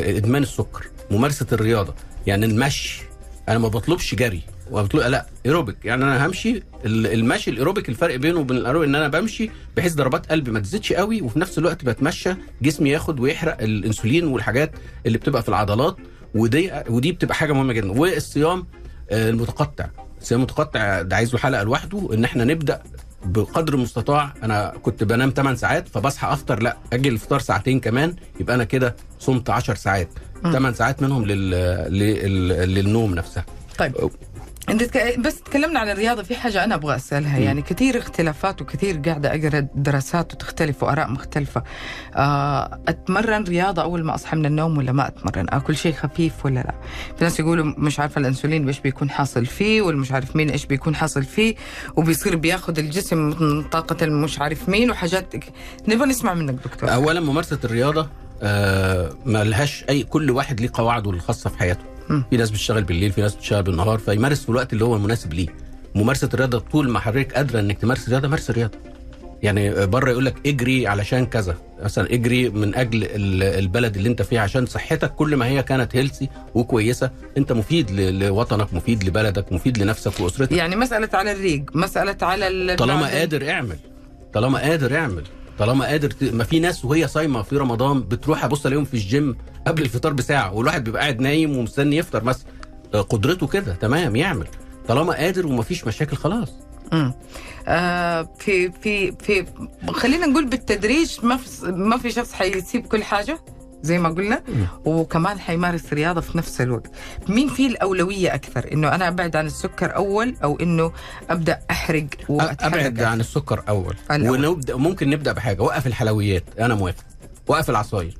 إدمان 0.00 0.42
السكر. 0.42 0.86
ممارسة 1.10 1.46
الرياضة. 1.52 1.94
يعني 2.26 2.46
المشي. 2.46 3.02
أنا 3.48 3.58
ما 3.58 3.68
بطلبش 3.68 4.14
جري. 4.14 4.42
وبطلب 4.70 5.02
لا 5.02 5.26
ايروبيك 5.46 5.76
يعني 5.84 6.04
أنا 6.04 6.26
همشي 6.26 6.62
ال- 6.84 7.06
المشي 7.06 7.50
الايروبيك 7.50 7.88
الفرق 7.88 8.16
بينه 8.16 8.40
وبين 8.40 8.56
الايروبيك 8.56 8.88
إن 8.88 8.94
أنا 8.94 9.08
بمشي 9.08 9.50
بحيث 9.76 9.94
ضربات 9.94 10.26
قلبي 10.32 10.50
ما 10.50 10.60
تزيدش 10.60 10.92
قوي 10.92 11.22
وفي 11.22 11.38
نفس 11.38 11.58
الوقت 11.58 11.84
بتمشى 11.84 12.34
جسمي 12.62 12.90
ياخد 12.90 13.20
ويحرق 13.20 13.62
الإنسولين 13.62 14.26
والحاجات 14.26 14.72
اللي 15.06 15.18
بتبقى 15.18 15.42
في 15.42 15.48
العضلات 15.48 15.96
ودي 16.34 16.70
ودي 16.88 17.12
بتبقى 17.12 17.34
حاجة 17.34 17.52
مهمة 17.52 17.72
جدا. 17.72 17.92
والصيام 17.92 18.66
آه، 19.10 19.30
المتقطع. 19.30 19.86
الصيام 20.20 20.40
المتقطع 20.40 21.02
ده 21.02 21.16
عايز 21.16 21.32
له 21.32 21.38
حلقة 21.38 21.62
لوحده 21.62 22.08
إن 22.14 22.24
إحنا 22.24 22.44
نبدأ 22.44 22.82
بقدر 23.24 23.74
المستطاع. 23.74 24.34
أنا 24.42 24.72
كنت 24.82 25.04
بنام 25.04 25.30
8 25.36 25.56
ساعات 25.56 25.88
فبصحى 25.88 26.32
أفطر 26.32 26.62
لا 26.62 26.76
أجي 26.92 27.08
الفطار 27.08 27.40
ساعتين 27.40 27.80
كمان 27.80 28.16
يبقى 28.40 28.54
أنا 28.56 28.64
كده 28.64 28.96
صمت 29.18 29.50
10 29.50 29.74
ساعات. 29.74 30.08
8 30.42 30.72
ساعات 30.76 31.02
منهم 31.02 31.24
لل... 31.24 31.50
لل... 31.92 32.48
للنوم 32.74 33.14
نفسها. 33.14 33.44
طيب. 33.78 33.92
أنت. 34.70 34.98
بس 35.18 35.42
تكلمنا 35.42 35.80
عن 35.80 35.88
الرياضة 35.90 36.22
في 36.22 36.34
حاجة 36.34 36.64
أنا 36.64 36.74
أبغى 36.74 36.96
أسألها. 36.96 37.38
يعني 37.38 37.62
كثير 37.62 37.98
اختلافات 37.98 38.62
وكثير 38.62 38.96
قاعدة 39.06 39.34
أقرأ 39.34 39.66
دراسات 39.74 40.34
وتختلف 40.34 40.82
وآراء 40.82 41.10
مختلفة. 41.10 41.62
آه، 42.16 42.80
أتمرن 42.88 43.44
رياضة 43.44 43.82
أول 43.82 44.04
ما 44.04 44.14
أصحى 44.14 44.36
من 44.36 44.46
النوم 44.46 44.78
ولا 44.78 44.92
ما 44.92 45.08
أتمرن؟ 45.08 45.46
اكل 45.48 45.76
شيء 45.76 45.94
خفيف 45.94 46.44
ولا 46.44 46.60
لا؟ 46.60 46.74
في 47.18 47.24
ناس 47.24 47.40
يقولوا 47.40 47.64
مش 47.78 48.00
عارفة 48.00 48.18
الأنسولين 48.18 48.66
إيش 48.66 48.80
بيكون 48.80 49.10
حاصل 49.10 49.46
فيه 49.46 49.82
والمش 49.82 50.12
عارف 50.12 50.36
مين 50.36 50.50
إيش 50.50 50.66
بيكون 50.66 50.94
حاصل 50.94 51.22
فيه 51.22 51.54
وبيصير 51.96 52.36
بياخذ 52.36 52.78
الجسم 52.78 53.18
من 53.40 53.62
طاقة 53.62 54.04
المش 54.04 54.40
عارف 54.40 54.68
مين 54.68 54.90
وحاجات 54.90 55.34
نبغى 55.88 56.08
نسمع 56.08 56.34
منك 56.34 56.54
دكتور. 56.64 56.92
اولا 56.94 57.20
ممارسة 57.20 57.58
الرياضة 57.64 58.08
آه 58.42 59.10
ما 59.26 59.44
لهاش 59.44 59.84
اي 59.88 60.02
كل 60.02 60.30
واحد 60.30 60.60
ليه 60.60 60.70
قواعده 60.72 61.10
الخاصة 61.10 61.50
في 61.50 61.58
حياته. 61.58 61.89
في 62.30 62.36
ناس 62.36 62.50
بتشتغل 62.50 62.82
بالليل 62.84 63.12
في 63.12 63.20
ناس 63.20 63.34
بتشتغل 63.34 63.62
بالنهار 63.62 63.98
فيمارس 63.98 64.42
في 64.42 64.48
الوقت 64.48 64.72
اللي 64.72 64.84
هو 64.84 64.96
المناسب 64.96 65.34
ليه. 65.34 65.46
ممارسة 65.94 66.28
الرياضة 66.34 66.58
طول 66.58 66.88
ما 66.90 66.98
حضرتك 67.00 67.32
قادرة 67.34 67.60
إنك 67.60 67.78
تمارس 67.78 68.04
الرياضة 68.04 68.28
مارس 68.28 68.50
الرياضة. 68.50 68.78
يعني 69.42 69.86
بره 69.86 70.10
يقول 70.10 70.24
لك 70.24 70.34
اجري 70.46 70.86
علشان 70.86 71.26
كذا. 71.26 71.54
مثلا 71.82 72.12
اجري 72.14 72.48
من 72.50 72.74
أجل 72.74 73.04
ال- 73.04 73.42
البلد 73.42 73.96
اللي 73.96 74.08
أنت 74.08 74.22
فيها 74.22 74.40
عشان 74.40 74.66
صحتك 74.66 75.14
كل 75.14 75.36
ما 75.36 75.46
هي 75.46 75.62
كانت 75.62 75.96
healthy 75.96 76.28
وكويسة. 76.54 77.10
أنت 77.38 77.52
مفيد 77.52 77.90
لوطنك 77.90 78.74
مفيد 78.74 79.04
لبلدك 79.04 79.52
مفيد 79.52 79.78
لنفسك 79.78 80.20
وأسرتك. 80.20 80.52
يعني 80.52 80.76
مسألة 80.76 81.08
على 81.14 81.32
الريق 81.32 81.64
مسألة 81.74 82.16
على 82.22 82.48
ال- 82.48 82.76
طالما 82.76 83.06
قادر 83.06 83.50
اعمل. 83.50 83.76
طالما 84.34 84.58
قادر 84.58 84.96
اعمل. 84.96 85.22
طالما 85.60 85.84
قادر 85.86 86.10
ت... 86.10 86.24
ما 86.24 86.44
في 86.44 86.60
ناس 86.60 86.84
وهي 86.84 87.08
صايمة 87.08 87.42
في 87.42 87.56
رمضان 87.56 88.00
بتروح 88.00 88.44
أبص 88.44 88.66
عليهم 88.66 88.84
في 88.84 88.94
الجيم 88.94 89.36
قبل 89.66 89.82
الفطار 89.82 90.12
بساعة 90.12 90.54
والواحد 90.54 90.84
بيبقى 90.84 91.02
قاعد 91.02 91.20
نايم 91.20 91.56
ومستني 91.56 91.96
يفطر 91.96 92.24
مثلا. 92.24 92.44
آه، 92.94 93.00
قدرته 93.00 93.46
كده 93.46 93.74
تمام 93.74 94.16
يعمل. 94.16 94.46
طالما 94.88 95.12
قادر 95.14 95.46
ومفيش 95.46 95.86
مشاكل 95.86 96.16
خلاص. 96.16 96.48
مم. 96.92 97.14
آه 97.68 98.28
في 98.38 98.70
في 98.72 99.12
في 99.12 99.46
خلينا 99.92 100.26
نقول 100.26 100.46
بالتدريج 100.46 101.16
ما 101.22 101.36
في 101.36 101.66
ما 101.66 101.98
في 101.98 102.10
شخص 102.10 102.32
حيسيب 102.32 102.86
كل 102.86 103.04
حاجة. 103.04 103.38
زي 103.82 103.98
ما 103.98 104.08
قلنا 104.08 104.42
وكمان 104.84 105.38
حيمارس 105.38 105.92
رياضة 105.92 106.20
في 106.20 106.38
نفس 106.38 106.60
الوقت. 106.60 106.90
مين 107.28 107.48
فيه 107.48 107.68
الأولوية 107.68 108.34
أكثر؟ 108.34 108.72
إنه 108.72 108.94
أنا 108.94 109.08
أبعد 109.08 109.36
عن 109.36 109.46
السكر 109.46 109.96
أول 109.96 110.36
أو 110.44 110.58
إنه 110.60 110.92
أبدأ 111.30 111.60
أحرق 111.70 112.06
أبعد؟ 112.30 113.02
عن 113.02 113.20
السكر 113.20 113.62
أول. 113.68 113.96
ونبدا 114.10 114.76
ممكن 114.76 115.10
نبدأ 115.10 115.32
بحاجة. 115.32 115.62
وقف 115.62 115.86
الحلويات. 115.86 116.44
أنا 116.58 116.74
موافق. 116.74 117.04
وقف 117.46 117.70
العصاير. 117.70 118.18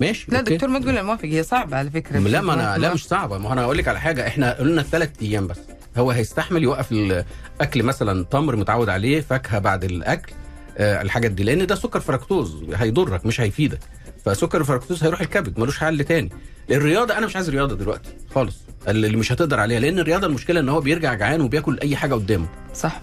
ماشي 0.00 0.26
لا 0.28 0.38
أوكي؟ 0.38 0.54
دكتور 0.54 0.68
ما 0.68 0.78
تقول 0.78 1.02
موافق. 1.02 1.24
هي 1.24 1.42
صعبة 1.42 1.76
على 1.76 1.90
فكرة. 1.90 2.18
لا 2.18 2.40
ما 2.40 2.54
أنا 2.54 2.78
لا 2.78 2.94
مش 2.94 3.06
صعبة. 3.06 3.38
ما 3.38 3.52
أنا 3.52 3.64
أقول 3.64 3.78
لك 3.78 3.88
على 3.88 4.00
حاجة. 4.00 4.26
إحنا 4.26 4.52
قلنا 4.52 4.82
ثلاث 4.82 5.10
أيام 5.22 5.46
بس. 5.46 5.58
هو 5.96 6.10
هيستحمل 6.10 6.62
يوقف 6.62 6.92
الاكل 6.92 7.82
مثلا 7.82 8.24
تمر 8.24 8.56
متعود 8.56 8.88
عليه 8.88 9.20
فاكهة 9.20 9.58
بعد 9.58 9.84
الأكل 9.84 10.32
آه 10.78 11.02
الحاجات 11.02 11.30
دي. 11.30 11.42
لأن 11.42 11.66
ده 11.66 11.74
سكر 11.74 12.00
فركتوز 12.00 12.64
هيضرك 12.74 13.26
مش 13.26 13.40
هيفيدك. 13.40 13.78
فسكر 14.24 14.60
الفركتوز 14.60 15.04
هيروح 15.04 15.20
الكبد 15.20 15.58
ملوش 15.60 15.78
حل 15.78 16.04
تاني. 16.04 16.30
الرياضة 16.70 17.18
أنا 17.18 17.26
مش 17.26 17.36
عايز 17.36 17.50
رياضة 17.50 17.74
دلوقتي 17.76 18.10
خالص 18.34 18.56
اللي 18.88 19.16
مش 19.16 19.32
هتقدر 19.32 19.60
عليها 19.60 19.80
لأن 19.80 19.98
الرياضة 19.98 20.26
المشكلة 20.26 20.60
إن 20.60 20.68
هو 20.68 20.80
بيرجع 20.80 21.14
جعان 21.14 21.40
وبياكل 21.40 21.78
أي 21.82 21.96
حاجة 21.96 22.14
قدامه. 22.14 22.46
صح. 22.74 23.00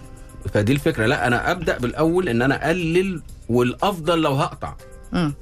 فدي 0.54 0.72
الفكرة. 0.72 1.06
لا 1.06 1.26
أنا 1.26 1.50
أبدأ 1.50 1.78
بالأول 1.78 2.28
إن 2.28 2.42
أنا 2.42 2.66
أقلل 2.66 3.22
والأفضل 3.48 4.22
لو 4.22 4.34
هقطع. 4.34 4.74
مم. 5.12 5.34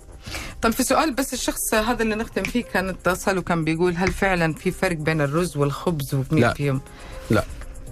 طيب 0.63 0.73
في 0.73 0.83
سؤال 0.83 1.15
بس 1.15 1.33
الشخص 1.35 1.75
هذا 1.75 2.03
اللي 2.03 2.15
نختم 2.15 2.43
فيه 2.43 2.65
كان 2.65 2.89
اتصل 2.89 3.39
وكان 3.39 3.65
بيقول 3.65 3.95
هل 3.97 4.13
فعلا 4.13 4.55
في 4.55 4.71
فرق 4.71 4.97
بين 4.97 5.21
الرز 5.21 5.57
والخبز 5.57 6.15
ومين 6.15 6.45
لا. 6.45 6.53
فيهم؟ 6.55 6.81
لا. 7.31 7.45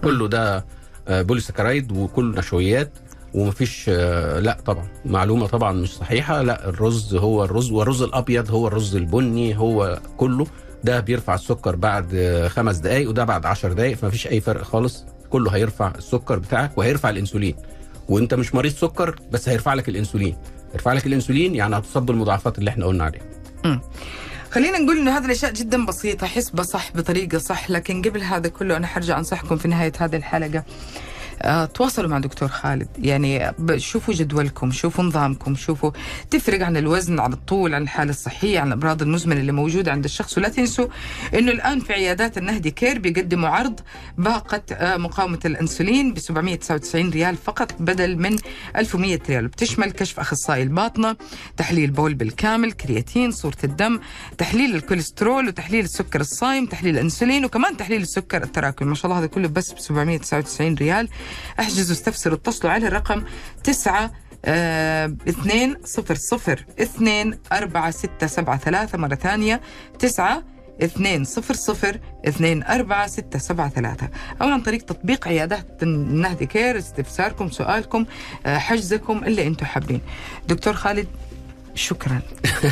كله 0.04 0.28
ده 0.28 0.64
آه، 1.08 1.22
بوليساكرايد 1.22 1.92
وكله 1.92 2.38
نشويات. 2.38 2.92
ومفيش 3.34 3.84
آه، 3.88 4.38
لا 4.40 4.58
طبعا. 4.66 4.88
معلومة 5.04 5.46
طبعا 5.46 5.72
مش 5.72 5.96
صحيحة. 5.96 6.42
لا 6.42 6.68
الرز 6.68 7.14
هو 7.14 7.44
الرز 7.44 7.70
والرز 7.70 8.02
الأبيض 8.02 8.50
هو 8.50 8.66
الرز 8.66 8.96
البني 8.96 9.58
هو 9.58 10.00
كله. 10.16 10.46
ده 10.84 11.00
بيرفع 11.00 11.34
السكر 11.34 11.76
بعد 11.76 12.14
آه، 12.14 12.48
خمس 12.48 12.76
دقائق 12.76 13.08
وده 13.08 13.24
بعد 13.24 13.46
عشر 13.46 13.72
دقائق 13.72 13.96
فمفيش 13.96 14.26
أي 14.26 14.40
فرق 14.40 14.62
خالص. 14.62 15.04
كله 15.30 15.50
هيرفع 15.50 15.92
السكر 15.98 16.38
بتاعك 16.38 16.78
وهيرفع 16.78 17.10
الإنسولين. 17.10 17.54
وأنت 18.08 18.34
مش 18.34 18.54
مريض 18.54 18.72
سكر 18.72 19.16
بس 19.32 19.48
هيرفع 19.48 19.74
لك 19.74 19.88
الإنسولين. 19.88 20.36
يرفع 20.74 20.92
لك 20.92 21.06
الإنسولين 21.06 21.54
يعني 21.54 21.76
هتصاب 21.78 22.06
بالمضاعفات 22.06 22.58
اللي 22.58 22.70
إحنا 22.70 22.86
قلنا 22.86 23.04
عليها. 23.04 23.22
خلينا 24.50 24.78
نقول 24.78 24.98
إنه 24.98 25.18
هذه 25.18 25.24
الأشياء 25.24 25.52
جدا 25.52 25.86
بسيطة 25.86 26.26
حسبة 26.26 26.62
صح 26.62 26.92
بطريقة 26.94 27.38
صح 27.38 27.70
لكن 27.70 28.02
قبل 28.02 28.22
هذا 28.22 28.48
كله 28.48 28.76
أنا 28.76 28.86
حرجع 28.86 29.18
أنصحكم 29.18 29.56
في 29.56 29.68
نهاية 29.68 29.92
هذه 29.98 30.16
الحلقة. 30.16 30.64
تواصلوا 31.74 32.08
مع 32.10 32.18
دكتور 32.18 32.48
خالد. 32.48 32.88
يعني 32.98 33.52
شوفوا 33.76 34.14
جدولكم 34.14 34.70
شوفوا 34.70 35.04
نظامكم 35.04 35.54
شوفوا 35.54 35.90
تفرق 36.30 36.62
عن 36.66 36.76
الوزن 36.76 37.20
عن 37.20 37.32
الطول 37.32 37.74
عن 37.74 37.82
الحالة 37.82 38.10
الصحية 38.10 38.60
عن 38.60 38.68
الأمراض 38.68 39.02
المزمنة 39.02 39.40
اللي 39.40 39.52
موجودة 39.52 39.92
عند 39.92 40.04
الشخص. 40.04 40.38
ولا 40.38 40.48
تنسوا 40.48 40.86
أنه 41.34 41.52
الآن 41.52 41.80
في 41.80 41.92
عيادات 41.92 42.38
النهدي 42.38 42.70
كير 42.70 42.98
بيقدموا 42.98 43.48
عرض 43.48 43.80
باقة 44.18 44.62
آه، 44.72 44.96
مقاومة 44.96 45.38
الأنسولين 45.44 46.14
ب 46.14 46.18
799 46.18 47.10
ريال 47.10 47.36
فقط 47.36 47.74
بدل 47.80 48.16
من 48.16 48.36
1100 48.76 49.18
ريال. 49.28 49.48
بتشمل 49.48 49.90
كشف 49.90 50.20
أخصائي 50.20 50.62
الباطنة 50.62 51.16
تحليل 51.56 51.90
بول 51.90 52.14
بالكامل 52.14 52.72
كرياتين 52.72 53.30
صورة 53.30 53.56
الدم 53.64 54.00
تحليل 54.38 54.74
الكوليسترول 54.74 55.48
وتحليل 55.48 55.84
السكر 55.84 56.20
الصايم 56.20 56.66
تحليل 56.66 56.94
الأنسولين 56.94 57.44
وكمان 57.44 57.76
تحليل 57.76 58.02
السكر 58.02 58.42
التراكمي. 58.42 58.88
ما 58.88 58.94
شاء 58.94 59.06
الله 59.06 59.18
هذا 59.18 59.26
كله 59.26 59.48
بس 59.48 59.72
ب 59.72 59.78
799 59.78 60.74
ريال. 60.74 61.08
احجزوا 61.60 61.94
استفسروا 61.94 62.36
اتصلوا 62.36 62.72
على 62.72 62.86
الرقم 62.86 63.22
9 63.64 64.10
اثنين 65.28 65.76
صفر 65.84 66.14
صفر 66.14 66.64
اثنين 66.80 67.38
أربعة 67.52 67.90
ستة 67.90 68.26
سبعة 68.26 68.58
ثلاثة 68.58 68.98
مرة 68.98 69.14
ثانية 69.14 69.60
تسعة 69.98 70.42
اثنين 70.82 71.24
صفر 71.24 71.54
صفر 71.54 72.00
اثنين 72.28 72.62
أربعة 72.62 73.06
ستة 73.06 73.38
سبعة 73.38 73.68
ثلاثة. 73.68 74.08
أو 74.42 74.48
عن 74.48 74.62
طريق 74.62 74.82
تطبيق 74.82 75.28
عيادات 75.28 75.82
النهدي 75.82 76.46
كير 76.46 76.78
استفساركم 76.78 77.50
سؤالكم 77.50 78.04
آه، 78.46 78.58
حجزكم 78.58 79.24
اللي 79.24 79.46
أنتم 79.46 79.66
حابين. 79.66 80.00
دكتور 80.48 80.74
خالد 80.74 81.06
شكرا. 81.74 82.20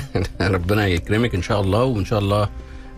ربنا 0.40 0.86
يكرمك 0.86 1.34
إن 1.34 1.42
شاء 1.42 1.61
الله 1.61 1.84
وإن 1.84 2.04
شاء 2.04 2.18
الله 2.18 2.48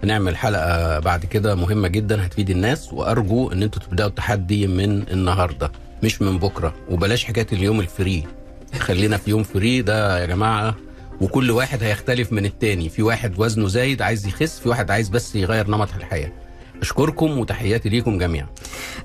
نعمل 0.05 0.37
حلقة 0.37 0.99
بعد 0.99 1.25
كده 1.25 1.55
مهمة 1.55 1.89
جدا 1.89 2.27
هتفيد 2.27 2.51
الناس 2.51 2.93
وأرجو 2.93 3.53
إن 3.53 3.63
أنتوا 3.63 3.83
تبدأوا 3.83 4.09
التحدي 4.09 4.67
من 4.67 5.09
النهارده 5.09 5.73
مش 6.03 6.23
من 6.23 6.39
بكرة. 6.39 6.75
وبلاش 6.91 7.25
حكاية 7.25 7.47
اليوم 7.53 7.81
ال 7.81 7.88
free. 7.88 8.25
خلينا 8.79 9.17
في 9.17 9.31
يوم 9.31 9.43
free 9.43 9.83
ده 9.83 10.21
يا 10.21 10.27
جماعة 10.27 10.75
وكل 11.21 11.51
واحد 11.51 11.83
هيختلف 11.83 12.33
من 12.33 12.45
التاني. 12.47 12.89
في 12.89 13.03
واحد 13.03 13.39
وزنه 13.39 13.69
زايد 13.69 14.03
عايز 14.03 14.27
يخس 14.27 14.59
في 14.61 14.69
واحد 14.69 14.91
عايز 14.91 15.09
بس 15.09 15.37
يغير 15.37 15.71
نمط 15.71 15.89
الحياة. 15.97 16.33
أشكركم 16.83 17.39
وتحياتي 17.39 17.89
ليكم 17.89 18.19
جميعا. 18.19 18.47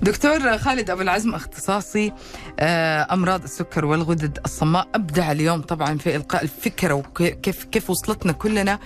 دكتور 0.02 0.58
خالد 0.58 0.90
أبو 0.90 1.02
العزم 1.02 1.34
اختصاصي 1.34 2.12
آه، 2.60 3.06
أمراض 3.12 3.42
السكر 3.42 3.84
والغدد 3.84 4.38
الصماء 4.44 4.88
أبدع 4.94 5.32
اليوم 5.32 5.60
طبعا 5.60 5.98
في 5.98 6.16
إلقاء 6.16 6.42
الفكرة 6.42 6.94
وكيف 6.94 7.64
كيف 7.64 7.90
وصلتنا 7.90 8.32
كلنا 8.32 8.78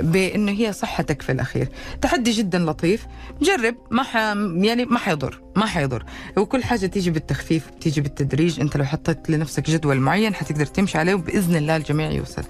بأنه 0.00 0.52
هي 0.52 0.72
صحتك 0.72 1.22
في 1.22 1.32
الأخير. 1.32 1.68
تحدي 2.02 2.30
جدا 2.30 2.58
لطيف. 2.58 3.06
جرب 3.42 3.74
ما 3.90 4.02
ح... 4.02 4.16
يعني 4.16 4.84
ما 4.84 4.98
حيضر. 4.98 5.45
ما 5.56 5.66
حيضر. 5.66 6.04
وكل 6.36 6.64
حاجة 6.64 6.86
تيجي 6.86 7.10
بالتخفيف 7.10 7.70
بتيجي 7.70 8.00
بالتدريج. 8.00 8.60
أنت 8.60 8.76
لو 8.76 8.84
حطيت 8.84 9.30
لنفسك 9.30 9.70
جدول 9.70 10.00
معين 10.00 10.34
حتقدر 10.34 10.66
تمشي 10.66 10.98
عليه 10.98 11.14
وبإذن 11.14 11.56
الله 11.56 11.76
الجميع 11.76 12.10
يوصل. 12.10 12.42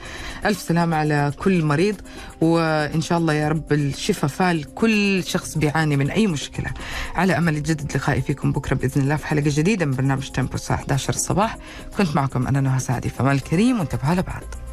ألف 0.45 0.61
سلامة 0.61 0.97
على 0.97 1.33
كل 1.39 1.65
مريض 1.65 1.97
وإن 2.41 3.01
شاء 3.01 3.19
الله 3.19 3.35
يا 3.35 3.49
رب 3.49 3.73
الشفاء 3.73 4.31
فال 4.31 4.75
كل 4.75 5.25
شخص 5.25 5.59
بيعاني 5.59 5.97
من 5.97 6.11
أي 6.11 6.27
مشكلة. 6.27 6.71
على 7.15 7.39
أمل 7.39 7.57
يتجدد 7.57 7.97
لقائي 7.97 8.23
فيكم 8.23 8.53
بكرة 8.53 8.75
بإذن 8.75 9.03
الله 9.03 9.17
في 9.17 9.27
حلقة 9.27 9.51
جديدة 9.57 9.87
من 9.87 9.93
برنامج 9.93 10.29
تيمبو 10.29 10.55
الساعة 10.55 10.77
11 10.77 11.15
الصباح. 11.15 11.59
كنت 11.99 12.17
معكم 12.17 12.47
أنا 12.47 12.61
نهى 12.61 12.79
سعدي. 12.79 13.09
فمال 13.09 13.33
الكريم 13.33 13.79
وانتبهوا 13.79 14.15
لبعض 14.15 14.66